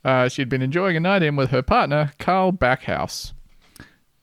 Uh, 0.03 0.27
she'd 0.27 0.49
been 0.49 0.61
enjoying 0.61 0.97
a 0.97 0.99
night 0.99 1.23
in 1.23 1.35
with 1.35 1.51
her 1.51 1.61
partner, 1.61 2.11
Carl 2.19 2.51
Backhouse. 2.51 3.33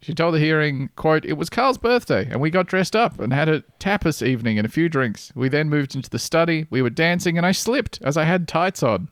She 0.03 0.15
told 0.15 0.35
the 0.35 0.39
hearing, 0.39 0.89
quote, 0.97 1.25
It 1.27 1.35
was 1.35 1.51
Carl's 1.51 1.77
birthday, 1.77 2.27
and 2.31 2.41
we 2.41 2.49
got 2.51 2.67
dressed 2.67 2.97
up 2.97 3.21
and 3.21 3.33
had 3.35 3.49
a 3.51 3.61
tapas 3.79 4.27
evening 4.27 4.59
and 4.59 4.67
a 4.67 4.71
few 4.71 4.89
drinks. 4.89 5.31
We 5.35 5.49
then 5.51 5.69
moved 5.69 5.95
into 5.95 6.09
the 6.09 6.19
study. 6.19 6.67
We 6.71 6.81
were 6.81 6.89
dancing, 6.91 7.37
and 7.37 7.45
I 7.47 7.53
slipped 7.53 7.99
as 8.03 8.17
I 8.17 8.25
had 8.25 8.49
tights 8.49 8.83
on. 8.83 9.09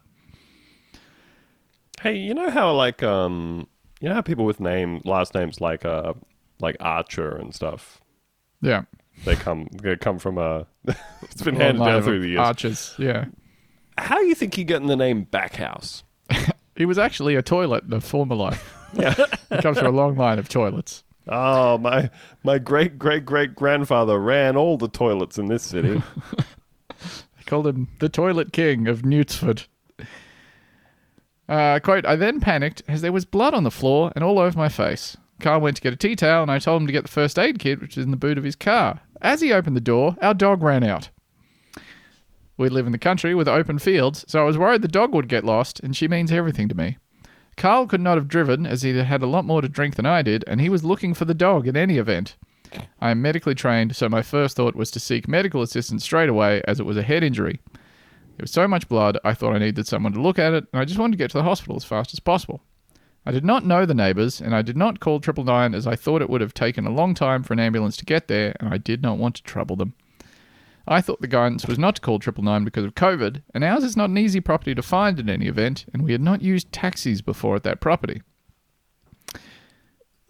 hey, 2.01 2.17
you 2.17 2.33
know 2.35 2.51
how 2.51 2.73
like 2.73 3.03
um 3.03 3.67
you 4.01 4.09
know 4.09 4.15
how 4.15 4.23
people 4.23 4.45
with 4.45 4.61
name 4.61 5.01
last 5.05 5.35
names 5.35 5.61
like 5.61 5.85
uh 5.85 6.15
like 6.61 6.77
Archer 6.81 7.37
and 7.37 7.55
stuff 7.55 8.01
Yeah. 8.63 8.83
they 9.25 9.35
come 9.37 9.69
they 9.83 9.97
come 9.97 10.19
from 10.19 10.39
a 10.39 10.67
it's 11.23 11.43
been 11.43 11.57
handed 11.57 11.85
down 11.85 12.03
through 12.03 12.21
the 12.21 12.29
years. 12.29 12.41
Archers, 12.41 12.95
yeah. 12.99 13.27
How 13.99 14.19
do 14.19 14.27
you 14.27 14.35
think 14.37 14.57
you 14.57 14.65
get 14.65 14.81
in 14.81 14.87
the 14.87 14.97
name 14.97 15.27
Backhouse? 15.31 16.03
He 16.77 16.87
was 16.87 16.97
actually 16.97 17.35
a 17.35 17.43
toilet 17.43 17.83
in 17.83 17.93
a 17.93 18.01
former 18.01 18.37
life. 18.37 18.73
Yeah. 18.95 19.15
He 19.51 19.63
comes 19.63 19.79
from 19.79 19.87
a 19.87 19.97
long 19.97 20.15
line 20.17 20.39
of 20.39 20.49
toilets. 20.49 21.05
Oh, 21.27 21.79
my 21.79 22.11
my 22.45 22.59
great 22.59 22.99
great 22.99 23.25
great 23.25 23.55
grandfather 23.55 24.19
ran 24.19 24.57
all 24.57 24.77
the 24.77 24.89
toilets 24.89 25.39
in 25.39 25.47
this 25.47 25.63
city. 25.63 26.03
They 27.37 27.45
called 27.47 27.67
him 27.67 27.89
the 28.01 28.09
Toilet 28.09 28.53
King 28.53 28.89
of 28.89 29.03
Newtsford. 29.03 29.67
Uh, 31.49 31.79
quote, 31.81 32.05
I 32.05 32.17
then 32.17 32.41
panicked 32.41 32.83
as 32.89 33.01
there 33.01 33.13
was 33.13 33.25
blood 33.25 33.55
on 33.55 33.63
the 33.63 33.71
floor 33.71 34.13
and 34.15 34.23
all 34.23 34.39
over 34.39 34.59
my 34.59 34.69
face. 34.69 35.17
Carl 35.41 35.61
went 35.61 35.77
to 35.77 35.83
get 35.83 35.93
a 35.95 35.97
tea 35.97 36.17
towel 36.17 36.43
and 36.43 36.51
I 36.51 36.59
told 36.59 36.83
him 36.83 36.87
to 36.89 36.93
get 36.93 37.05
the 37.05 37.09
first 37.11 37.39
aid 37.39 37.59
kit, 37.59 37.81
which 37.81 37.97
is 37.97 38.05
in 38.05 38.11
the 38.11 38.17
boot 38.17 38.37
of 38.37 38.45
his 38.45 38.57
car. 38.57 39.01
As 39.23 39.41
he 39.41 39.53
opened 39.53 39.77
the 39.77 39.81
door, 39.81 40.17
our 40.21 40.35
dog 40.35 40.63
ran 40.63 40.85
out. 40.85 41.09
We 42.57 42.69
live 42.69 42.87
in 42.87 42.93
the 42.93 42.99
country 42.99 43.35
with 43.35 43.47
open 43.49 43.79
fields, 43.79 44.25
so 44.27 44.41
I 44.41 44.45
was 44.45 44.59
worried 44.59 44.83
the 44.83 44.89
dog 44.89 45.15
would 45.15 45.29
get 45.29 45.45
lost, 45.45 45.79
and 45.81 45.97
she 45.97 46.09
means 46.09 46.33
everything 46.33 46.69
to 46.69 46.75
me. 46.75 46.99
Carl 47.59 47.89
could 47.89 48.01
not 48.01 48.17
have 48.17 48.29
driven 48.29 48.67
as 48.67 48.83
he 48.83 48.97
had 48.97 49.21
a 49.21 49.27
lot 49.27 49.45
more 49.45 49.61
to 49.61 49.69
drink 49.69 49.97
than 49.97 50.07
I 50.07 50.23
did, 50.23 50.45
and 50.47 50.61
he 50.61 50.69
was 50.69 50.85
looking 50.85 51.13
for 51.13 51.25
the 51.25 51.35
dog 51.35 51.67
in 51.67 51.77
any 51.77 51.99
event. 51.99 52.37
I 53.01 53.11
am 53.11 53.21
medically 53.21 53.57
trained, 53.57 53.97
so 53.97 54.09
my 54.09 54.23
first 54.23 54.57
thought 54.57 54.77
was 54.77 54.93
to 54.93 55.01
seek 55.01 55.27
medical 55.27 55.61
assistance 55.61 56.05
straight 56.05 56.29
away 56.29 56.63
as 56.69 56.79
it 56.79 56.87
was 56.87 56.97
a 56.97 57.03
head 57.03 57.25
injury. 57.25 57.59
There 57.73 58.45
was 58.45 58.53
so 58.53 58.69
much 58.69 58.89
blood, 58.89 59.19
I 59.25 59.35
thought 59.35 59.57
I 59.57 59.59
needed 59.59 59.89
someone 59.89 60.13
to 60.13 60.23
look 60.23 60.39
at 60.39 60.55
it, 60.55 60.67
and 60.73 60.81
I 60.81 60.85
just 60.85 61.01
wanted 61.01 61.15
to 61.15 61.19
get 61.19 61.33
to 61.33 61.39
the 61.39 61.43
hospital 61.43 61.75
as 61.75 61.85
fast 61.85 62.13
as 62.13 62.21
possible. 62.21 62.63
I 63.27 63.33
did 63.33 63.45
not 63.45 63.67
know 63.67 63.85
the 63.85 63.93
neighbours, 63.93 64.41
and 64.41 64.55
I 64.55 64.63
did 64.63 64.77
not 64.77 65.01
call 65.01 65.19
triple 65.19 65.43
nine 65.43 65.75
as 65.75 65.85
I 65.85 65.97
thought 65.97 66.23
it 66.23 66.31
would 66.31 66.41
have 66.41 66.55
taken 66.55 66.87
a 66.87 66.91
long 66.91 67.13
time 67.13 67.43
for 67.43 67.55
an 67.55 67.61
ambulance 67.61 67.97
to 67.97 68.05
get 68.05 68.29
there, 68.29 68.55
and 68.61 68.73
I 68.73 68.79
did 68.79 69.03
not 69.03 69.19
want 69.19 69.35
to 69.35 69.43
trouble 69.43 69.75
them. 69.75 69.95
I 70.91 71.01
thought 71.01 71.21
the 71.21 71.27
guidance 71.29 71.67
was 71.67 71.79
not 71.79 71.97
to 71.97 72.01
call 72.01 72.19
triple 72.19 72.43
nine 72.45 72.65
because 72.65 72.85
of 72.85 72.95
COVID, 72.95 73.43
and 73.55 73.63
ours 73.65 73.85
is 73.85 73.97
not 73.97 74.11
an 74.11 74.19
easy 74.19 74.41
property 74.41 74.75
to 74.75 74.83
find 74.83 75.19
in 75.21 75.29
any 75.29 75.47
event, 75.47 75.85
and 75.93 76.03
we 76.03 76.13
had 76.13 76.21
not 76.23 76.43
used 76.43 76.73
taxis 76.73 77.21
before 77.23 77.57
at 77.57 77.63
that 77.65 77.81
property. 77.81 78.23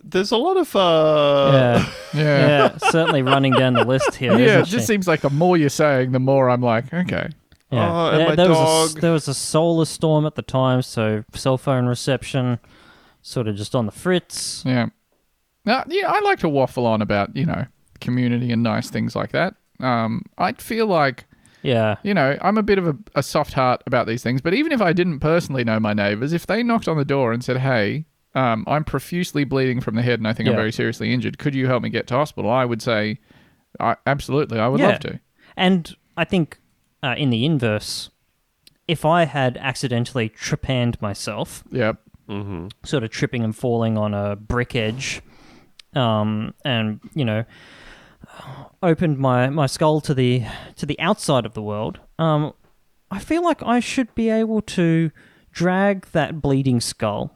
There's 0.03 0.31
a 0.31 0.37
lot 0.37 0.57
of 0.57 0.75
uh 0.77 1.51
yeah. 1.53 1.93
Yeah. 2.15 2.47
yeah, 2.49 2.77
certainly 2.91 3.21
running 3.23 3.53
down 3.53 3.75
the 3.75 3.85
list 3.85 4.15
here. 4.15 4.33
Yeah, 4.33 4.39
it 4.39 4.47
isn't 4.47 4.65
just 4.67 4.85
she? 4.85 4.93
seems 4.95 5.07
like 5.07 5.21
the 5.21 5.29
more 5.31 5.57
you're 5.59 5.69
saying, 5.69 6.13
the 6.13 6.19
more 6.21 6.49
I'm 6.49 6.63
like, 6.63 6.93
okay. 6.95 7.29
Yeah. 7.71 7.93
Oh, 7.93 8.09
and 8.11 8.21
there, 8.21 8.29
my 8.31 8.35
there 8.35 8.49
was 8.49 8.59
a 8.59 8.63
s- 8.63 8.93
dog. 8.95 9.01
there 9.03 9.13
was 9.13 9.29
a 9.29 9.35
solar 9.35 9.85
storm 9.85 10.25
at 10.25 10.35
the 10.37 10.43
time, 10.43 10.81
so 10.81 11.25
cell 11.35 11.59
phone 11.59 11.85
reception 11.87 12.59
sort 13.21 13.47
of 13.47 13.57
just 13.57 13.75
on 13.75 13.85
the 13.85 13.93
fritz. 13.93 14.63
Yeah. 14.65 14.87
Now, 15.67 15.85
yeah, 15.87 16.11
I 16.11 16.21
like 16.21 16.39
to 16.39 16.49
waffle 16.49 16.87
on 16.87 17.03
about, 17.03 17.37
you 17.37 17.45
know, 17.45 17.67
community 18.01 18.51
and 18.53 18.63
nice 18.63 18.89
things 18.89 19.15
like 19.15 19.33
that. 19.33 19.55
Um, 19.81 20.22
I 20.39 20.53
feel 20.53 20.87
like, 20.87 21.26
Yeah. 21.62 21.97
you 22.03 22.14
know, 22.14 22.37
I'm 22.41 22.59
a 22.59 22.62
bit 22.62 22.79
of 22.79 22.87
a, 22.89 22.97
a 23.14 23.22
soft 23.22 23.53
heart 23.53 23.83
about 23.87 24.07
these 24.07 24.22
things, 24.22 24.41
but 24.41 24.55
even 24.55 24.72
if 24.72 24.81
I 24.81 24.93
didn't 24.93 25.20
personally 25.20 25.64
know 25.64 25.79
my 25.81 25.93
neighbors, 25.95 26.33
if 26.33 26.47
they 26.47 26.62
knocked 26.62 26.89
on 26.89 26.97
the 26.97 27.05
door 27.05 27.33
and 27.33 27.43
said, 27.45 27.59
hey, 27.59 28.05
um, 28.35 28.64
I'm 28.66 28.85
profusely 28.85 29.45
bleeding 29.45 29.81
from 29.81 29.95
the 29.97 30.03
head 30.03 30.20
and 30.20 30.29
I 30.29 30.33
think 30.33 30.49
I'm 30.49 30.55
very 30.57 30.72
seriously 30.72 31.12
injured, 31.12 31.39
could 31.39 31.55
you 31.55 31.66
help 31.66 31.83
me 31.83 31.89
get 31.91 32.07
to 32.09 32.14
hospital? 32.14 32.51
I 32.51 32.64
would 32.64 32.83
say, 32.83 33.18
I, 33.81 33.97
absolutely, 34.07 34.59
I 34.59 34.68
would 34.68 34.81
Yeah. 34.81 34.89
love 34.89 35.01
to. 35.01 35.20
And 35.57 35.97
I 36.16 36.24
think 36.24 36.59
uh, 37.03 37.14
in 37.16 37.31
the 37.31 37.45
inverse, 37.45 38.11
if 38.87 39.05
I 39.05 39.24
had 39.24 39.57
accidentally 39.59 40.29
trepanned 40.29 41.01
myself, 41.01 41.62
Yep. 41.70 42.01
sort 42.85 43.03
of 43.05 43.11
tripping 43.11 43.43
and 43.45 43.55
falling 43.57 43.97
on 43.99 44.14
a 44.14 44.37
brick 44.37 44.74
edge, 44.76 45.20
um, 45.95 46.55
and 46.64 47.01
you 47.14 47.24
know, 47.24 47.45
opened 48.82 49.18
my, 49.18 49.49
my 49.51 49.66
skull 49.66 50.01
to 50.03 50.14
the 50.14 50.45
to 50.76 50.86
the 50.86 50.99
outside 51.01 51.45
of 51.47 51.55
the 51.55 51.62
world, 51.62 51.99
um, 52.18 52.53
I 53.11 53.18
feel 53.18 53.43
like 53.43 53.62
I 53.62 53.80
should 53.80 54.14
be 54.14 54.28
able 54.30 54.61
to 54.62 55.11
drag 55.53 56.07
that 56.12 56.41
bleeding 56.41 56.80
skull, 56.80 57.34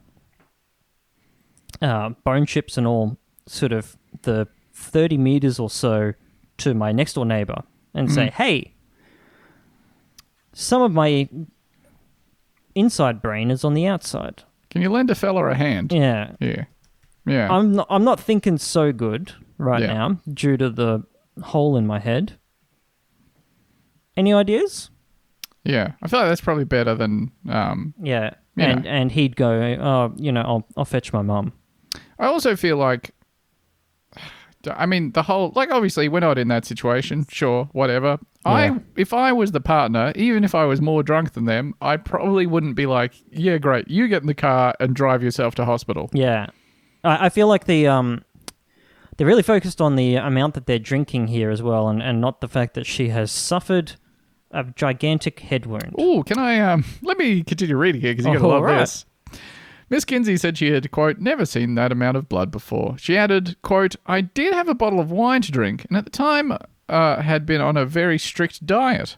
uh, 1.80 2.10
bone 2.24 2.46
chips 2.46 2.76
and 2.76 2.86
all, 2.86 3.16
sort 3.46 3.72
of 3.72 3.96
the 4.22 4.46
thirty 4.72 5.18
meters 5.18 5.58
or 5.58 5.70
so 5.70 6.14
to 6.58 6.74
my 6.74 6.92
next 6.92 7.14
door 7.14 7.26
neighbor 7.26 7.62
and 7.94 8.10
say, 8.12 8.30
"Hey, 8.30 8.74
some 10.52 10.82
of 10.82 10.92
my 10.92 11.28
inside 12.74 13.20
brain 13.22 13.50
is 13.50 13.64
on 13.64 13.74
the 13.74 13.86
outside." 13.86 14.42
Can 14.70 14.80
you 14.82 14.88
lend 14.90 15.10
a 15.10 15.14
fella 15.14 15.44
a 15.46 15.54
hand? 15.54 15.92
Yeah. 15.92 16.32
Yeah. 16.40 16.64
Yeah. 17.26 17.52
I'm 17.52 17.72
not, 17.72 17.86
I'm 17.90 18.04
not 18.04 18.18
thinking 18.18 18.58
so 18.58 18.92
good 18.92 19.32
right 19.62 19.80
Yeah. 19.82 19.92
now 19.94 20.20
due 20.32 20.56
to 20.56 20.68
the 20.70 21.04
hole 21.42 21.76
in 21.76 21.86
my 21.86 21.98
head. 21.98 22.38
Any 24.16 24.32
ideas? 24.32 24.90
yeah. 25.64 25.92
I 26.02 26.08
feel 26.08 26.18
like 26.20 26.28
that's 26.28 26.40
probably 26.40 26.64
better 26.64 26.94
than 26.94 27.30
um, 27.48 27.94
Yeah. 28.02 28.34
And 28.58 28.84
know. 28.84 28.90
and 28.90 29.10
he'd 29.12 29.36
go, 29.36 29.50
oh, 29.52 30.12
you 30.16 30.30
know, 30.32 30.42
I'll 30.42 30.66
I'll 30.76 30.84
fetch 30.84 31.12
my 31.12 31.22
mum. 31.22 31.52
I 32.18 32.26
also 32.26 32.54
feel 32.56 32.76
like 32.76 33.12
I 34.70 34.86
mean, 34.86 35.10
the 35.12 35.22
whole 35.22 35.52
like 35.56 35.70
obviously 35.72 36.08
we're 36.08 36.20
not 36.20 36.36
in 36.38 36.48
that 36.48 36.64
situation. 36.66 37.24
Sure, 37.30 37.68
whatever. 37.72 38.18
Yeah. 38.44 38.52
I 38.52 38.76
if 38.96 39.12
I 39.14 39.32
was 39.32 39.52
the 39.52 39.60
partner, 39.60 40.12
even 40.16 40.44
if 40.44 40.54
I 40.54 40.64
was 40.66 40.80
more 40.82 41.02
drunk 41.02 41.32
than 41.32 41.46
them, 41.46 41.74
I 41.80 41.96
probably 41.96 42.44
wouldn't 42.46 42.76
be 42.76 42.84
like, 42.86 43.14
yeah, 43.30 43.56
great, 43.58 43.88
you 43.88 44.06
get 44.08 44.20
in 44.20 44.26
the 44.28 44.34
car 44.34 44.74
and 44.78 44.94
drive 44.94 45.22
yourself 45.22 45.54
to 45.56 45.64
hospital. 45.64 46.10
Yeah, 46.12 46.46
I, 47.02 47.26
I 47.26 47.28
feel 47.30 47.48
like 47.48 47.64
the 47.64 47.86
um, 47.88 48.22
they're 49.16 49.26
really 49.26 49.42
focused 49.42 49.80
on 49.80 49.96
the 49.96 50.16
amount 50.16 50.54
that 50.54 50.66
they're 50.66 50.78
drinking 50.78 51.28
here 51.28 51.50
as 51.50 51.62
well, 51.62 51.88
and, 51.88 52.02
and 52.02 52.20
not 52.20 52.40
the 52.40 52.48
fact 52.48 52.74
that 52.74 52.86
she 52.86 53.08
has 53.10 53.30
suffered 53.30 53.92
a 54.50 54.64
gigantic 54.76 55.40
head 55.40 55.64
wound. 55.66 55.94
Oh, 55.98 56.22
can 56.22 56.38
I 56.38 56.60
um 56.60 56.84
let 57.02 57.16
me 57.18 57.42
continue 57.42 57.76
reading 57.76 58.00
here 58.00 58.12
because 58.12 58.26
you're 58.26 58.34
gonna 58.36 58.46
Oh, 58.46 58.50
love 58.50 58.62
right. 58.62 58.78
this. 58.80 59.04
Miss 59.90 60.04
Kinsey 60.06 60.38
said 60.38 60.56
she 60.56 60.70
had, 60.70 60.90
quote, 60.90 61.18
never 61.18 61.44
seen 61.44 61.74
that 61.74 61.92
amount 61.92 62.16
of 62.16 62.26
blood 62.26 62.50
before. 62.50 62.96
She 62.96 63.14
added, 63.16 63.56
quote, 63.60 63.94
I 64.06 64.22
did 64.22 64.54
have 64.54 64.66
a 64.68 64.74
bottle 64.74 65.00
of 65.00 65.10
wine 65.10 65.42
to 65.42 65.52
drink, 65.52 65.84
and 65.88 65.98
at 65.98 66.04
the 66.04 66.10
time 66.10 66.56
uh, 66.88 67.20
had 67.20 67.44
been 67.44 67.60
on 67.60 67.76
a 67.76 67.84
very 67.84 68.18
strict 68.18 68.64
diet. 68.64 69.16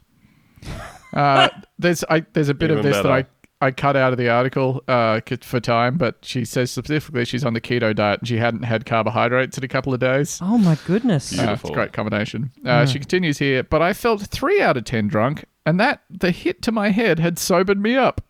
Uh, 1.13 1.49
there's 1.79 2.03
I, 2.11 2.25
there's 2.33 2.49
a 2.49 2.55
bit 2.55 2.71
of 2.71 2.79
Even 2.79 2.91
this 2.91 3.03
that 3.03 3.11
I, 3.11 3.23
better. 3.23 3.29
I 3.61 3.71
cut 3.71 3.97
out 3.97 4.13
of 4.13 4.19
the 4.19 4.29
article 4.29 4.83
uh, 4.89 5.21
for 5.43 5.59
time, 5.61 5.97
but 5.97 6.19
she 6.23 6.45
says 6.45 6.71
specifically 6.71 7.25
she's 7.25 7.45
on 7.45 7.55
the 7.55 7.61
keto 7.61 7.95
diet 7.95 8.21
and 8.21 8.29
she 8.29 8.37
hadn't 8.37 8.65
had 8.65 8.85
carbohydrates 8.85 9.57
in 9.57 9.65
a 9.65 9.69
couple 9.69 9.95
of 9.95 10.01
days. 10.01 10.39
Oh 10.43 10.59
my 10.59 10.77
goodness! 10.87 11.39
Uh, 11.39 11.53
it's 11.59 11.71
a 11.71 11.73
great 11.73 11.93
combination. 11.95 12.51
Uh, 12.65 12.85
She 12.85 12.99
continues 12.99 13.39
here, 13.39 13.63
but 13.63 13.81
I 13.81 13.93
felt 13.95 14.23
three 14.23 14.61
out 14.61 14.77
of 14.77 14.85
ten 14.85 15.09
drunk, 15.09 15.45
and 15.65 15.81
that 15.81 16.03
the 16.11 16.31
hit 16.31 16.61
to 16.63 16.73
my 16.73 16.91
head 16.91 17.19
had 17.19 17.39
sobered 17.39 17.81
me 17.81 17.97
up. 17.97 18.21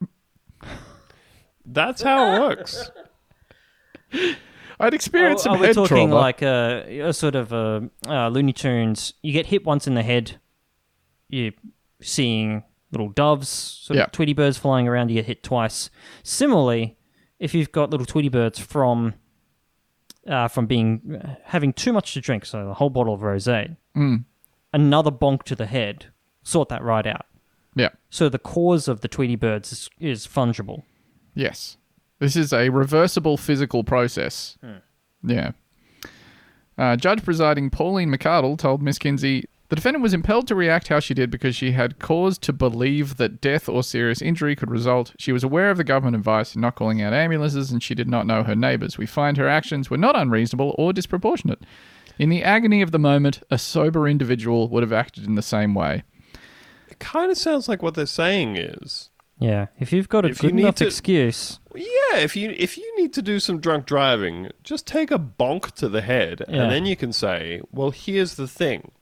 That's 1.66 2.02
how 2.02 2.34
it 2.36 2.40
works. 2.40 2.90
I'd 4.78 4.94
experienced 4.94 5.46
Oh, 5.46 5.50
some 5.52 5.56
are 5.56 5.60
we 5.60 5.66
head 5.68 5.74
talking 5.74 6.08
trauma. 6.08 6.14
like 6.14 6.42
a, 6.42 7.00
a 7.00 7.12
sort 7.12 7.34
of 7.34 7.52
a, 7.52 7.88
uh, 8.06 8.28
Looney 8.28 8.52
Tunes? 8.52 9.14
You 9.22 9.32
get 9.32 9.46
hit 9.46 9.64
once 9.64 9.86
in 9.86 9.94
the 9.94 10.02
head, 10.02 10.38
you're 11.28 11.52
seeing 12.00 12.62
little 12.94 13.10
doves, 13.10 13.48
sort 13.48 13.96
Yeah. 13.98 14.04
of 14.04 14.12
Tweety 14.12 14.32
birds 14.32 14.56
flying 14.56 14.88
around. 14.88 15.10
You 15.10 15.16
get 15.16 15.26
hit 15.26 15.42
twice. 15.42 15.90
Similarly, 16.22 16.96
if 17.38 17.52
you've 17.54 17.72
got 17.72 17.90
little 17.90 18.06
Tweety 18.06 18.28
birds 18.30 18.58
from 18.58 19.14
uh, 20.26 20.48
from 20.48 20.64
being 20.66 21.20
having 21.44 21.72
too 21.74 21.92
much 21.92 22.14
to 22.14 22.20
drink, 22.20 22.46
so 22.46 22.68
a 22.70 22.74
whole 22.74 22.88
bottle 22.90 23.12
of 23.12 23.20
rosé, 23.20 23.76
Mm. 23.94 24.24
another 24.72 25.10
bonk 25.10 25.42
to 25.42 25.54
the 25.54 25.66
head, 25.66 26.06
sort 26.42 26.70
that 26.70 26.82
right 26.82 27.06
out. 27.06 27.26
yeah. 27.76 27.90
So 28.08 28.28
the 28.30 28.38
cause 28.38 28.88
of 28.88 29.00
the 29.02 29.08
Tweety 29.08 29.36
birds 29.36 29.70
is, 29.72 29.90
is 30.00 30.26
fungible. 30.26 30.84
Yes. 31.34 31.76
This 32.20 32.36
is 32.36 32.52
a 32.54 32.70
reversible 32.70 33.36
physical 33.36 33.84
process. 33.84 34.56
Yeah. 35.22 35.50
Uh, 36.78 36.96
Judge 36.96 37.22
presiding 37.24 37.68
Pauline 37.70 38.10
McArdle 38.10 38.56
told 38.58 38.80
Miss 38.82 38.98
Kinsey 38.98 39.44
the 39.70 39.76
defendant 39.76 40.02
was 40.02 40.12
impelled 40.14 40.46
to 40.48 40.54
react 40.54 40.88
how 40.88 41.00
she 41.00 41.14
did 41.14 41.30
because 41.30 41.56
she 41.56 41.72
had 41.72 41.98
cause 41.98 42.36
to 42.38 42.52
believe 42.52 43.16
that 43.16 43.40
death 43.40 43.68
or 43.68 43.82
serious 43.82 44.20
injury 44.20 44.54
could 44.54 44.70
result. 44.70 45.14
She 45.18 45.32
was 45.32 45.42
aware 45.42 45.70
of 45.70 45.78
the 45.78 45.84
government 45.84 46.16
advice 46.16 46.54
in 46.54 46.60
not 46.60 46.74
calling 46.74 47.00
out 47.00 47.12
ambulances 47.14 47.70
and 47.72 47.82
she 47.82 47.94
did 47.94 48.08
not 48.08 48.26
know 48.26 48.42
her 48.42 48.54
neighbours. 48.54 48.98
We 48.98 49.06
find 49.06 49.36
her 49.36 49.48
actions 49.48 49.88
were 49.90 49.96
not 49.96 50.16
unreasonable 50.16 50.74
or 50.78 50.92
disproportionate. 50.92 51.62
In 52.18 52.28
the 52.28 52.44
agony 52.44 52.82
of 52.82 52.92
the 52.92 52.98
moment, 52.98 53.42
a 53.50 53.58
sober 53.58 54.06
individual 54.06 54.68
would 54.68 54.82
have 54.82 54.92
acted 54.92 55.24
in 55.24 55.34
the 55.34 55.42
same 55.42 55.74
way. 55.74 56.04
It 56.88 56.98
kind 57.00 57.30
of 57.32 57.38
sounds 57.38 57.68
like 57.68 57.82
what 57.82 57.94
they're 57.94 58.06
saying 58.06 58.56
is, 58.56 59.10
Yeah, 59.40 59.66
if 59.80 59.92
you've 59.92 60.08
got 60.08 60.24
a 60.24 60.28
If 60.28 60.42
you 60.42 60.50
good 60.50 60.54
need 60.54 60.62
enough 60.62 60.74
to- 60.76 60.86
excuse, 60.86 61.58
yeah, 61.74 62.18
if 62.18 62.36
you 62.36 62.54
if 62.56 62.78
you 62.78 62.88
need 62.96 63.12
to 63.14 63.22
do 63.22 63.40
some 63.40 63.58
drunk 63.58 63.84
driving, 63.86 64.50
just 64.62 64.86
take 64.86 65.10
a 65.10 65.18
bonk 65.18 65.72
to 65.72 65.88
the 65.88 66.02
head, 66.02 66.44
Yeah. 66.48 66.62
and 66.62 66.70
then 66.70 66.86
you 66.86 66.94
can 66.94 67.12
say, 67.12 67.60
"Well, 67.72 67.90
here's 67.90 68.36
the 68.36 68.46
thing: 68.46 68.92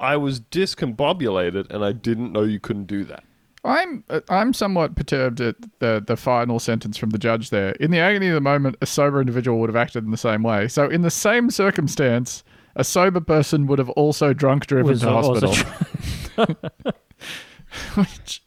I 0.00 0.16
was 0.16 0.40
discombobulated, 0.40 1.70
and 1.70 1.84
I 1.84 1.92
didn't 1.92 2.32
know 2.32 2.42
you 2.42 2.58
couldn't 2.58 2.86
do 2.86 3.04
that." 3.04 3.22
I'm 3.62 4.04
uh, 4.08 4.20
I'm 4.28 4.52
somewhat 4.54 4.96
perturbed 4.96 5.40
at 5.40 5.56
the 5.80 6.02
the 6.04 6.16
final 6.16 6.58
sentence 6.58 6.96
from 6.96 7.10
the 7.10 7.18
judge 7.18 7.50
there. 7.50 7.72
In 7.72 7.90
the 7.90 7.98
agony 7.98 8.28
of 8.28 8.34
the 8.34 8.40
moment, 8.40 8.76
a 8.80 8.86
sober 8.86 9.20
individual 9.20 9.58
would 9.60 9.68
have 9.68 9.76
acted 9.76 10.04
in 10.04 10.10
the 10.10 10.16
same 10.16 10.42
way. 10.42 10.66
So 10.68 10.88
in 10.88 11.02
the 11.02 11.10
same 11.10 11.50
circumstance, 11.50 12.42
a 12.74 12.84
sober 12.84 13.20
person 13.20 13.66
would 13.66 13.78
have 13.78 13.90
also 13.90 14.32
drunk 14.32 14.66
driven 14.66 14.86
was 14.86 15.00
to 15.02 15.10
also 15.10 15.48
hospital. 15.48 16.56
Which, 17.94 18.42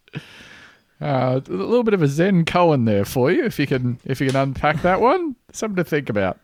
uh, 0.99 1.39
a 1.47 1.51
little 1.51 1.83
bit 1.83 1.93
of 1.93 2.01
a 2.01 2.07
Zen 2.07 2.43
koan 2.45 2.85
there 2.85 3.05
for 3.05 3.31
you, 3.31 3.45
if 3.45 3.59
you 3.59 3.67
can 3.67 3.99
if 4.05 4.19
you 4.19 4.27
can 4.27 4.35
unpack 4.35 4.81
that 4.81 4.99
one. 4.99 5.35
Something 5.51 5.75
to 5.75 5.83
think 5.83 6.09
about. 6.09 6.39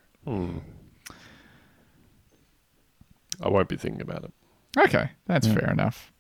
I 3.42 3.48
won't 3.48 3.70
be 3.70 3.78
thinking 3.78 4.02
about 4.02 4.26
it. 4.26 4.34
Okay, 4.78 5.10
that's 5.26 5.48
fair 5.48 5.70
enough. 5.72 6.12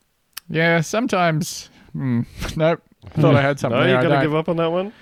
Yeah, 0.50 0.82
sometimes. 0.82 1.70
Hmm, 1.93 2.22
nope. 2.56 2.82
Thought 3.12 3.36
I 3.36 3.41
had 3.41 3.60
something. 3.60 3.80
No, 3.80 3.86
you're 3.88 4.02
gonna 4.02 4.22
give 4.22 4.36
up 4.36 4.50
on 4.50 4.58
that 4.58 4.72
one. 4.72 4.93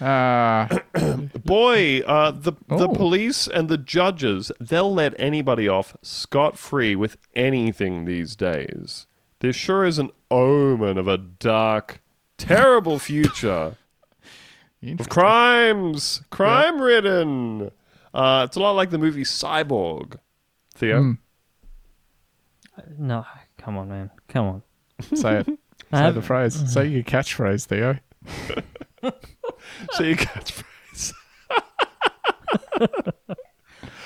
Uh, 0.00 0.66
Boy, 1.44 2.00
uh, 2.00 2.30
the 2.30 2.52
the 2.68 2.88
police 2.88 3.46
and 3.46 3.68
the 3.68 3.76
judges, 3.78 4.50
they'll 4.58 4.92
let 4.92 5.14
anybody 5.20 5.68
off 5.68 5.96
scot 6.02 6.56
free 6.58 6.96
with 6.96 7.16
anything 7.34 8.04
these 8.06 8.34
days. 8.34 9.06
There 9.40 9.52
sure 9.52 9.84
is 9.84 9.98
an 9.98 10.10
omen 10.30 10.98
of 10.98 11.06
a 11.08 11.16
dark, 11.18 12.00
terrible 12.38 12.98
future 13.10 13.76
of 14.98 15.08
crimes, 15.10 16.22
crime 16.30 16.80
ridden. 16.80 17.70
Uh, 18.12 18.44
it's 18.48 18.56
a 18.56 18.60
lot 18.60 18.72
like 18.72 18.90
the 18.90 18.98
movie 18.98 19.22
Cyborg. 19.24 20.16
Theo, 20.74 21.02
Hmm. 21.02 21.12
No, 22.98 23.24
come 23.58 23.76
on, 23.78 23.88
man, 23.88 24.10
come 24.28 24.46
on. 24.46 24.62
say 25.16 25.38
it. 25.40 25.46
Say 25.90 25.96
have- 25.96 26.14
the 26.14 26.22
phrase. 26.22 26.72
Say 26.72 26.86
your 26.86 27.02
catchphrase, 27.02 27.66
Theo. 27.66 27.98
Say 29.92 30.08
your 30.08 30.16
catchphrase. 30.16 31.12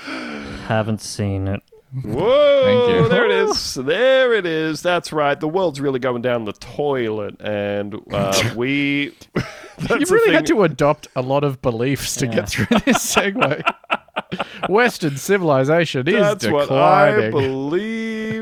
Haven't 0.67 1.01
seen 1.01 1.47
it. 1.47 1.61
Whoa! 2.03 2.63
Thank 2.65 2.89
you. 3.03 3.09
There 3.09 3.25
it 3.25 3.31
is. 3.49 3.73
There 3.75 4.33
it 4.33 4.45
is. 4.45 4.81
That's 4.81 5.13
right. 5.13 5.39
The 5.39 5.47
world's 5.47 5.79
really 5.79 5.99
going 5.99 6.21
down 6.21 6.43
the 6.45 6.51
toilet, 6.53 7.39
and 7.39 7.95
uh, 8.11 8.51
we. 8.55 9.15
that's 9.77 9.99
You've 10.01 10.11
really 10.11 10.33
had 10.33 10.45
to 10.47 10.63
adopt 10.63 11.07
a 11.15 11.21
lot 11.21 11.43
of 11.45 11.61
beliefs 11.61 12.15
to 12.15 12.25
Yeah. 12.25 12.33
get 12.35 12.49
through 12.49 12.65
this 12.85 12.97
segue. 13.15 13.63
Western 14.67 15.15
civilization 15.17 16.07
is 16.07 16.15
That's 16.15 16.47
what 16.47 16.69
I 16.71 17.11
declining. 17.11 17.31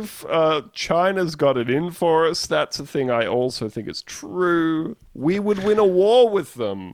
Believe. 0.04 0.26
Uh, 0.30 0.62
China's 0.74 1.36
got 1.36 1.58
it 1.58 1.70
in 1.70 1.92
for 1.92 2.28
us. 2.28 2.46
That's 2.46 2.80
a 2.80 2.86
thing 2.86 3.10
I 3.10 3.26
also 3.26 3.70
think 3.70 3.88
is 3.88 4.02
true. 4.02 4.96
We 5.14 5.40
would 5.40 5.64
win 5.64 5.80
a 5.80 5.86
war 5.86 6.30
with 6.30 6.54
them. 6.56 6.94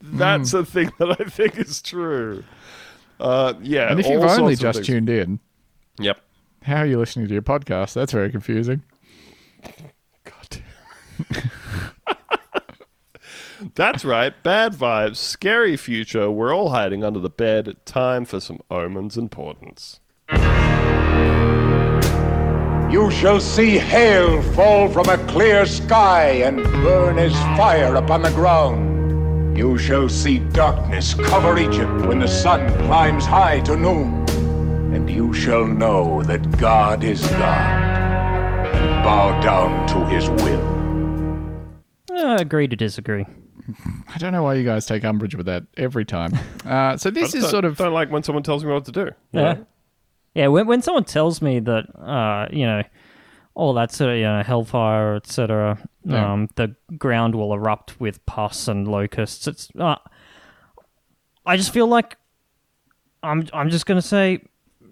That's 0.00 0.52
Hmm. 0.52 0.58
a 0.58 0.64
thing 0.64 0.92
that 0.98 1.16
I 1.20 1.24
think 1.24 1.58
is 1.58 1.82
true. 1.82 2.44
Uh, 3.18 3.52
yeah. 3.60 3.90
and 3.90 4.00
if 4.00 4.06
you've 4.06 4.22
only 4.24 4.56
just 4.56 4.76
things. 4.78 4.86
tuned 4.86 5.10
in, 5.10 5.40
Yep. 5.98 6.18
how 6.62 6.76
are 6.76 6.86
you 6.86 6.98
listening 6.98 7.26
to 7.28 7.32
your 7.34 7.42
podcast? 7.42 7.92
That's 7.92 8.12
very 8.12 8.30
confusing. 8.30 8.82
God 10.24 10.46
damn. 10.48 11.50
That's 13.74 14.06
right. 14.06 14.32
Bad 14.42 14.72
vibes, 14.72 15.16
scary 15.16 15.76
future. 15.76 16.30
We're 16.30 16.54
all 16.54 16.70
hiding 16.70 17.04
under 17.04 17.18
the 17.20 17.28
bed. 17.28 17.76
Time 17.84 18.24
for 18.24 18.40
some 18.40 18.60
omens 18.70 19.18
and 19.18 19.30
portents. 19.30 20.00
You 22.90 23.08
shall 23.12 23.38
see 23.38 23.78
hail 23.78 24.42
fall 24.42 24.88
from 24.88 25.08
a 25.08 25.16
clear 25.28 25.64
sky 25.64 26.42
and 26.42 26.56
burn 26.82 27.20
as 27.20 27.32
fire 27.56 27.94
upon 27.94 28.22
the 28.22 28.30
ground. 28.30 29.56
You 29.56 29.78
shall 29.78 30.08
see 30.08 30.40
darkness 30.40 31.14
cover 31.14 31.56
Egypt 31.56 32.06
when 32.06 32.18
the 32.18 32.26
sun 32.26 32.68
climbs 32.86 33.24
high 33.24 33.60
to 33.60 33.76
noon. 33.76 34.28
And 34.92 35.08
you 35.08 35.32
shall 35.32 35.64
know 35.64 36.24
that 36.24 36.58
God 36.58 37.04
is 37.04 37.24
God 37.28 38.74
and 38.74 39.04
bow 39.04 39.40
down 39.40 39.86
to 39.90 40.04
his 40.06 40.28
will. 40.42 40.80
Uh, 42.10 42.38
agree 42.38 42.66
to 42.66 42.74
disagree. 42.74 43.24
I 44.08 44.18
don't 44.18 44.32
know 44.32 44.42
why 44.42 44.54
you 44.54 44.64
guys 44.64 44.86
take 44.86 45.04
umbrage 45.04 45.36
with 45.36 45.46
that 45.46 45.62
every 45.76 46.04
time. 46.04 46.36
Uh, 46.64 46.96
so 46.96 47.10
this 47.10 47.36
I 47.36 47.38
is 47.38 47.48
sort 47.50 47.64
of 47.64 47.76
don't 47.76 47.92
like 47.92 48.10
when 48.10 48.24
someone 48.24 48.42
tells 48.42 48.64
me 48.64 48.72
what 48.72 48.84
to 48.86 48.92
do. 48.92 49.10
Yeah. 49.30 49.52
know? 49.52 49.66
Yeah, 50.34 50.46
when 50.48 50.66
when 50.66 50.80
someone 50.82 51.04
tells 51.04 51.42
me 51.42 51.58
that, 51.60 51.84
uh, 51.98 52.46
you 52.52 52.64
know, 52.66 52.82
all 53.54 53.74
that 53.74 53.90
sort 53.92 54.10
of, 54.10 54.16
you 54.16 54.22
know, 54.24 54.42
hellfire, 54.42 55.16
etc., 55.16 55.78
Yeah. 56.04 56.32
um, 56.32 56.48
the 56.54 56.74
ground 56.96 57.34
will 57.34 57.52
erupt 57.52 58.00
with 58.00 58.24
pus 58.26 58.68
and 58.68 58.86
locusts. 58.86 59.46
It's, 59.48 59.68
uh, 59.78 59.96
I 61.44 61.56
just 61.56 61.72
feel 61.72 61.88
like 61.88 62.16
I'm, 63.22 63.46
I'm 63.52 63.70
just 63.70 63.86
gonna 63.86 64.00
say, 64.02 64.42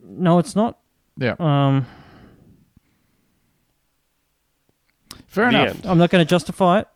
no, 0.03 0.39
it's 0.39 0.57
not. 0.57 0.79
yeah. 1.17 1.35
Um, 1.39 1.87
Fair 5.27 5.51
The 5.53 5.61
enough. 5.61 5.77
end. 5.77 5.87
I'm 5.87 5.99
not 5.99 6.11
gonna 6.11 6.25
justify 6.25 6.81
it. 6.81 6.89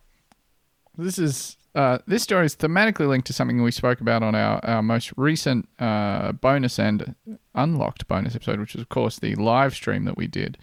This 0.97 1.18
is 1.18 1.57
uh, 1.74 1.99
this 2.07 2.22
story 2.22 2.45
is 2.47 2.57
thematically 2.57 3.07
linked 3.09 3.26
to 3.28 3.32
something 3.32 3.62
we 3.62 3.70
spoke 3.70 4.01
about 4.01 4.22
on 4.22 4.34
our, 4.34 4.62
our 4.64 4.82
most 4.82 5.12
recent 5.16 5.68
uh, 5.78 6.32
bonus 6.32 6.78
and 6.78 7.14
unlocked 7.55 8.07
bonus 8.09 8.34
episode, 8.34 8.61
which 8.61 8.74
is, 8.74 8.80
of 8.80 8.88
course, 8.88 9.18
the 9.18 9.34
live 9.36 9.74
stream 9.74 10.05
that 10.05 10.16
we 10.16 10.26
did. 10.26 10.59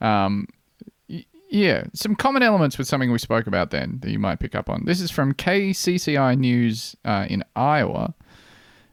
Um, 0.00 0.46
y- 1.08 1.24
yeah, 1.50 1.84
some 1.92 2.14
common 2.16 2.42
elements 2.42 2.78
with 2.78 2.86
something 2.88 3.10
we 3.12 3.18
spoke 3.18 3.46
about 3.46 3.70
then 3.70 3.98
that 4.02 4.10
you 4.10 4.18
might 4.18 4.40
pick 4.40 4.54
up 4.54 4.68
on. 4.68 4.84
This 4.84 5.00
is 5.00 5.10
from 5.10 5.34
KCCI 5.34 6.36
News 6.38 6.96
uh, 7.04 7.26
in 7.28 7.44
Iowa. 7.54 8.14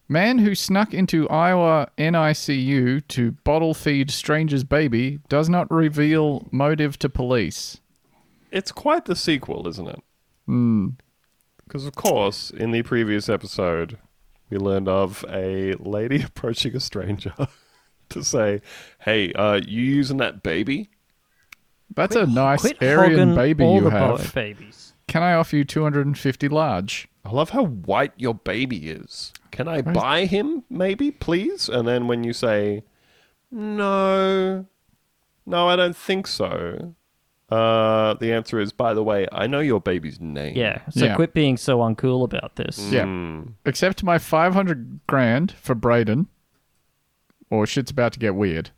Man 0.08 0.40
who 0.40 0.56
snuck 0.56 0.94
into 0.94 1.28
Iowa 1.30 1.90
NICU 1.98 3.08
to 3.08 3.32
bottle 3.32 3.74
feed 3.74 4.12
stranger's 4.12 4.66
baby 4.66 5.20
does 5.30 5.48
not 5.48 5.72
reveal 5.72 6.50
motive 6.52 7.00
to 7.00 7.08
police. 7.08 7.80
It's 8.52 8.74
quite 8.74 9.06
the 9.06 9.16
sequel, 9.16 9.70
isn't 9.70 9.88
it? 9.88 10.04
Because, 11.66 11.86
of 11.86 11.96
course, 11.96 12.50
in 12.52 12.72
the 12.72 12.84
previous 12.84 13.30
episode, 13.30 13.98
we 14.52 14.58
learned 14.58 14.88
of 14.88 15.26
a 15.30 15.74
lady 15.80 16.22
approaching 16.24 16.76
a 16.76 16.80
stranger 16.80 17.34
to 18.10 18.24
say, 18.24 18.62
Hey, 19.00 19.34
uh, 19.34 19.62
you 19.66 19.82
using 19.82 20.18
that 20.18 20.44
baby? 20.44 20.92
That's 21.96 22.16
a 22.16 22.28
nice 22.28 22.62
Quit 22.62 22.82
Aryan 22.84 23.36
baby 23.36 23.64
all 23.64 23.76
you 23.76 23.82
the 23.82 23.90
have. 23.90 24.34
babies. 24.34 24.94
Can 25.08 25.24
I 25.24 25.34
offer 25.34 25.58
you 25.58 25.66
250 25.66 26.48
large? 26.48 27.10
I 27.26 27.32
love 27.32 27.50
how 27.50 27.66
white 27.66 28.14
your 28.16 28.34
baby 28.34 28.90
is. 28.90 29.34
Can 29.52 29.68
I 29.68 29.82
buy 29.82 30.26
him, 30.26 30.64
maybe, 30.70 31.12
please? 31.12 31.68
And 31.68 31.88
then 31.88 32.08
when 32.08 32.24
you 32.24 32.32
say, 32.32 32.84
no, 33.52 34.66
no, 35.46 35.68
I 35.68 35.76
don't 35.76 35.96
think 35.96 36.28
so, 36.28 36.96
uh, 37.52 38.14
the 38.16 38.32
answer 38.34 38.60
is, 38.60 38.72
by 38.72 38.94
the 38.94 39.04
way, 39.04 39.28
I 39.32 39.46
know 39.48 39.60
your 39.60 39.82
baby's 39.82 40.20
name. 40.22 40.56
Yeah, 40.56 40.82
so 40.90 41.06
Yeah. 41.06 41.16
quit 41.16 41.34
being 41.34 41.58
so 41.58 41.80
uncool 41.80 42.24
about 42.24 42.56
this. 42.56 42.80
Yeah. 42.92 43.06
Accept 43.66 44.04
my 44.04 44.18
500 44.18 45.02
grand 45.08 45.52
for 45.52 45.76
Braden, 45.76 46.28
or 47.50 47.66
shit's 47.68 47.92
about 47.92 48.14
to 48.14 48.20
get 48.20 48.36
weird. 48.36 48.70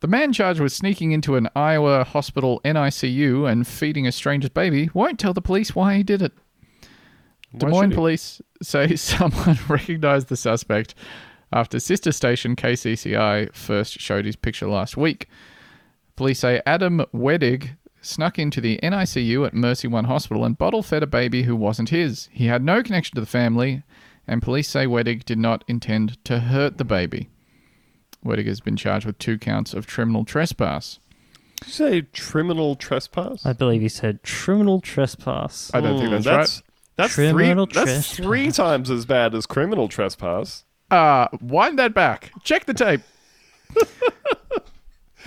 The 0.00 0.08
man 0.08 0.32
charged 0.32 0.58
with 0.60 0.72
sneaking 0.72 1.12
into 1.12 1.36
an 1.36 1.48
Iowa 1.54 2.02
hospital 2.04 2.60
NICU 2.64 3.48
and 3.50 3.66
feeding 3.66 4.06
a 4.06 4.12
stranger's 4.12 4.50
baby 4.50 4.90
won't 4.92 5.18
tell 5.20 5.32
the 5.32 5.40
police 5.40 5.76
why 5.76 5.96
he 5.96 6.02
did 6.02 6.20
it. 6.22 6.32
Des 7.56 7.66
Why 7.66 7.70
Moines 7.70 7.90
he? 7.90 7.94
police 7.94 8.42
say 8.62 8.96
someone 8.96 9.58
recognized 9.68 10.28
the 10.28 10.36
suspect 10.36 10.94
after 11.52 11.78
sister 11.78 12.10
station 12.10 12.56
KCCI 12.56 13.54
first 13.54 14.00
showed 14.00 14.24
his 14.24 14.34
picture 14.36 14.66
last 14.66 14.96
week. 14.96 15.28
Police 16.22 16.38
say 16.38 16.62
Adam 16.64 17.04
Wedig 17.12 17.70
snuck 18.00 18.38
into 18.38 18.60
the 18.60 18.78
NICU 18.80 19.44
at 19.44 19.54
Mercy 19.54 19.88
One 19.88 20.04
Hospital 20.04 20.44
and 20.44 20.56
bottle 20.56 20.80
fed 20.80 21.02
a 21.02 21.06
baby 21.08 21.42
who 21.42 21.56
wasn't 21.56 21.88
his. 21.88 22.28
He 22.30 22.46
had 22.46 22.62
no 22.62 22.80
connection 22.80 23.16
to 23.16 23.20
the 23.20 23.26
family, 23.26 23.82
and 24.24 24.40
police 24.40 24.68
say 24.68 24.86
Wedig 24.86 25.24
did 25.24 25.40
not 25.40 25.64
intend 25.66 26.24
to 26.26 26.38
hurt 26.38 26.78
the 26.78 26.84
baby. 26.84 27.28
Wedig 28.24 28.46
has 28.46 28.60
been 28.60 28.76
charged 28.76 29.04
with 29.04 29.18
two 29.18 29.36
counts 29.36 29.74
of 29.74 29.88
criminal 29.88 30.24
trespass. 30.24 31.00
Did 31.56 31.66
you 31.66 31.72
say 31.72 32.02
criminal 32.02 32.76
trespass? 32.76 33.44
I 33.44 33.52
believe 33.52 33.80
he 33.80 33.88
said 33.88 34.22
criminal 34.22 34.80
trespass. 34.80 35.72
I 35.74 35.80
don't 35.80 35.98
think 35.98 36.10
Hmm, 36.10 36.20
that's, 36.20 36.26
right. 36.60 36.62
That's 36.94 37.14
Criminal 37.16 37.66
three. 37.66 37.84
That's 37.84 38.14
three 38.14 38.52
times 38.52 38.92
as 38.92 39.06
bad 39.06 39.34
as 39.34 39.44
criminal 39.46 39.88
trespass. 39.88 40.62
Uh, 40.88 41.26
wind 41.40 41.80
that 41.80 41.94
back. 41.94 42.30
Check 42.44 42.66
the 42.66 42.74
tape. 42.74 43.00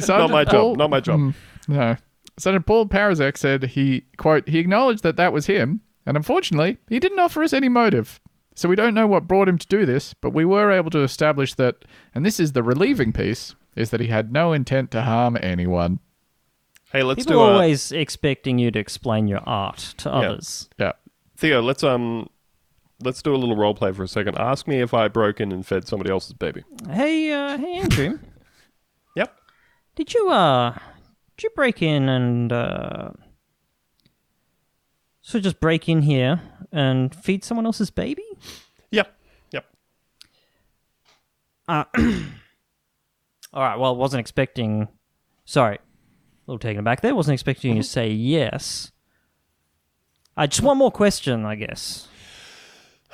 Not 0.08 0.30
my 0.30 0.46
Paul- 0.46 0.72
job. 0.72 0.78
Not 0.78 0.90
my 0.90 1.00
job. 1.00 1.20
Mm, 1.20 1.34
no. 1.68 1.96
Sergeant 2.38 2.66
Paul 2.66 2.88
Parizek 2.88 3.38
said 3.38 3.64
he, 3.64 4.04
quote, 4.18 4.48
he 4.50 4.60
acknowledged 4.60 5.04
that 5.04 5.16
that 5.18 5.32
was 5.32 5.46
him, 5.46 5.82
and 6.06 6.18
unfortunately, 6.18 6.78
he 6.90 7.00
didn't 7.00 7.20
offer 7.20 7.42
us 7.44 7.54
any 7.54 7.70
motive. 7.70 8.20
So 8.56 8.68
we 8.70 8.76
don't 8.76 8.94
know 8.94 9.08
what 9.08 9.28
brought 9.28 9.48
him 9.50 9.58
to 9.58 9.68
do 9.68 9.86
this, 9.86 10.14
but 10.14 10.32
we 10.32 10.44
were 10.46 10.72
able 10.72 10.90
to 10.92 11.00
establish 11.02 11.54
that, 11.56 11.86
and 12.14 12.26
this 12.26 12.40
is 12.40 12.52
the 12.54 12.64
relieving 12.64 13.12
piece, 13.14 13.56
is 13.76 13.90
that 13.90 14.00
he 14.02 14.08
had 14.08 14.32
no 14.34 14.52
intent 14.54 14.92
to 14.92 15.02
harm 15.04 15.38
anyone. 15.42 16.00
Hey, 16.92 17.04
let's 17.04 17.20
People 17.26 17.34
do 17.34 17.40
are 17.42 17.50
a 17.52 17.54
always 17.56 17.92
expecting 17.92 18.60
you 18.60 18.72
to 18.72 18.80
explain 18.80 19.28
your 19.28 19.42
art 19.46 19.94
to 19.98 20.10
Yeah. 20.10 20.16
others. 20.16 20.70
Yeah. 20.78 20.92
Theo. 21.38 21.62
Let's 21.62 21.84
um, 21.84 22.30
let's 23.04 23.22
do 23.22 23.36
a 23.36 23.38
little 23.38 23.58
role 23.58 23.74
play 23.76 23.92
for 23.92 24.04
a 24.04 24.08
second. 24.08 24.38
Ask 24.38 24.68
me 24.68 24.80
if 24.82 24.94
I 24.94 25.10
broke 25.10 25.42
in 25.42 25.52
and 25.52 25.66
fed 25.66 25.88
somebody 25.88 26.10
else's 26.12 26.34
baby. 26.34 26.64
Hey, 26.90 27.32
uh, 27.34 27.58
hey, 27.58 27.74
Andrew, 27.80 28.06
Yep. 28.06 28.20
did 29.96 30.14
you 30.14 30.30
uh, 30.30 30.72
did 31.38 31.44
you 31.44 31.50
break 31.56 31.82
in 31.82 32.10
and 32.10 32.52
uh, 32.52 33.10
so 35.22 35.40
just 35.40 35.60
break 35.60 35.90
in 35.90 36.02
here 36.02 36.42
and 36.72 37.14
feed 37.16 37.44
someone 37.44 37.66
else's 37.66 37.90
baby? 37.90 38.24
Yeah. 38.92 39.04
Yep. 39.52 39.66
Yep. 41.70 41.90
All 43.54 43.64
right. 43.64 43.78
Well, 43.78 43.96
wasn't 43.96 44.20
expecting. 44.20 44.88
Sorry, 45.46 45.76
a 45.76 45.80
little 46.48 46.60
taken 46.60 46.80
aback 46.80 47.02
there. 47.02 47.16
Wasn't 47.16 47.34
expecting 47.34 47.76
you 47.76 47.82
to 47.82 47.88
say 47.88 48.10
yes. 48.10 48.92
Uh, 50.38 50.48
just 50.48 50.62
one 50.62 50.78
more 50.78 50.92
question, 50.92 51.46
I 51.46 51.56
guess. 51.56 52.08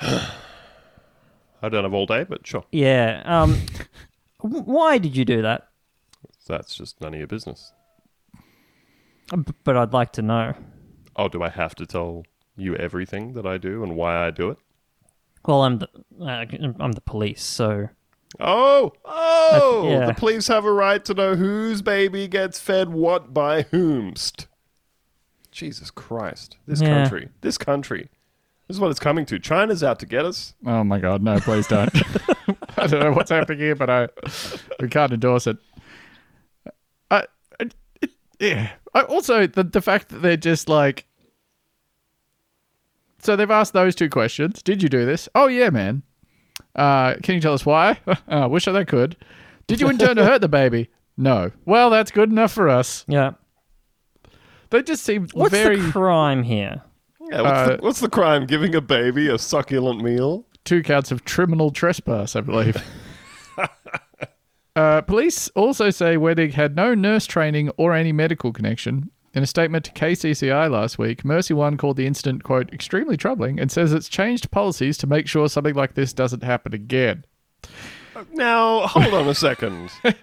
I 0.00 1.68
don't 1.68 1.84
have 1.84 1.94
all 1.94 2.06
day, 2.06 2.24
but 2.24 2.44
sure. 2.44 2.64
Yeah. 2.72 3.22
Um, 3.24 3.60
why 4.40 4.98
did 4.98 5.16
you 5.16 5.24
do 5.24 5.42
that? 5.42 5.68
That's 6.46 6.74
just 6.74 7.00
none 7.00 7.14
of 7.14 7.18
your 7.18 7.26
business. 7.26 7.72
But 9.64 9.76
I'd 9.76 9.92
like 9.92 10.12
to 10.12 10.22
know. 10.22 10.54
Oh, 11.16 11.28
do 11.28 11.42
I 11.42 11.48
have 11.48 11.74
to 11.76 11.86
tell 11.86 12.24
you 12.56 12.74
everything 12.76 13.32
that 13.34 13.46
I 13.46 13.58
do 13.58 13.82
and 13.82 13.96
why 13.96 14.26
I 14.26 14.30
do 14.30 14.50
it? 14.50 14.58
Well, 15.46 15.62
I'm 15.62 15.78
the 15.78 15.88
uh, 16.20 16.44
I'm 16.80 16.92
the 16.92 17.00
police, 17.00 17.42
so 17.42 17.88
Oh, 18.40 18.92
oh! 19.04 19.88
yeah. 19.90 20.06
The 20.06 20.14
police 20.14 20.46
have 20.48 20.64
a 20.64 20.72
right 20.72 21.04
to 21.04 21.14
know 21.14 21.34
whose 21.34 21.82
baby 21.82 22.28
gets 22.28 22.58
fed 22.60 22.90
what 22.90 23.34
by 23.34 23.64
whomst. 23.64 24.46
Jesus 25.50 25.90
Christ! 25.90 26.56
This 26.66 26.80
Yeah. 26.80 26.88
country, 26.88 27.28
this 27.42 27.58
country, 27.58 28.08
this 28.68 28.76
is 28.76 28.80
what 28.80 28.90
it's 28.90 29.00
coming 29.00 29.26
to. 29.26 29.38
China's 29.38 29.82
out 29.84 29.98
to 30.00 30.06
get 30.06 30.24
us. 30.24 30.54
Oh 30.64 30.82
my 30.84 30.98
god, 30.98 31.22
no, 31.22 31.38
please 31.40 31.66
don't. 31.66 31.90
I 32.78 32.86
don't 32.86 33.00
know 33.00 33.12
what's 33.12 33.30
happening 33.30 33.58
here, 33.58 33.74
but 33.74 33.90
I 33.90 34.08
we 34.80 34.88
can't 34.88 35.12
endorse 35.12 35.46
it. 35.46 35.56
I, 38.42 38.46
I 38.46 38.48
it, 38.48 38.56
yeah. 38.56 38.70
I, 38.94 39.00
also, 39.02 39.46
the 39.46 39.64
the 39.64 39.80
fact 39.80 40.08
that 40.08 40.22
they're 40.22 40.36
just 40.36 40.68
like, 40.68 41.06
so 43.18 43.36
they've 43.36 43.50
asked 43.50 43.72
those 43.72 43.94
two 43.94 44.10
questions. 44.10 44.62
Did 44.62 44.82
you 44.82 44.88
do 44.88 45.06
this? 45.06 45.28
Oh 45.34 45.46
yeah, 45.46 45.70
man. 45.70 46.02
Uh, 46.74 47.14
can 47.22 47.34
you 47.34 47.40
tell 47.40 47.54
us 47.54 47.64
why? 47.66 47.98
I 48.28 48.46
wish 48.46 48.66
I 48.68 48.84
could. 48.84 49.16
Did 49.66 49.80
you 49.80 49.88
intend 49.88 50.16
to 50.16 50.24
hurt 50.24 50.40
the 50.40 50.48
baby? 50.48 50.90
No. 51.16 51.50
Well, 51.66 51.90
that's 51.90 52.10
good 52.10 52.30
enough 52.30 52.52
for 52.52 52.68
us. 52.68 53.04
yeah. 53.08 53.32
They 54.70 54.82
just 54.82 55.04
seem 55.04 55.28
What's 55.34 55.52
very 55.52 55.78
the 55.80 55.90
crime 55.92 56.42
here? 56.42 56.82
Yeah, 57.30 57.42
what's, 57.42 57.58
Uh, 57.58 57.76
the, 57.76 57.82
what's 57.82 58.00
the 58.00 58.08
crime? 58.08 58.46
Giving 58.46 58.74
a 58.74 58.80
baby 58.80 59.28
a 59.28 59.38
succulent 59.38 60.02
meal? 60.02 60.46
two 60.64 60.82
counts 60.82 61.10
of 61.10 61.24
criminal 61.24 61.70
trespass, 61.70 62.36
I 62.36 62.40
believe. 62.40 62.76
uh, 64.76 65.00
police 65.02 65.48
also 65.50 65.90
say 65.90 66.16
Wedig 66.16 66.52
had 66.52 66.74
no 66.76 66.94
nurse 66.94 67.26
training 67.26 67.70
or 67.76 67.92
any 67.94 68.12
medical 68.12 68.52
connection. 68.52 69.10
In 69.34 69.42
a 69.42 69.46
statement 69.46 69.86
to 69.86 69.92
KCCI 69.92 70.70
last 70.70 70.98
week, 70.98 71.24
Mercy 71.24 71.54
One 71.54 71.78
called 71.78 71.96
the 71.96 72.06
incident, 72.06 72.42
quote, 72.44 72.70
extremely 72.72 73.16
troubling 73.16 73.58
and 73.58 73.70
says 73.72 73.92
it's 73.92 74.08
changed 74.08 74.50
policies 74.50 74.98
to 74.98 75.06
make 75.06 75.26
sure 75.26 75.48
something 75.48 75.74
like 75.74 75.94
this 75.94 76.12
doesn't 76.12 76.42
happen 76.42 76.74
again. 76.74 77.24
Now, 78.34 78.86
hold 78.86 79.14
on 79.14 79.28
a 79.28 79.34
second. 79.34 79.90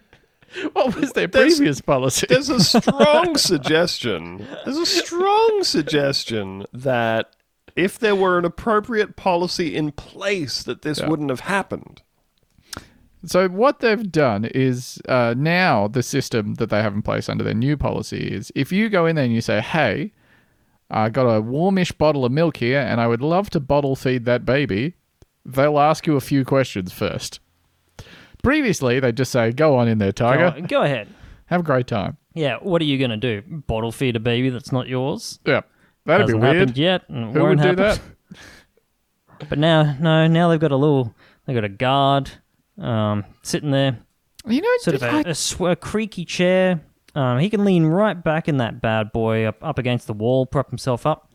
What 0.74 0.95
was 0.95 1.12
their 1.14 1.28
There's- 1.28 1.58
previous 1.58 1.80
policy? 1.80 2.26
There's 2.28 2.50
a 2.50 2.60
strong 2.60 3.38
suggestion. 3.38 4.47
There's 4.66 4.78
a 4.80 4.86
strong 4.88 5.64
suggestion 5.64 6.66
that 6.74 7.36
if 7.76 8.00
there 8.00 8.16
were 8.16 8.39
an 8.39 8.45
appropriate 8.45 9.16
policy 9.16 9.76
in 9.76 9.91
place, 9.91 10.64
that 10.64 10.82
this 10.82 11.02
Yeah. 11.02 11.08
wouldn't 11.08 11.30
have 11.30 11.41
happened. 11.41 12.02
So 13.26 13.49
what 13.49 13.80
they've 13.80 14.11
done 14.11 14.45
is 14.45 15.01
uh, 15.09 15.34
now 15.38 15.88
the 15.89 16.01
system 16.03 16.55
that 16.55 16.70
they 16.70 16.82
have 16.82 16.93
in 16.93 17.01
place 17.01 17.28
under 17.28 17.43
their 17.43 17.53
new 17.53 17.76
policy 17.76 18.17
is 18.28 18.51
if 18.55 18.72
you 18.72 18.89
go 18.89 19.05
in 19.05 19.15
there 19.15 19.26
and 19.26 19.34
you 19.34 19.41
say, 19.41 19.59
"Hey, 19.59 20.13
I 20.89 21.09
got 21.09 21.26
a 21.26 21.41
warmish 21.41 21.91
bottle 21.91 22.24
of 22.24 22.32
milk 22.32 22.57
here, 22.57 22.80
and 22.80 23.01
I 23.01 23.07
would 23.07 23.22
love 23.22 23.49
to 23.51 23.59
bottle 23.59 23.95
feed 23.97 24.26
that 24.26 24.45
baby," 24.45 24.95
they'll 25.45 25.80
ask 25.80 26.07
you 26.07 26.15
a 26.15 26.22
few 26.22 26.45
questions 26.45 26.93
first. 26.93 27.39
Previously, 28.41 28.99
they 29.01 29.11
just 29.11 29.32
say, 29.32 29.51
"Go 29.51 29.76
on 29.76 29.88
in 29.89 29.97
there, 29.97 30.13
Tiger. 30.13 30.61
Go, 30.61 30.67
go 30.67 30.82
ahead. 30.84 31.09
Have 31.47 31.59
a 31.59 31.63
great 31.63 31.88
time." 31.88 32.15
Yeah. 32.34 32.57
What 32.61 32.82
are 32.82 32.86
you 32.86 32.97
gonna 32.97 33.17
do? 33.17 33.41
Bottle 33.67 33.91
feed 33.91 34.15
a 34.15 34.20
baby 34.22 34.49
that's 34.49 34.72
not 34.72 34.88
yours? 34.88 35.39
Yeah, 35.45 35.61
that'd 36.05 36.22
Hasn't 36.22 36.39
be 36.39 36.41
weird. 36.41 36.55
happened 36.55 36.78
yet. 36.78 37.03
And 37.09 37.36
Who 37.36 37.43
would 37.43 37.61
do 37.61 37.76
that? 37.76 37.99
But 39.49 39.57
now, 39.57 39.95
no, 39.99 40.28
now 40.28 40.49
they've 40.49 40.59
got 40.59 40.72
a 40.74 40.76
little, 40.76 41.15
they've 41.45 41.55
got 41.55 41.63
a 41.63 41.70
guard 41.70 42.30
um, 42.80 43.25
sitting 43.43 43.71
there, 43.71 43.97
You 44.47 44.61
know, 44.61 44.69
sort 44.80 44.95
of 44.95 45.03
I- 45.03 45.21
a, 45.21 45.32
a, 45.32 45.36
sw- 45.36 45.61
a 45.61 45.75
creaky 45.75 46.25
chair. 46.25 46.82
Um, 47.15 47.39
he 47.39 47.49
can 47.49 47.65
lean 47.65 47.86
right 47.86 48.21
back 48.23 48.47
in 48.47 48.57
that 48.57 48.82
bad 48.82 49.11
boy 49.11 49.45
up, 49.45 49.57
up 49.63 49.80
against 49.80 50.05
the 50.07 50.13
wall, 50.13 50.45
prop 50.45 50.69
himself 50.69 51.05
up. 51.05 51.30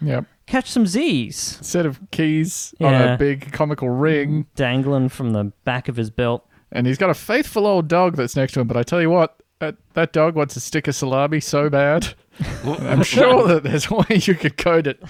Yep. 0.00 0.26
catch 0.46 0.70
some 0.70 0.86
Z's 0.86 1.36
Set 1.60 1.84
of 1.84 1.98
keys 2.12 2.72
on 2.80 2.94
a 2.94 3.16
big 3.18 3.50
comical 3.52 3.90
ring, 3.90 4.46
dangling 4.54 5.08
from 5.08 5.32
the 5.32 5.52
back 5.64 5.88
of 5.88 5.96
his 5.96 6.08
belt. 6.08 6.46
and 6.72 6.86
he's 6.86 6.98
got 6.98 7.10
a 7.10 7.14
faithful 7.14 7.66
old 7.66 7.88
dog 7.88 8.16
that's 8.16 8.36
next 8.36 8.52
to 8.52 8.60
him. 8.60 8.68
But 8.68 8.76
I 8.76 8.84
tell 8.84 9.00
you 9.00 9.10
what, 9.10 9.42
that, 9.58 9.76
that 9.94 10.12
dog 10.12 10.34
wants 10.36 10.54
a 10.56 10.60
stick 10.60 10.86
of 10.88 10.94
salami 10.94 11.40
so 11.40 11.68
bad. 11.68 12.14
I'm 12.64 13.02
sure 13.02 13.48
that 13.48 13.64
there's 13.64 13.90
a 13.90 13.94
way 13.96 14.06
you 14.22 14.34
could 14.36 14.56
code 14.56 14.86
it 14.86 15.02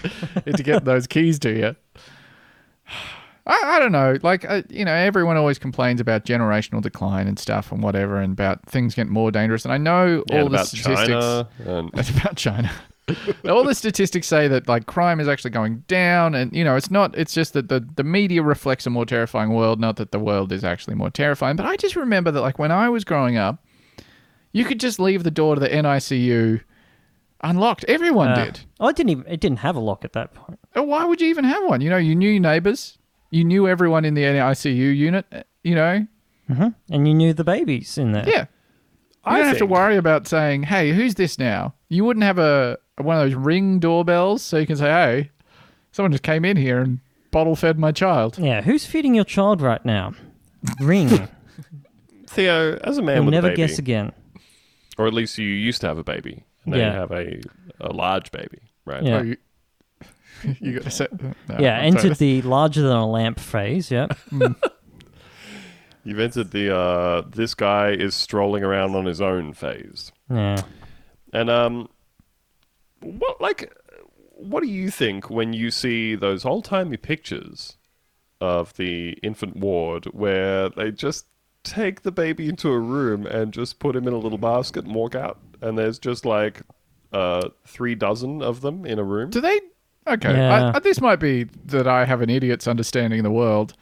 to 0.47 0.63
get 0.63 0.85
those 0.87 1.07
keys 1.07 1.39
to 1.41 1.51
you. 1.57 1.77
I, 3.49 3.77
I 3.77 3.79
don't 3.79 3.93
know. 3.93 4.17
Like, 4.23 4.45
uh, 4.45 4.63
you 4.69 4.85
know, 4.85 4.93
everyone 4.95 5.37
always 5.39 5.59
complains 5.59 6.01
about 6.01 6.25
generational 6.27 6.83
decline 6.83 7.27
and 7.27 7.39
stuff 7.39 7.73
and 7.73 7.83
whatever, 7.83 8.19
and 8.21 8.33
about 8.33 8.65
things 8.67 8.95
getting 8.95 9.13
more 9.13 9.31
dangerous. 9.31 9.65
And 9.65 9.73
I 9.73 9.79
know 9.79 10.23
Yeah, 10.29 10.37
all 10.43 10.49
the 10.49 10.55
about 10.57 10.67
statistics. 10.67 11.09
China 11.09 11.49
and 11.67 11.91
That's 11.95 12.11
about 12.11 12.37
China. 12.37 12.71
All 13.49 13.65
the 13.65 13.75
statistics 13.75 14.27
say 14.27 14.49
that 14.49 14.69
like 14.69 14.85
crime 14.85 15.19
is 15.19 15.29
actually 15.29 15.53
going 15.53 15.83
down, 15.89 16.35
and 16.35 16.55
you 16.55 16.63
know 16.63 16.77
it's 16.77 16.91
not. 16.91 17.17
It's 17.17 17.33
just 17.33 17.55
that 17.55 17.71
the 17.71 17.81
the 17.97 18.05
media 18.05 18.43
reflects 18.43 18.87
a 18.87 18.91
more 18.91 19.07
terrifying 19.07 19.55
world, 19.55 19.81
not 19.81 19.97
that 19.97 20.13
the 20.13 20.19
world 20.19 20.53
is 20.53 20.63
actually 20.63 20.95
more 20.95 21.09
terrifying. 21.09 21.57
But 21.57 21.65
I 21.65 21.77
just 21.77 21.97
remember 21.97 22.31
that 22.31 22.43
like 22.43 22.59
when 22.59 22.71
I 22.71 22.91
was 22.91 23.05
growing 23.05 23.39
up, 23.39 23.65
you 24.53 24.67
could 24.67 24.79
just 24.79 25.01
leave 25.01 25.23
the 25.25 25.31
door 25.31 25.55
to 25.55 25.61
the 25.61 25.71
NICU 25.71 26.61
unlocked. 27.43 27.85
Everyone 27.85 28.29
Uh, 28.29 28.45
did. 28.45 28.61
Oh, 28.79 28.89
it 28.89 28.97
didn't 28.97 29.09
even. 29.11 29.27
It 29.27 29.41
didn't 29.41 29.61
have 29.61 29.75
a 29.77 29.81
lock 29.81 30.05
at 30.05 30.13
that 30.13 30.35
point. 30.35 30.59
Oh, 30.77 30.83
Why 30.83 31.07
would 31.07 31.23
you 31.23 31.29
even 31.29 31.45
have 31.45 31.65
one? 31.65 31.81
You 31.81 31.89
know, 31.89 31.97
you 31.97 32.15
knew 32.15 32.29
your 32.29 32.41
neighbors, 32.43 32.99
you 33.31 33.45
knew 33.45 33.69
everyone 33.69 34.05
in 34.05 34.15
the 34.15 34.23
NICU 34.23 34.97
unit. 34.97 35.27
uh, 35.33 35.43
You 35.63 35.75
know, 35.75 36.07
And 36.91 37.09
you 37.09 37.15
knew 37.15 37.33
the 37.35 37.45
babies 37.45 37.99
in 37.99 38.13
there. 38.13 38.29
yeah. 38.29 38.41
You 39.27 39.35
I 39.35 39.39
don't 39.39 39.49
have 39.49 39.59
to 39.59 39.67
worry 39.67 39.97
about 39.99 40.27
saying, 40.27 40.63
"Hey, 40.63 40.93
who's 40.93 41.17
this 41.17 41.39
now?" 41.39 41.75
You 41.91 42.05
wouldn't 42.05 42.25
have 42.25 42.39
a 42.39 42.79
one 42.97 43.17
of 43.19 43.25
those 43.25 43.35
ring 43.35 43.79
doorbells, 43.79 44.41
so 44.43 44.57
you 44.57 44.67
can 44.67 44.77
say, 44.77 44.87
"Hey, 44.89 45.31
someone 45.93 46.13
just 46.13 46.23
came 46.23 46.47
in 46.47 46.57
here 46.57 46.81
and 46.81 47.01
bottle 47.31 47.55
fed 47.55 47.79
my 47.79 47.93
child." 47.93 48.39
Yeah, 48.39 48.63
who's 48.63 48.87
feeding 48.87 49.15
your 49.15 49.25
child 49.25 49.61
right 49.61 49.85
now? 49.85 50.15
Ring. 50.81 51.09
Theo, 52.27 52.77
as 52.85 52.97
a 52.99 53.03
man 53.03 53.17
You'll 53.17 53.25
with 53.27 53.35
never 53.35 53.49
a 53.49 53.51
baby, 53.51 53.57
guess 53.67 53.79
again. 53.79 54.13
or 54.97 55.07
at 55.07 55.13
least 55.15 55.37
you 55.39 55.47
used 55.47 55.81
to 55.83 55.89
have 55.89 55.99
a 55.99 56.05
baby, 56.05 56.45
and 56.65 56.73
now 56.75 56.79
Yeah. 56.79 56.93
you 56.95 56.99
have 57.01 57.13
a 57.13 57.41
a 57.81 57.93
large 57.93 58.31
baby, 58.33 58.59
right? 58.87 59.03
Yeah. 59.03 59.19
Oh, 59.19 59.23
you, 59.23 59.37
you 60.61 60.75
got 60.75 60.83
to 60.85 60.91
set. 60.91 61.23
no, 61.23 61.33
yeah, 61.59 61.79
I'm 61.79 61.85
entered 61.95 62.17
sorry. 62.17 62.41
the 62.41 62.43
larger 62.43 62.83
than 62.83 62.97
a 62.97 63.07
lamp 63.09 63.41
phase. 63.41 63.91
Yeah. 63.91 64.07
You've 66.05 66.21
entered 66.21 66.53
the 66.53 66.75
uh, 66.75 67.23
this 67.29 67.55
guy 67.55 67.91
is 67.91 68.15
strolling 68.15 68.63
around 68.65 68.95
on 68.95 69.05
his 69.05 69.21
own 69.21 69.53
phase, 69.53 70.11
Yeah. 70.31 70.63
and 71.35 71.51
um, 71.51 71.89
what 73.01 73.41
like, 73.43 73.75
what 74.35 74.63
do 74.63 74.69
you 74.71 74.91
think 74.91 75.29
when 75.29 75.53
you 75.53 75.71
see 75.71 76.15
those 76.15 76.45
old 76.47 76.65
timey 76.65 76.97
pictures 76.97 77.77
of 78.41 78.73
the 78.75 79.13
infant 79.23 79.57
ward 79.57 80.07
where 80.07 80.69
they 80.71 80.93
just 80.93 81.27
take 81.65 82.03
the 82.03 82.13
baby 82.13 82.49
into 82.49 82.71
a 82.71 82.79
room 82.79 83.27
and 83.27 83.53
just 83.53 83.79
put 83.81 83.95
him 83.97 84.07
in 84.07 84.15
a 84.15 84.19
little 84.19 84.39
basket 84.39 84.85
and 84.87 84.95
walk 84.95 85.15
out, 85.15 85.39
and 85.61 85.77
there's 85.77 85.99
just 85.99 86.25
like 86.25 86.63
uh, 87.13 87.49
three 87.67 87.95
dozen 87.95 88.41
of 88.41 88.63
them 88.63 88.87
in 88.87 88.99
a 88.99 89.05
room? 89.05 89.29
Do 89.29 89.43
they? 89.43 89.61
Okay, 90.15 90.33
Yeah. 90.37 90.71
I, 90.73 90.77
I- 90.77 90.81
this 90.81 91.01
might 91.01 91.17
be 91.21 91.45
that 91.67 91.87
I 91.87 92.05
have 92.05 92.21
an 92.23 92.31
idiot's 92.31 92.67
understanding 92.67 93.21
of 93.21 93.25
the 93.25 93.31
world. 93.31 93.75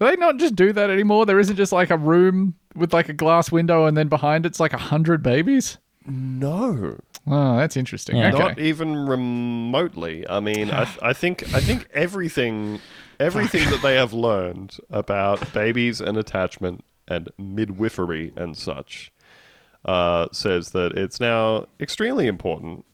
Do 0.00 0.06
they 0.06 0.16
not 0.16 0.38
just 0.38 0.56
do 0.56 0.72
that 0.72 0.90
anymore? 0.90 1.26
There 1.26 1.38
isn't 1.38 1.54
just 1.56 1.72
like 1.72 1.90
a 1.90 1.96
room 1.96 2.54
with 2.74 2.92
like 2.92 3.08
a 3.08 3.12
glass 3.12 3.52
window, 3.52 3.86
and 3.86 3.96
then 3.96 4.08
behind 4.08 4.44
it's 4.46 4.58
like 4.58 4.72
a 4.72 4.78
hundred 4.78 5.22
babies. 5.22 5.78
No. 6.06 6.98
Oh, 7.28 7.56
that's 7.56 7.76
interesting. 7.76 8.16
Yeah. 8.16 8.30
Okay. 8.30 8.38
Not 8.38 8.58
even 8.58 9.06
remotely. 9.06 10.26
I 10.28 10.40
mean, 10.40 10.70
I, 10.72 10.84
th- 10.84 10.98
I 11.02 11.12
think 11.12 11.44
I 11.54 11.60
think 11.60 11.88
everything 11.94 12.80
everything 13.20 13.70
that 13.70 13.80
they 13.82 13.94
have 13.94 14.12
learned 14.12 14.76
about 14.90 15.52
babies 15.52 16.00
and 16.00 16.16
attachment 16.18 16.84
and 17.06 17.28
midwifery 17.38 18.32
and 18.36 18.56
such 18.56 19.12
uh, 19.84 20.26
says 20.32 20.70
that 20.70 20.92
it's 20.98 21.20
now 21.20 21.66
extremely 21.78 22.26
important 22.26 22.84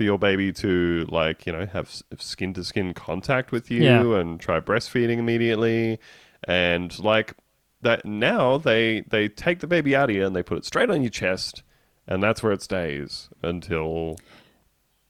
for 0.00 0.04
your 0.04 0.18
baby 0.18 0.50
to 0.50 1.04
like 1.10 1.44
you 1.44 1.52
know 1.52 1.66
have 1.66 1.90
skin 2.18 2.54
to 2.54 2.64
skin 2.64 2.94
contact 2.94 3.52
with 3.52 3.70
you 3.70 3.82
Yeah. 3.82 4.18
and 4.18 4.40
try 4.40 4.58
breastfeeding 4.58 5.18
immediately 5.18 5.98
and 6.44 6.98
like 6.98 7.34
that 7.82 8.06
now 8.06 8.56
they 8.56 9.02
they 9.10 9.28
take 9.28 9.58
the 9.60 9.66
baby 9.66 9.94
out 9.94 10.08
of 10.08 10.16
you 10.16 10.24
and 10.24 10.34
they 10.34 10.42
put 10.42 10.56
it 10.56 10.64
straight 10.64 10.88
on 10.88 11.02
your 11.02 11.10
chest 11.10 11.62
and 12.08 12.22
that's 12.22 12.42
where 12.42 12.50
it 12.54 12.62
stays 12.62 13.28
until 13.42 14.16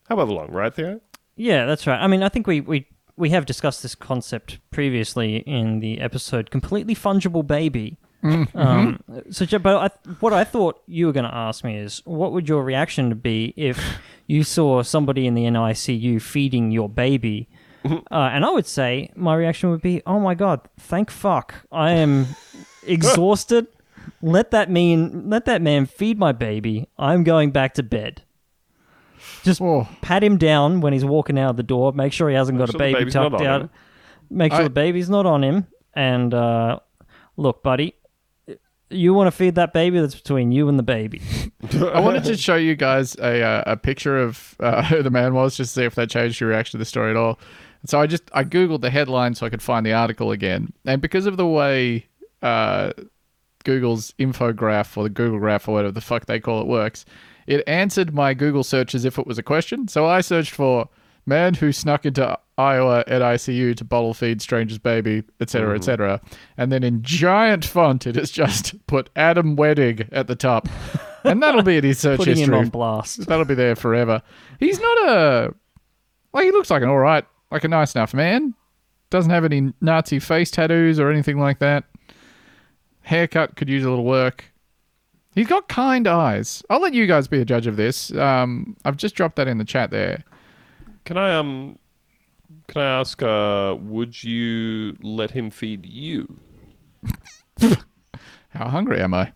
however 0.09 0.33
long 0.33 0.51
right 0.51 0.75
there 0.75 0.99
Yeah, 1.37 1.67
that's 1.67 1.87
right. 1.87 2.01
I 2.03 2.09
mean, 2.09 2.25
I 2.25 2.29
think 2.29 2.49
we, 2.49 2.61
we, 2.61 2.87
we 3.17 3.31
have 3.31 3.47
discussed 3.47 3.83
this 3.85 3.95
concept 3.95 4.59
previously 4.73 5.37
in 5.47 5.79
the 5.79 6.01
episode 6.01 6.51
"Completely 6.51 6.97
Fungible 6.97 7.47
Baby." 7.47 7.97
Um, 8.23 9.01
so, 9.31 9.47
but 9.59 9.77
I, 9.77 10.11
what 10.21 10.35
I 10.35 10.45
thought 10.45 10.83
you 10.87 11.07
were 11.07 11.13
going 11.13 11.25
to 11.25 11.35
ask 11.35 11.65
me 11.65 11.79
is, 11.79 12.03
what 12.05 12.33
would 12.33 12.47
your 12.49 12.63
reaction 12.63 13.15
be 13.15 13.55
if 13.57 13.79
you 14.35 14.43
saw 14.45 14.83
somebody 14.83 15.27
in 15.27 15.35
the 15.35 15.45
NICU 15.45 16.21
feeding 16.23 16.71
your 16.71 16.89
baby? 16.89 17.49
Uh, 17.85 18.29
and 18.35 18.45
I 18.45 18.51
would 18.51 18.67
say 18.67 19.11
my 19.17 19.35
reaction 19.35 19.71
would 19.71 19.81
be, 19.83 20.03
"Oh 20.07 20.21
my 20.21 20.35
god, 20.35 20.59
thank 20.79 21.11
fuck! 21.11 21.55
I 21.73 21.93
am 21.93 22.27
exhausted. 22.87 23.67
Let 24.23 24.51
that 24.51 24.71
mean, 24.71 25.29
let 25.31 25.45
that 25.47 25.63
man 25.63 25.87
feed 25.87 26.19
my 26.19 26.33
baby. 26.33 26.89
I'm 26.99 27.25
going 27.25 27.51
back 27.53 27.75
to 27.75 27.83
bed." 27.83 28.23
Just 29.43 29.61
Oh. 29.63 29.89
pat 30.03 30.23
him 30.25 30.37
down 30.39 30.81
when 30.83 30.93
he's 30.93 31.05
walking 31.05 31.39
out 31.39 31.51
of 31.51 31.57
the 31.57 31.63
door. 31.63 31.93
Make 31.93 32.13
sure 32.13 32.29
he 32.29 32.35
hasn't 32.37 32.59
got 32.59 32.71
sure 32.71 32.77
a 32.77 32.93
baby 32.93 33.11
tucked 33.11 33.41
out. 33.41 33.63
him. 33.63 33.71
Make 34.31 34.53
sure 34.53 34.61
I- 34.61 34.65
the 34.65 34.71
baby's 34.85 35.09
not 35.11 35.27
on 35.27 35.43
him. 35.45 35.67
And 35.95 36.33
uh, 36.35 36.79
look, 37.37 37.63
buddy, 37.63 37.95
you 38.91 39.15
want 39.15 39.29
to 39.29 39.31
feed 39.31 39.55
that 39.55 39.73
baby? 39.73 40.01
That's 40.01 40.15
between 40.15 40.53
you 40.53 40.69
and 40.69 40.79
the 40.79 40.83
baby. 40.83 41.23
I 41.81 42.01
wanted 42.01 42.25
to 42.25 42.37
show 42.37 42.57
you 42.57 42.75
guys 42.75 43.15
a 43.17 43.43
uh, 43.43 43.63
a 43.67 43.77
picture 43.77 44.19
of 44.19 44.57
uh, 44.61 44.83
who 44.87 45.03
the 45.03 45.11
man 45.11 45.35
was, 45.35 45.57
just 45.57 45.75
to 45.75 45.81
see 45.81 45.85
if 45.85 45.95
that 45.95 46.11
changed 46.11 46.41
your 46.41 46.51
reaction 46.51 46.73
to 46.73 46.79
the 46.79 46.85
story 46.85 47.11
at 47.11 47.17
all. 47.17 47.39
So 47.87 48.01
I 48.01 48.07
just 48.07 48.25
I 48.33 48.45
googled 48.45 48.83
the 48.83 48.91
headline 48.91 49.35
so 49.35 49.47
I 49.47 49.51
could 49.51 49.63
find 49.63 49.87
the 49.87 49.93
article 49.93 50.33
again, 50.33 50.73
and 50.85 51.01
because 51.01 51.27
of 51.27 51.37
the 51.37 51.47
way 51.47 52.07
uh, 52.43 52.93
Google's 53.65 54.13
infograph 54.19 54.97
or 54.97 55.05
the 55.05 55.11
Google 55.11 55.39
Graph 55.39 55.69
or 55.69 55.75
whatever 55.75 55.93
the 55.93 56.01
fuck 56.01 56.27
they 56.27 56.41
call 56.41 56.61
it 56.61 56.67
works, 56.67 57.05
it 57.47 57.63
answered 57.67 58.15
my 58.15 58.35
Google 58.35 58.65
search 58.65 58.95
as 58.95 59.05
if 59.05 59.19
it 59.19 59.27
was 59.27 59.39
a 59.39 59.43
question. 59.43 59.89
So 59.89 60.07
I 60.07 60.21
searched 60.21 60.53
for 60.53 60.89
man 61.31 61.55
who 61.55 61.73
snuck 61.73 62.05
into 62.05 62.39
Iowa 62.59 63.05
at 63.07 63.23
ICU 63.23 63.75
to 63.77 63.85
bottle 63.85 64.13
feed 64.13 64.43
stranger's 64.43 64.79
baby, 64.79 65.23
etc., 65.41 65.77
etc., 65.77 66.21
and 66.59 66.71
then 66.71 66.83
in 66.83 67.03
giant 67.03 67.65
font 67.65 68.07
it 68.07 68.17
has 68.17 68.31
just 68.31 68.87
put 68.87 69.09
Adam 69.17 69.57
Wedig 69.57 70.07
at 70.13 70.27
the 70.27 70.37
top, 70.37 70.69
and 71.25 71.43
that'll 71.43 71.63
be 71.63 71.79
in 71.79 71.85
his 71.85 71.99
search 72.01 72.19
Putting 72.19 72.37
him 72.37 72.53
on 72.53 72.69
blast. 72.69 73.27
That'll 73.27 73.47
be 73.47 73.55
there 73.55 73.77
forever. 73.77 74.21
He's 74.59 74.79
not 74.79 75.09
a 75.09 75.55
like 76.35 76.45
he 76.45 76.51
looks 76.51 76.71
like 76.71 76.83
an 76.83 76.89
all 76.91 76.99
right, 76.99 77.25
like 77.51 77.65
a 77.65 77.69
nice 77.69 77.95
enough 77.95 78.13
man. 78.13 78.55
Doesn't 79.09 79.31
have 79.31 79.45
any 79.45 79.73
Nazi 79.81 80.19
face 80.19 80.51
tattoos 80.51 81.01
or 81.01 81.11
anything 81.11 81.39
like 81.39 81.61
that. 81.61 81.85
Haircut 83.03 83.57
could 83.57 83.69
use 83.69 83.85
a 83.85 83.91
little 83.91 84.05
work. 84.05 84.45
He's 85.35 85.47
got 85.47 85.69
kind 85.69 86.07
eyes. 86.07 86.63
I'll 86.71 86.81
let 86.81 86.95
you 86.95 87.07
guys 87.07 87.29
be 87.29 87.41
a 87.41 87.45
judge 87.45 87.67
of 87.67 87.77
this. 87.77 88.13
Um, 88.13 88.77
I've 88.85 88.97
just 88.97 89.15
dropped 89.15 89.37
that 89.37 89.49
in 89.49 89.59
the 89.59 89.65
chat 89.65 89.91
there. 89.91 90.25
Can 91.11 91.19
i 91.19 91.35
um 91.35 91.77
can 92.69 92.83
i 92.83 93.01
ask 93.01 93.21
uh 93.21 93.75
would 93.81 94.23
you 94.23 94.97
let 95.03 95.33
him 95.33 95.51
feed 95.51 95.85
you 95.85 96.39
How 98.51 98.69
hungry 98.69 99.01
am 99.01 99.15
I? 99.15 99.33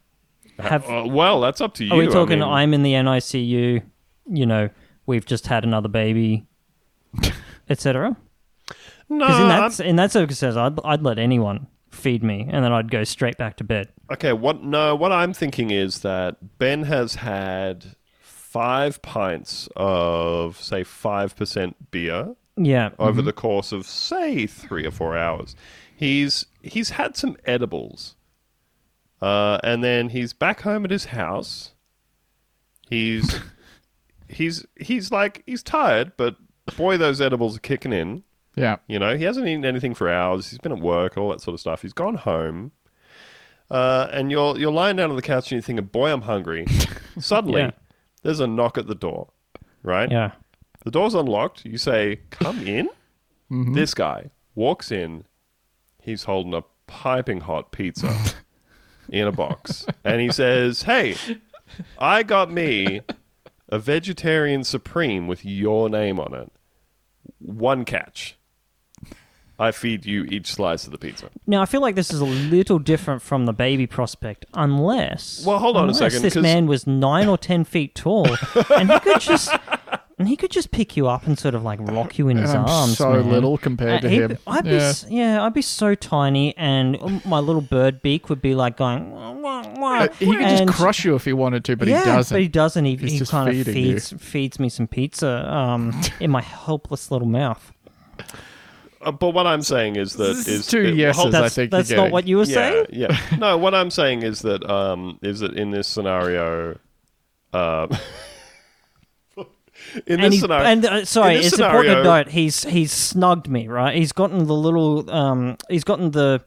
Have, 0.59 0.89
uh, 0.89 1.05
well 1.07 1.41
that's 1.41 1.61
up 1.61 1.75
to 1.75 1.85
you 1.85 1.93
are 1.93 1.97
we 1.99 2.09
I 2.09 2.11
talking? 2.13 2.39
mean- 2.41 2.49
I'm 2.49 2.75
in 2.75 2.83
the 2.83 2.93
NICU. 2.93 3.83
You 4.27 4.47
know, 4.47 4.69
we've 5.07 5.25
just 5.27 5.47
had 5.47 5.65
another 5.65 5.89
baby, 5.89 6.47
etc. 7.69 8.17
no 9.09 9.19
Because 9.27 9.41
in 9.41 9.47
I'm- 9.51 9.71
that 9.71 9.81
in 9.81 9.97
that 9.97 10.13
circumstance, 10.13 10.57
I'd 10.57 10.79
I'd 10.85 11.03
let 11.03 11.19
anyone 11.19 11.67
feed 11.91 12.23
me, 12.23 12.47
and 12.51 12.65
then 12.65 12.73
I'd 12.73 12.91
go 12.91 13.05
straight 13.05 13.37
back 13.39 13.57
to 13.59 13.65
bed. 13.65 13.89
Okay, 14.13 14.33
what 14.33 14.63
no, 14.63 14.95
what 14.95 15.13
I'm 15.13 15.33
thinking 15.33 15.71
is 15.71 16.01
that 16.01 16.59
Ben 16.59 16.85
has 16.85 17.17
had 17.17 17.95
five 18.55 19.03
pints 19.03 19.69
of 19.75 20.57
say 20.61 20.85
five 20.85 21.35
percent 21.37 21.91
beer 21.91 22.37
Yeah. 22.57 22.91
over 22.99 23.21
the 23.21 23.33
course 23.33 23.73
of 23.73 23.85
say 23.87 24.47
three 24.47 24.87
or 24.87 24.93
four 24.93 25.17
hours. 25.17 25.57
He's 25.97 26.47
he's 26.63 26.91
had 26.91 27.17
some 27.17 27.37
edibles, 27.45 28.15
uh, 29.21 29.59
and 29.65 29.83
then 29.83 30.11
he's 30.11 30.33
back 30.33 30.61
home 30.63 30.85
at 30.85 30.91
his 30.91 31.07
house. 31.07 31.73
He's 32.89 33.41
he's 34.29 34.65
he's 34.79 35.11
like 35.11 35.43
he's 35.47 35.63
tired, 35.63 36.13
but 36.17 36.37
boy, 36.77 36.97
those 36.97 37.21
edibles 37.21 37.57
are 37.57 37.61
kicking 37.61 37.93
in. 37.93 38.23
Yeah. 38.57 38.77
You 38.87 38.99
know, 39.01 39.17
he 39.17 39.25
hasn't 39.25 39.47
eaten 39.49 39.65
anything 39.65 39.95
for 39.95 40.09
hours. 40.09 40.51
He's 40.51 40.59
been 40.61 40.71
at 40.73 40.79
work, 40.79 41.17
all 41.17 41.31
that 41.31 41.41
sort 41.41 41.55
of 41.55 41.61
stuff. 41.61 41.83
He's 41.83 41.93
gone 41.93 42.15
home, 42.15 42.71
uh, 43.71 44.09
and 44.13 44.31
you're 44.31 44.57
you're 44.59 44.73
lying 44.73 44.97
down 44.97 45.11
on 45.11 45.17
the 45.17 45.23
couch 45.23 45.47
and 45.47 45.53
you're 45.57 45.63
thinking, 45.63 45.87
"Boy, 45.87 46.13
I'm 46.13 46.23
hungry." 46.23 46.67
Suddenly, 47.19 47.61
Yeah. 47.63 47.71
There's 48.25 48.41
a 48.41 48.47
knock 48.49 48.77
at 48.77 48.89
the 48.89 48.95
door, 48.97 49.29
right? 49.85 50.11
Yeah. 50.11 50.33
The 50.85 50.91
door's 50.91 51.15
unlocked. 51.15 51.65
You 51.65 51.79
say, 51.79 52.21
"Come 52.31 52.67
in." 52.67 52.89
Mm-hmm. 53.51 53.75
This 53.75 53.95
guy 53.95 54.31
walks 54.55 54.91
in. 54.91 55.25
He's 56.03 56.25
holding 56.25 56.55
a 56.55 56.63
piping 56.87 57.43
hot 57.43 57.71
pizza 57.71 58.13
in 59.09 59.29
a 59.29 59.33
box, 59.33 59.87
and 60.03 60.21
he 60.21 60.31
says, 60.33 60.83
"Hey, 60.83 61.17
I 61.99 62.23
got 62.23 62.51
me 62.51 63.03
a 63.69 63.79
vegetarian 63.79 64.65
supreme 64.65 65.27
with 65.29 65.45
your 65.45 65.89
name 65.89 66.19
on 66.19 66.35
it. 66.35 66.51
One 67.39 67.85
catch." 67.85 68.37
I 69.59 69.71
feed 69.71 70.05
you 70.05 70.25
each 70.25 70.53
slice 70.53 70.85
of 70.87 70.93
the 70.93 70.99
pizza. 70.99 71.31
Now 71.47 71.63
I 71.63 71.67
feel 71.67 71.81
like 71.81 71.95
this 71.95 72.13
is 72.13 72.21
a 72.21 72.25
little 72.25 72.79
different 72.79 73.23
from 73.23 73.47
the 73.47 73.53
baby 73.53 73.87
prospect, 73.87 74.45
unless 74.55 75.45
Well, 75.47 75.59
hold 75.59 75.77
on 75.77 75.83
a 75.83 75.87
unless 75.89 75.99
second, 75.99 76.23
This 76.23 76.35
'cause- 76.35 76.43
man 76.43 76.67
was 76.67 76.87
nine 76.87 77.29
or 77.29 77.39
ten 77.39 77.65
feet 77.65 77.95
tall, 77.95 78.27
and 78.77 78.91
he 78.91 78.99
could 79.01 79.21
just 79.21 79.51
and 80.19 80.29
he 80.29 80.37
could 80.37 80.51
just 80.53 80.71
pick 80.71 80.97
you 80.97 81.09
up 81.09 81.27
and 81.27 81.37
sort 81.39 81.55
of 81.57 81.63
like 81.65 81.81
rock 81.83 82.19
you 82.19 82.29
in 82.29 82.37
his 82.37 82.51
I'm 82.55 82.65
arms. 82.67 82.99
so 82.99 83.11
man. 83.15 83.31
little 83.31 83.59
compared 83.59 84.03
to 84.03 84.07
Uh, 84.07 84.11
he'd- 84.11 84.23
him. 84.23 84.39
I'd 84.47 84.65
be 84.65 84.71
Yeah. 84.71 84.77
s- 84.77 85.07
yeah, 85.11 85.45
I'd 85.45 85.55
be 85.55 85.63
so 85.63 85.95
tiny, 85.97 86.57
and 86.57 87.25
my 87.25 87.41
little 87.41 87.63
bird 87.63 88.01
beak 88.03 88.29
would 88.29 88.41
be 88.41 88.55
like 88.55 88.77
going. 88.77 89.11
Wah, 89.13 89.33
wah, 89.33 89.65
wah. 89.77 89.99
Uh, 90.03 90.09
he 90.21 90.27
could 90.27 90.41
just 90.49 90.63
And- 90.63 90.71
crush 90.71 91.05
you 91.05 91.15
if 91.17 91.25
he 91.25 91.33
wanted 91.33 91.65
to, 91.65 91.77
but 91.77 91.89
yeah, 91.89 91.99
he 92.01 92.05
doesn't. 92.07 92.35
But 92.35 92.43
he 92.43 92.49
doesn't. 92.49 92.85
He, 92.85 92.97
He's 92.97 93.13
he 93.13 93.19
just 93.19 93.31
kind 93.33 93.49
of 93.49 93.55
feeding 93.57 93.77
you. 93.85 93.93
feeds 93.95 94.15
feeds 94.19 94.59
me 94.61 94.69
some 94.69 94.87
pizza 94.87 95.53
um, 95.53 96.01
in 96.21 96.31
my 96.31 96.43
helpless 96.43 97.11
little 97.11 97.29
mouth. 97.29 97.73
Uh, 99.05 99.13
but 99.13 99.31
what 99.31 99.47
I'm 99.47 99.63
saying 99.63 99.97
is 99.97 100.15
that 100.15 100.31
is, 100.49 100.67
two 100.67 100.81
it- 100.81 100.95
yeses, 100.97 101.23
hold- 101.23 101.35
I 101.35 101.43
That's 101.43 101.55
think 101.55 101.71
that's 101.71 101.91
not 101.91 102.11
what 102.11 102.27
you 102.27 102.39
were 102.39 102.45
yeah, 102.45 102.55
saying. 102.55 102.87
Yeah. 102.91 103.19
No, 103.39 103.57
what 103.59 103.75
I'm 103.75 103.91
saying 103.91 104.23
is 104.23 104.41
that 104.43 104.69
um, 104.69 105.19
is 105.23 105.41
that 105.41 105.55
in 105.55 105.71
this 105.71 105.87
scenario, 105.89 106.79
uh, 107.53 107.87
in 109.37 109.45
and 110.21 110.23
this 110.25 110.33
he's, 110.35 110.41
scenario, 110.41 110.65
and 110.67 110.85
uh, 110.85 111.05
sorry, 111.05 111.37
in 111.37 111.43
this 111.43 111.53
it's 111.53 111.61
important 111.61 111.97
to 111.97 112.05
note 112.05 112.29
he's 112.29 112.65
he's 112.65 112.93
snugged 112.93 113.49
me 113.49 113.69
right. 113.69 113.97
He's 113.97 114.13
gotten 114.13 114.47
the 114.47 114.55
little 114.55 115.11
um, 115.11 115.57
he's 115.69 115.85
gotten 115.85 116.11
the 116.13 116.43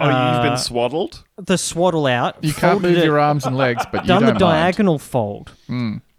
oh, 0.00 0.06
you've 0.06 0.14
uh, 0.14 0.42
been 0.42 0.58
swaddled. 0.58 1.24
the 1.36 1.56
swaddle 1.58 2.06
out. 2.06 2.42
You 2.42 2.52
can't 2.52 2.74
folded 2.80 2.88
move 2.88 2.98
it, 2.98 3.04
your 3.04 3.18
arms 3.18 3.46
and 3.46 3.56
legs, 3.56 3.84
but 3.92 4.02
you 4.02 4.08
done 4.08 4.22
the 4.22 4.32
don't 4.32 4.40
mind. 4.40 4.62
diagonal 4.62 4.98
fold, 4.98 5.52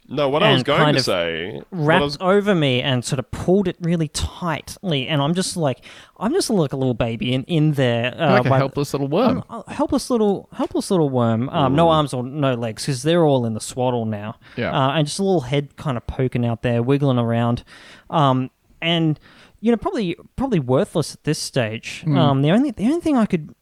No, 0.08 0.30
what 0.30 0.44
I 0.44 0.54
was 0.54 0.62
going 0.62 0.80
kind 0.80 0.96
to 0.96 1.00
of 1.00 1.06
say, 1.06 1.52
what 1.54 1.66
wrapped 1.72 2.04
was- 2.04 2.18
over 2.22 2.54
me, 2.54 2.82
and 2.82 3.04
sort 3.04 3.18
of 3.18 3.30
pulled 3.32 3.68
it 3.68 3.76
really 3.82 4.08
tightly. 4.10 5.08
And 5.08 5.22
I'm 5.22 5.34
just 5.34 5.58
like 5.58 5.84
I'm 6.20 6.32
just 6.32 6.50
like 6.50 6.74
a 6.74 6.78
little 6.78 6.94
baby 6.94 7.34
in 7.34 7.44
in 7.46 7.72
there, 7.74 8.14
uh, 8.16 8.34
like 8.34 8.46
a 8.46 8.56
helpless 8.58 8.94
little 8.94 9.08
worm. 9.08 9.44
I'm 9.50 9.64
a 9.68 9.74
helpless 9.74 10.10
little, 10.12 10.48
helpless 10.54 10.92
little 10.92 11.10
worm. 11.10 11.50
Um, 11.50 11.76
no 11.76 11.90
arms 11.90 12.14
or 12.14 12.24
no 12.24 12.54
legs 12.54 12.84
because 12.84 13.02
they're 13.04 13.26
all 13.26 13.46
in 13.46 13.54
the 13.56 13.60
swaddle 13.62 14.06
now. 14.06 14.36
Yeah. 14.56 14.72
Uh, 14.72 14.92
and 14.92 15.08
just 15.08 15.18
a 15.20 15.24
little 15.24 15.42
head 15.42 15.76
kind 15.76 15.98
of 15.98 16.06
poking 16.06 16.46
out 16.46 16.62
there, 16.62 16.84
wiggling 16.84 17.18
around. 17.18 17.64
Um, 18.12 18.52
and 18.82 19.20
you 19.62 19.72
know, 19.72 19.78
probably 19.78 20.16
probably 20.36 20.60
worthless 20.60 21.16
at 21.16 21.24
this 21.24 21.40
stage. 21.40 22.04
Um, 22.06 22.44
the 22.44 22.52
only 22.52 22.70
the 22.70 22.86
only 22.86 23.02
thing 23.02 23.18
I 23.18 23.26
could, 23.26 23.56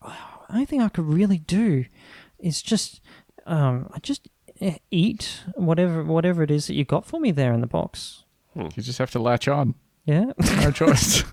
only 0.49 0.65
thing 0.65 0.81
I 0.81 0.89
could 0.89 1.05
really 1.05 1.37
do, 1.37 1.85
is 2.39 2.61
just, 2.61 2.99
um, 3.45 3.89
I 3.93 3.99
just 3.99 4.27
eat 4.91 5.41
whatever 5.55 6.03
whatever 6.03 6.43
it 6.43 6.51
is 6.51 6.67
that 6.67 6.73
you 6.75 6.85
got 6.85 7.05
for 7.05 7.19
me 7.19 7.31
there 7.31 7.53
in 7.53 7.61
the 7.61 7.67
box. 7.67 8.23
You 8.55 8.69
just 8.83 8.99
have 8.99 9.11
to 9.11 9.19
latch 9.19 9.47
on. 9.47 9.75
Yeah. 10.05 10.31
No 10.61 10.71
choice. 10.71 11.23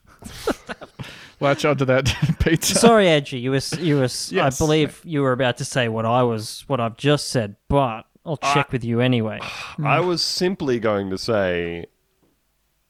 latch 1.40 1.64
onto 1.64 1.84
that 1.84 2.14
pizza. 2.40 2.74
Sorry, 2.76 3.08
Edgy. 3.08 3.38
You 3.38 3.50
were 3.52 3.60
you 3.78 3.96
were. 3.96 4.02
Yes. 4.02 4.32
I 4.34 4.50
believe 4.64 5.00
you 5.04 5.22
were 5.22 5.32
about 5.32 5.56
to 5.58 5.64
say 5.64 5.88
what 5.88 6.04
I 6.06 6.22
was, 6.22 6.64
what 6.66 6.80
I've 6.80 6.96
just 6.96 7.28
said, 7.28 7.56
but 7.68 8.02
I'll 8.24 8.36
check 8.36 8.72
with 8.72 8.84
you 8.84 9.00
anyway. 9.00 9.40
I 9.84 10.00
was 10.00 10.22
simply 10.22 10.78
going 10.78 11.10
to 11.10 11.18
say, 11.18 11.86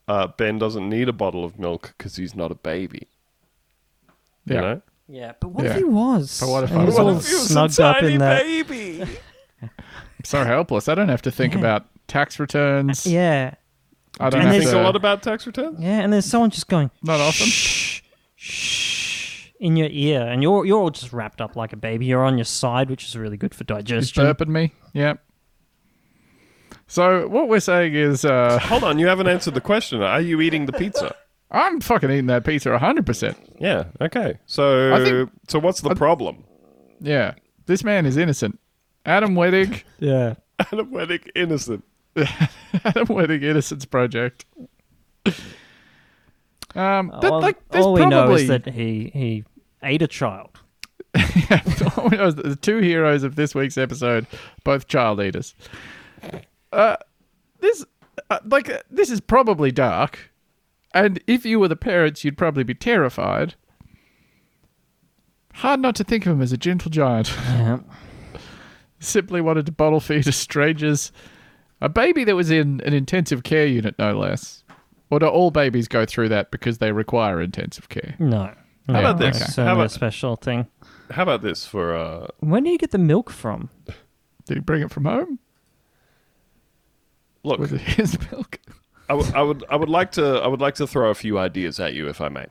uh, 0.08 0.28
Ben 0.28 0.58
doesn't 0.58 0.88
need 0.88 1.08
a 1.08 1.12
bottle 1.12 1.44
of 1.44 1.58
milk 1.58 1.94
because 1.96 2.16
he's 2.16 2.34
not 2.34 2.50
a 2.50 2.56
baby. 2.56 3.08
You 4.44 4.54
Yeah. 4.54 4.60
know? 4.60 4.82
Yeah, 5.08 5.32
but 5.40 5.48
what 5.48 5.64
Yeah. 5.64 5.70
if 5.72 5.76
he 5.78 5.84
was? 5.84 6.38
But 6.40 6.48
what 6.50 6.64
if 6.64 6.70
And 6.70 6.78
I 6.78 6.82
he 6.82 6.86
was 6.86 6.94
was? 6.94 7.00
all 7.00 7.16
if 7.18 7.26
he 7.28 7.34
was 7.34 7.44
a 7.44 7.48
snugged 7.48 7.80
up 7.80 7.96
tiny 8.00 8.12
in 8.14 8.18
that? 8.20 8.42
baby. 8.44 9.04
So 10.24 10.44
helpless. 10.44 10.88
I 10.88 10.94
don't 10.94 11.08
have 11.08 11.22
to 11.22 11.30
think 11.30 11.54
about 11.54 11.86
tax 12.08 12.38
returns. 12.38 13.06
Yeah, 13.06 13.54
I 14.18 14.30
Do 14.30 14.36
don't 14.36 14.46
you 14.46 14.52
have 14.54 14.62
think 14.64 14.74
a 14.74 14.82
lot 14.82 14.96
about 14.96 15.22
tax 15.22 15.46
returns? 15.46 15.78
yeah, 15.80 16.00
and 16.00 16.12
there's 16.12 16.24
someone 16.26 16.50
just 16.50 16.68
going 16.68 16.90
Not 17.02 17.20
often. 17.20 17.46
shh, 17.46 18.02
shh 18.36 19.46
in 19.60 19.76
your 19.76 19.88
ear, 19.90 20.22
and 20.22 20.42
you're 20.42 20.64
you're 20.64 20.78
all 20.80 20.90
just 20.90 21.12
wrapped 21.12 21.40
up 21.40 21.54
like 21.56 21.72
a 21.72 21.76
baby. 21.76 22.06
You're 22.06 22.24
on 22.24 22.38
your 22.38 22.44
side, 22.46 22.88
which 22.90 23.04
is 23.04 23.16
really 23.16 23.36
good 23.36 23.54
for 23.54 23.64
He's 23.64 23.66
digestion. 23.84 24.24
burping 24.24 24.48
me. 24.48 24.72
Yep. 24.94 25.22
So 26.86 27.28
what 27.28 27.48
we're 27.48 27.60
saying 27.60 27.94
is, 27.94 28.24
uh, 28.24 28.58
Hold 28.62 28.84
on, 28.84 28.98
you 28.98 29.06
haven't 29.06 29.28
answered 29.28 29.54
the 29.54 29.60
question. 29.60 30.02
Are 30.02 30.20
you 30.20 30.40
eating 30.40 30.66
the 30.66 30.72
pizza? 30.72 31.14
I'm 31.50 31.80
fucking 31.80 32.10
eating 32.10 32.26
that 32.26 32.44
pizza 32.44 32.68
100%. 32.70 33.34
Yeah. 33.60 33.84
Okay. 34.00 34.38
So, 34.46 34.94
I 34.94 35.04
think- 35.04 35.30
so 35.48 35.58
what's 35.58 35.80
the 35.80 35.94
problem? 35.94 36.44
Yeah. 37.00 37.34
This 37.66 37.82
man 37.84 38.06
is 38.06 38.16
innocent. 38.16 38.58
Adam 39.04 39.34
Wedig. 39.34 39.82
Yeah, 39.98 40.34
Adam 40.58 40.90
Wedig, 40.90 41.28
innocent. 41.34 41.84
Adam 42.16 43.06
Wedig 43.06 43.42
Innocence 43.42 43.84
Project. 43.84 44.44
Um, 46.74 47.12
that, 47.20 47.32
all, 47.32 47.40
like, 47.40 47.56
all 47.72 47.92
we 47.92 48.06
know 48.06 48.32
is 48.32 48.48
that 48.48 48.66
he 48.66 49.10
he 49.12 49.44
ate 49.82 50.02
a 50.02 50.08
child. 50.08 50.60
all 51.96 52.08
we 52.08 52.16
know 52.16 52.26
is 52.26 52.36
that 52.36 52.44
the 52.44 52.58
two 52.60 52.78
heroes 52.78 53.22
of 53.22 53.36
this 53.36 53.54
week's 53.54 53.78
episode, 53.78 54.26
both 54.64 54.86
child 54.86 55.20
eaters. 55.20 55.54
Uh, 56.72 56.96
this, 57.60 57.84
uh, 58.30 58.38
like, 58.44 58.70
uh, 58.70 58.78
this 58.90 59.10
is 59.10 59.20
probably 59.20 59.72
dark, 59.72 60.30
and 60.94 61.20
if 61.26 61.44
you 61.44 61.58
were 61.58 61.68
the 61.68 61.76
parents, 61.76 62.24
you'd 62.24 62.38
probably 62.38 62.64
be 62.64 62.74
terrified. 62.74 63.54
Hard 65.54 65.80
not 65.80 65.96
to 65.96 66.04
think 66.04 66.26
of 66.26 66.32
him 66.32 66.42
as 66.42 66.52
a 66.52 66.56
gentle 66.56 66.90
giant. 66.90 67.32
Yeah. 67.46 67.80
Simply 69.00 69.40
wanted 69.40 69.66
to 69.66 69.72
bottle 69.72 69.98
feed 70.00 70.24
to 70.24 70.32
strangers. 70.32 71.10
A 71.80 71.88
baby 71.88 72.22
that 72.24 72.36
was 72.36 72.50
in 72.50 72.80
an 72.84 72.92
intensive 72.92 73.42
care 73.42 73.66
unit, 73.66 73.94
no 73.98 74.16
less. 74.18 74.62
Or 75.10 75.18
do 75.18 75.26
all 75.26 75.50
babies 75.50 75.88
go 75.88 76.04
through 76.06 76.28
that 76.28 76.50
because 76.50 76.78
they 76.78 76.92
require 76.92 77.40
intensive 77.40 77.88
care? 77.88 78.14
No. 78.18 78.54
no 78.86 78.98
about 79.00 79.18
this? 79.18 79.38
That's 79.38 79.50
How 79.50 79.52
certainly 79.54 79.70
a 79.72 79.74
about- 79.84 79.90
special 79.90 80.36
thing. 80.36 80.66
How 81.10 81.22
about 81.24 81.42
this 81.42 81.66
for 81.66 81.96
uh, 81.96 82.28
When 82.38 82.62
do 82.62 82.70
you 82.70 82.78
get 82.78 82.92
the 82.92 82.98
milk 82.98 83.30
from? 83.30 83.68
Did 84.44 84.58
he 84.58 84.60
bring 84.60 84.82
it 84.82 84.90
from 84.92 85.06
home? 85.06 85.38
look? 87.42 87.58
Was 87.58 87.72
it 87.72 87.80
his 87.80 88.18
milk? 88.30 88.60
I, 89.08 89.14
w- 89.14 89.32
I 89.34 89.42
would 89.42 89.64
I 89.70 89.74
would 89.76 89.88
like 89.88 90.12
to 90.12 90.24
I 90.36 90.46
would 90.46 90.60
like 90.60 90.76
to 90.76 90.86
throw 90.86 91.10
a 91.10 91.14
few 91.16 91.36
ideas 91.38 91.80
at 91.80 91.94
you 91.94 92.08
if 92.08 92.20
I 92.20 92.28
may. 92.28 92.46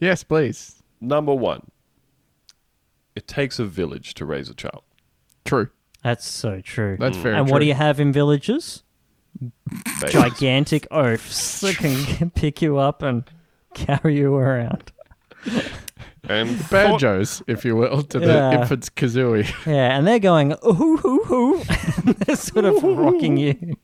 Yes, 0.00 0.24
please. 0.24 0.82
Number 1.00 1.34
one, 1.34 1.70
it 3.14 3.26
takes 3.28 3.58
a 3.58 3.66
village 3.66 4.14
to 4.14 4.24
raise 4.24 4.48
a 4.48 4.54
child. 4.54 4.82
True. 5.46 5.70
That's 6.02 6.26
so 6.26 6.60
true. 6.60 6.96
That's 7.00 7.16
very 7.16 7.36
and 7.36 7.46
true. 7.46 7.52
what 7.52 7.58
do 7.60 7.66
you 7.66 7.74
have 7.74 7.98
in 8.00 8.12
villages? 8.12 8.82
Babies. 9.40 10.12
Gigantic 10.12 10.86
oafs 10.90 11.60
that 11.60 11.76
can 11.76 12.30
pick 12.34 12.62
you 12.62 12.78
up 12.78 13.02
and 13.02 13.24
carry 13.74 14.16
you 14.16 14.34
around. 14.34 14.92
And 16.28 16.56
thought- 16.58 16.70
Banjos, 17.00 17.42
if 17.46 17.64
you 17.64 17.76
will, 17.76 18.02
to 18.04 18.18
the 18.18 18.26
Yeah. 18.26 18.60
infant's 18.60 18.88
kazooie. 18.88 19.46
Yeah, 19.66 19.96
and 19.96 20.06
they're 20.06 20.18
going, 20.18 20.52
ooh, 20.64 21.00
ooh, 21.04 21.32
ooh. 21.32 21.64
they're 22.24 22.36
sort 22.36 22.64
of 22.64 22.82
rocking 22.82 23.36
you. 23.36 23.76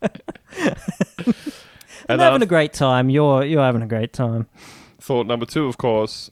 and 0.00 0.20
And 2.08 2.20
uh, 2.20 2.24
having 2.24 2.42
a 2.42 2.46
great 2.46 2.72
time. 2.72 3.10
You're 3.10 3.44
you're 3.44 3.62
having 3.62 3.82
a 3.82 3.86
great 3.86 4.12
time. 4.12 4.46
thought 5.00 5.26
number 5.26 5.46
two, 5.46 5.66
of 5.66 5.76
course, 5.78 6.30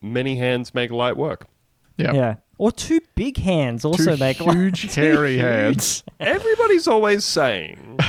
many 0.00 0.36
hands 0.36 0.74
make 0.74 0.90
light 0.90 1.16
work. 1.16 1.46
Yeah. 1.96 2.12
Yeah. 2.12 2.34
Or 2.58 2.72
two 2.72 3.00
big 3.14 3.38
hands 3.38 3.84
also 3.84 4.16
Two 4.16 4.20
make 4.20 4.36
huge, 4.38 4.94
hairy 4.94 5.38
hands. 5.38 6.02
Everybody's 6.20 6.86
always 6.88 7.24
saying. 7.24 7.98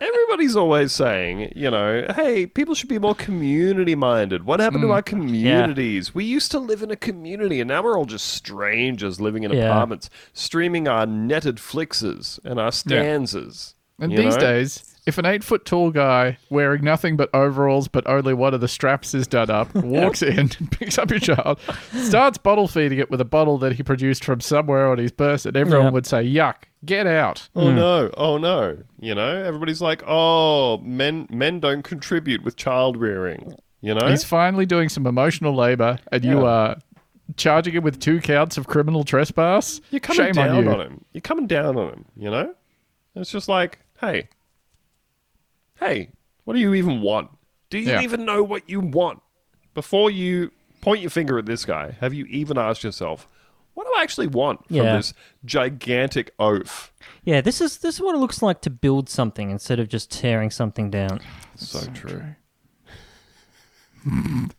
Everybody's 0.00 0.56
always 0.56 0.92
saying, 0.92 1.52
you 1.56 1.70
know, 1.70 2.04
hey, 2.14 2.46
people 2.46 2.74
should 2.74 2.88
be 2.88 2.98
more 2.98 3.14
community 3.14 3.94
minded. 3.94 4.44
What 4.44 4.60
happened 4.60 4.82
Mm. 4.84 4.88
to 4.88 4.92
our 4.92 5.02
communities? 5.02 6.14
We 6.14 6.24
used 6.24 6.50
to 6.50 6.58
live 6.58 6.82
in 6.82 6.90
a 6.90 6.96
community, 6.96 7.60
and 7.60 7.68
now 7.68 7.82
we're 7.82 7.96
all 7.98 8.04
just 8.04 8.26
strangers 8.28 9.20
living 9.20 9.42
in 9.44 9.52
Yeah. 9.52 9.70
apartments, 9.70 10.10
streaming 10.34 10.86
our 10.86 11.06
netted 11.06 11.56
flixes 11.56 12.38
and 12.44 12.60
our 12.60 12.72
stanzas. 12.72 13.74
And 13.98 14.12
you 14.12 14.18
these 14.18 14.34
know? 14.34 14.40
days, 14.40 14.89
if 15.10 15.18
an 15.18 15.26
eight 15.26 15.44
foot 15.44 15.64
tall 15.66 15.90
guy 15.90 16.38
wearing 16.48 16.82
nothing 16.82 17.16
but 17.16 17.28
overalls, 17.34 17.86
but 17.88 18.06
only 18.06 18.32
one 18.32 18.54
of 18.54 18.60
the 18.60 18.68
straps 18.68 19.12
is 19.14 19.26
done 19.26 19.50
up, 19.50 19.74
walks 19.74 20.22
in, 20.22 20.48
picks 20.70 20.96
up 20.98 21.10
your 21.10 21.18
child, 21.20 21.60
starts 21.92 22.38
bottle 22.38 22.66
feeding 22.68 22.98
it 22.98 23.10
with 23.10 23.20
a 23.20 23.24
bottle 23.24 23.58
that 23.58 23.72
he 23.72 23.82
produced 23.82 24.24
from 24.24 24.40
somewhere 24.40 24.88
on 24.90 24.98
his 24.98 25.12
person, 25.12 25.56
everyone 25.56 25.86
Yeah. 25.86 25.90
would 25.90 26.06
say, 26.06 26.24
Yuck, 26.24 26.54
get 26.84 27.06
out. 27.06 27.48
Oh 27.54 27.68
hmm. 27.70 27.76
no! 27.76 28.10
Oh 28.16 28.38
no! 28.38 28.78
You 28.98 29.14
know, 29.14 29.42
everybody's 29.44 29.80
like, 29.82 30.02
"Oh, 30.06 30.78
men 30.78 31.26
men 31.30 31.60
don't 31.60 31.82
contribute 31.82 32.42
with 32.44 32.56
child 32.56 32.96
rearing." 32.96 33.54
You 33.82 33.94
know, 33.94 34.08
He's 34.08 34.24
finally 34.24 34.66
doing 34.66 34.88
some 34.88 35.06
emotional 35.06 35.54
labor, 35.54 35.98
and 36.12 36.24
you 36.24 36.44
are 36.44 36.76
charging 37.36 37.74
him 37.74 37.82
with 37.82 37.98
two 38.00 38.20
counts 38.20 38.58
of 38.58 38.66
criminal 38.66 39.04
trespass. 39.04 39.80
you're 39.90 40.00
coming 40.00 40.26
Shame 40.26 40.32
down 40.34 40.56
on 40.56 40.64
you. 40.64 40.80
him. 40.80 41.04
You're 41.12 41.20
coming 41.22 41.46
down 41.46 41.76
on 41.78 41.88
him. 41.90 42.04
You 42.16 42.30
know, 42.30 42.54
it's 43.14 43.30
just 43.30 43.48
like, 43.48 43.78
hey, 44.00 44.28
hey, 45.80 46.10
what 46.44 46.54
do 46.54 46.60
you 46.60 46.74
even 46.74 47.00
want? 47.00 47.30
Do 47.70 47.78
you 47.78 47.90
Yeah. 47.90 48.02
even 48.02 48.24
know 48.24 48.42
what 48.42 48.68
you 48.68 48.80
want? 48.80 49.20
Before 49.74 50.10
you 50.10 50.50
point 50.80 51.00
your 51.00 51.10
finger 51.10 51.38
at 51.38 51.46
this 51.46 51.64
guy, 51.64 51.96
have 52.00 52.12
you 52.14 52.24
even 52.26 52.58
asked 52.58 52.82
yourself, 52.84 53.26
what 53.74 53.86
do 53.86 53.92
I 53.96 54.02
actually 54.02 54.26
want 54.26 54.66
from 54.66 54.76
Yeah. 54.76 54.96
this 54.96 55.14
gigantic 55.44 56.32
oaf? 56.38 56.92
Yeah, 57.24 57.40
this 57.40 57.60
is 57.60 57.78
this 57.78 57.94
is 57.96 58.00
what 58.00 58.14
it 58.14 58.18
looks 58.18 58.42
like 58.42 58.60
to 58.62 58.70
build 58.70 59.08
something 59.08 59.50
instead 59.50 59.78
of 59.78 59.88
just 59.88 60.10
tearing 60.10 60.50
something 60.50 60.90
down. 60.90 61.20
So, 61.56 61.80
true. 61.92 62.22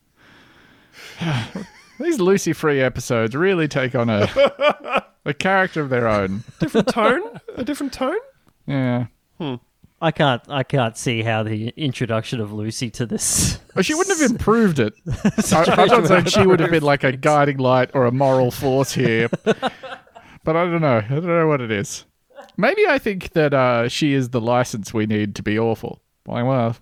These 2.00 2.20
Lucy 2.20 2.54
Free 2.54 2.82
episodes 2.82 3.36
really 3.36 3.68
take 3.68 3.94
on 3.96 4.10
a 4.10 4.28
a 5.26 5.34
character 5.34 5.82
of 5.82 5.90
their 5.90 6.08
own. 6.08 6.44
Different 6.60 6.88
tone? 6.88 7.22
A 7.58 7.64
different 7.64 7.94
tone? 7.94 8.18
Yeah. 8.66 9.06
Hmm. 9.40 9.56
I 10.02 10.12
can't 10.12 10.41
I 10.49 10.64
can't 10.64 10.97
see 10.97 11.22
how 11.22 11.43
the 11.43 11.70
introduction 11.78 12.39
of 12.39 12.52
Lucy 12.52 12.89
to 12.91 13.06
this. 13.06 13.60
Well, 13.76 13.84
she 13.84 13.93
wouldn't 13.93 14.20
have 14.20 14.32
improved 14.38 14.80
it. 14.80 14.93
I, 15.54 15.66
I'm 15.78 15.88
not 15.88 16.08
saying 16.08 16.26
she 16.26 16.45
would 16.45 16.60
have 16.60 16.72
been 16.72 16.84
like 16.84 17.04
a 17.04 17.12
guiding 17.12 17.58
light 17.58 17.91
or 17.93 18.06
a 18.06 18.12
moral 18.12 18.52
force 18.52 18.93
here, 18.93 19.30
but 19.43 19.62
I 20.45 20.66
don't 20.66 20.82
know. 20.82 20.97
I 20.97 21.08
don't 21.08 21.26
know 21.26 21.47
what 21.47 21.62
it 21.62 21.72
is. 21.72 22.06
Maybe 22.58 22.86
I 22.88 22.97
think 22.97 23.32
that 23.34 23.54
uh, 23.54 23.88
she 23.88 24.14
is 24.14 24.30
the 24.30 24.41
license 24.41 24.93
we 24.93 25.06
need 25.06 25.36
to 25.36 25.43
be 25.43 25.58
awful. 25.58 26.02
Like, 26.26 26.45
well, 26.45 26.76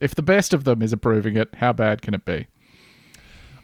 if 0.00 0.14
the 0.14 0.22
best 0.22 0.54
of 0.54 0.64
them 0.64 0.80
is 0.80 0.92
approving 0.92 1.36
it, 1.36 1.54
how 1.56 1.72
bad 1.72 2.02
can 2.02 2.14
it 2.14 2.24
be? 2.24 2.46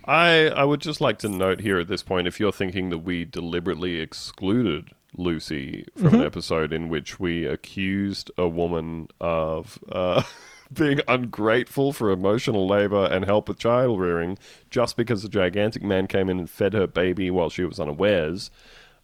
I, 0.05 0.49
I 0.49 0.65
would 0.65 0.81
just 0.81 1.01
like 1.01 1.19
to 1.21 1.29
note 1.29 1.61
here 1.61 1.79
at 1.79 1.89
this 1.89 2.03
point 2.03 2.29
if 2.29 2.39
you're 2.39 2.53
thinking 2.53 2.91
that 2.91 2.99
we 2.99 3.25
deliberately 3.25 4.01
excluded 4.01 4.91
Lucy 5.17 5.87
from 5.97 6.15
an 6.15 6.23
episode 6.23 6.73
in 6.73 6.89
which 6.89 7.19
we 7.19 7.45
accused 7.47 8.31
a 8.37 8.47
woman 8.49 9.09
of 9.21 9.79
uh, 9.91 10.23
being 10.73 11.01
ungrateful 11.09 11.93
for 11.93 12.11
emotional 12.11 12.67
labor 12.67 13.07
and 13.07 13.25
help 13.25 13.49
with 13.49 13.59
child 13.59 13.99
rearing 14.01 14.37
just 14.71 14.97
because 14.97 15.25
a 15.25 15.29
gigantic 15.29 15.83
man 15.83 16.07
came 16.07 16.29
in 16.29 16.39
and 16.39 16.51
fed 16.51 16.73
her 16.75 16.87
baby 16.87 17.31
while 17.31 17.49
she 17.51 17.65
was 17.65 17.79
unawares, 17.81 18.51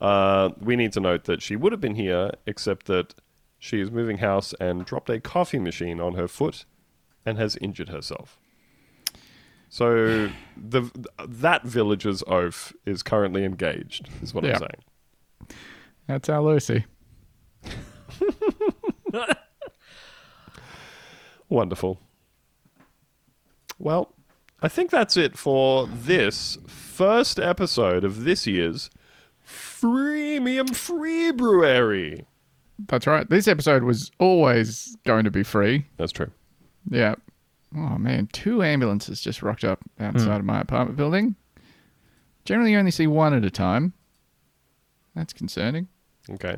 uh, 0.00 0.50
we 0.60 0.76
need 0.76 0.92
to 0.92 1.00
note 1.00 1.24
that 1.24 1.40
she 1.40 1.54
would 1.56 1.72
have 1.72 1.80
been 1.80 1.94
here, 1.94 2.32
except 2.46 2.86
that 2.86 3.14
she 3.58 3.80
is 3.80 3.90
moving 3.90 4.18
house 4.18 4.52
and 4.60 4.84
dropped 4.84 5.08
a 5.08 5.20
coffee 5.20 5.60
machine 5.60 6.00
on 6.00 6.14
her 6.14 6.26
foot 6.26 6.64
and 7.24 7.38
has 7.38 7.56
injured 7.60 7.88
herself. 7.90 8.38
So 9.68 10.28
the 10.56 10.90
that 11.26 11.62
village's 11.64 12.22
oath 12.26 12.74
is 12.84 13.02
currently 13.02 13.44
engaged. 13.44 14.08
Is 14.20 14.34
what 14.34 14.44
Yeah. 14.44 14.54
I'm 14.54 14.58
saying. 14.58 15.52
That's 16.07 16.28
our 16.28 16.42
Lucy. 16.42 16.84
Wonderful. 21.48 22.00
Well, 23.78 24.14
I 24.61 24.68
think 24.68 24.90
that's 24.90 25.16
it 25.16 25.36
for 25.36 25.86
this 25.86 26.59
first 26.66 27.38
episode 27.38 28.05
of 28.05 28.24
this 28.24 28.46
year's 28.46 28.90
Freemium 29.46 30.74
Free 30.74 31.22
February. 31.32 32.26
That's 32.88 33.07
right. 33.07 33.28
This 33.28 33.48
episode 33.48 33.82
was 33.82 34.11
always 34.18 34.96
going 35.05 35.24
to 35.24 35.30
be 35.30 35.42
free. 35.42 35.86
That's 35.96 36.12
true. 36.12 36.30
Yeah. 36.90 37.14
Oh 37.74 37.96
man, 37.98 38.28
two 38.32 38.62
ambulances 38.62 39.20
just 39.20 39.42
rocked 39.42 39.64
up 39.64 39.80
outside 39.98 40.24
hmm. 40.26 40.30
of 40.30 40.44
my 40.44 40.61
apartment 40.61 40.96
building. 40.96 41.36
Generally, 42.44 42.72
you 42.72 42.78
only 42.78 42.90
see 42.90 43.07
one 43.07 43.34
at 43.34 43.44
a 43.44 43.50
time. 43.50 43.94
That's 45.14 45.32
concerning. 45.32 45.88
Okay. 46.30 46.56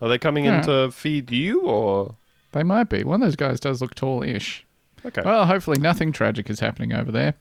Are 0.00 0.08
they 0.08 0.18
coming 0.18 0.44
Yeah. 0.44 0.58
in 0.58 0.64
to 0.66 0.90
feed 0.92 1.30
you 1.30 1.62
or? 1.62 2.16
They 2.52 2.62
might 2.62 2.88
be. 2.88 3.04
One 3.04 3.22
of 3.22 3.26
those 3.26 3.36
guys 3.36 3.60
does 3.60 3.80
look 3.80 3.94
tall-ish. 3.94 4.64
Okay. 5.04 5.22
Well, 5.24 5.46
hopefully 5.46 5.78
nothing 5.78 6.12
tragic 6.12 6.48
is 6.50 6.60
happening 6.60 6.92
over 6.92 7.10
there. 7.12 7.34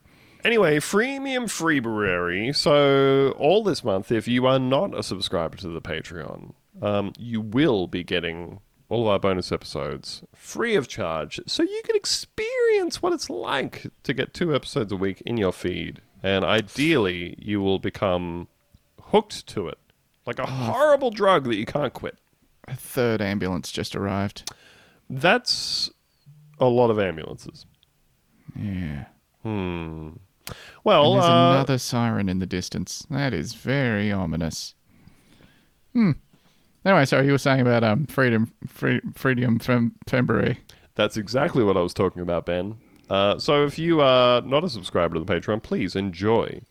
Anyway, 0.43 0.77
Freemium 0.79 1.49
Free 1.49 1.79
February. 1.79 2.53
So, 2.53 3.31
all 3.37 3.63
this 3.63 3.83
month, 3.83 4.11
if 4.11 4.27
you 4.27 4.45
are 4.45 4.59
not 4.59 4.97
a 4.97 5.01
subscriber 5.03 5.57
to 5.57 5.67
the 5.67 5.81
Patreon, 5.81 6.53
um, 6.81 7.13
you 7.17 7.41
will 7.41 7.87
be 7.87 8.03
getting 8.03 8.59
all 8.89 9.01
of 9.01 9.07
our 9.07 9.19
bonus 9.19 9.51
episodes 9.51 10.21
free 10.35 10.75
of 10.75 10.87
charge. 10.87 11.39
So, 11.47 11.63
you 11.63 11.81
can 11.85 11.95
experience 11.95 13.01
what 13.01 13.13
it's 13.13 13.29
like 13.29 13.87
to 14.03 14.13
get 14.13 14.33
two 14.33 14.53
episodes 14.55 14.91
a 14.91 14.95
week 14.95 15.21
in 15.25 15.37
your 15.37 15.51
feed. 15.51 16.01
And 16.21 16.45
ideally, 16.45 17.35
you 17.39 17.59
will 17.61 17.79
become 17.79 18.47
hooked 19.07 19.47
to 19.47 19.67
it 19.67 19.79
like 20.25 20.39
a 20.39 20.45
horrible 20.45 21.09
drug 21.09 21.45
that 21.45 21.55
you 21.55 21.65
can't 21.65 21.93
quit. 21.93 22.17
A 22.67 22.75
third 22.75 23.21
ambulance 23.21 23.71
just 23.71 23.95
arrived. 23.95 24.51
That's 25.09 25.89
a 26.59 26.65
lot 26.65 26.91
of 26.91 26.99
ambulances. 26.99 27.65
Yeah. 28.55 29.05
Hmm. 29.41 30.09
Well, 30.83 31.13
and 31.13 31.21
there's 31.21 31.29
uh, 31.29 31.51
another 31.55 31.77
siren 31.77 32.29
in 32.29 32.39
the 32.39 32.45
distance. 32.45 33.05
That 33.09 33.33
is 33.33 33.53
very 33.53 34.11
ominous. 34.11 34.75
Hmm. 35.93 36.11
Anyway, 36.85 37.05
sorry, 37.05 37.25
you 37.25 37.31
were 37.31 37.37
saying 37.37 37.61
about 37.61 37.83
um 37.83 38.05
freedom, 38.05 38.53
free, 38.67 39.01
freedom 39.13 39.59
from 39.59 39.93
February. 40.07 40.59
That's 40.95 41.17
exactly 41.17 41.63
what 41.63 41.77
I 41.77 41.81
was 41.81 41.93
talking 41.93 42.21
about, 42.21 42.45
Ben. 42.45 42.77
Uh, 43.09 43.37
so 43.39 43.65
if 43.65 43.79
you 43.79 44.01
are 44.01 44.41
not 44.41 44.63
a 44.63 44.69
subscriber 44.69 45.15
to 45.15 45.23
the 45.23 45.33
Patreon, 45.33 45.63
please 45.63 45.95
enjoy 45.95 46.61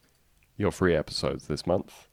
your 0.57 0.71
free 0.71 0.95
episodes 0.95 1.47
this 1.47 1.67
month. 1.67 2.06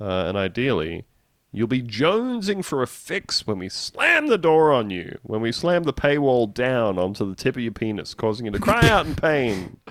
Uh, 0.00 0.24
and 0.26 0.36
ideally, 0.36 1.04
you'll 1.52 1.66
be 1.66 1.82
jonesing 1.82 2.64
for 2.64 2.82
a 2.82 2.86
fix 2.86 3.46
when 3.46 3.58
we 3.58 3.68
slam 3.68 4.28
the 4.28 4.38
door 4.38 4.72
on 4.72 4.90
you, 4.90 5.18
when 5.22 5.40
we 5.40 5.52
slam 5.52 5.82
the 5.82 5.92
paywall 5.92 6.52
down 6.52 6.98
onto 6.98 7.28
the 7.28 7.34
tip 7.34 7.56
of 7.56 7.62
your 7.62 7.72
penis, 7.72 8.14
causing 8.14 8.46
you 8.46 8.52
to 8.52 8.58
cry 8.58 8.88
out 8.88 9.06
in 9.06 9.14
pain. 9.14 9.76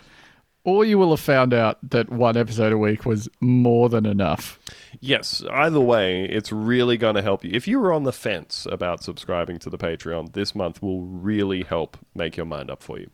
Or 0.66 0.84
you 0.84 0.98
will 0.98 1.12
have 1.12 1.22
found 1.22 1.54
out 1.54 1.78
that 1.90 2.10
one 2.10 2.36
episode 2.36 2.74
a 2.74 2.78
week 2.78 3.06
was 3.06 3.30
more 3.40 3.88
than 3.88 4.06
enough. 4.06 4.60
Yes, 5.00 5.42
either 5.50 5.80
way, 5.80 6.26
it's 6.26 6.52
really 6.52 6.98
going 6.98 7.16
to 7.16 7.22
help 7.22 7.46
you. 7.46 7.52
If 7.54 7.66
you 7.68 7.80
were 7.80 7.94
on 7.94 8.04
the 8.04 8.12
fence 8.12 8.68
about 8.70 9.02
subscribing 9.02 9.58
to 9.60 9.70
the 9.70 9.78
Patreon, 9.78 10.34
this 10.34 10.54
month 10.54 10.82
will 10.82 11.02
really 11.02 11.64
help 11.64 11.98
make 12.14 12.36
your 12.36 12.46
mind 12.46 12.70
up 12.70 12.84
for 12.84 13.00
you. 13.00 13.10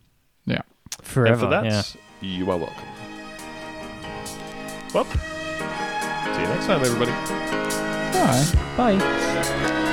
Yeah. 0.46 0.64
Forever. 1.02 1.34
and 1.34 1.39
for 1.39 1.50
that, 1.50 1.66
yeah. 1.66 2.28
you 2.28 2.50
are 2.50 2.58
welcome. 2.58 2.88
Well, 4.91 5.06
see 6.36 6.41
you 6.41 6.47
next 6.47 6.65
time, 6.65 6.81
everybody. 6.81 7.11
Bye. 8.11 8.97
Bye. 8.97 9.84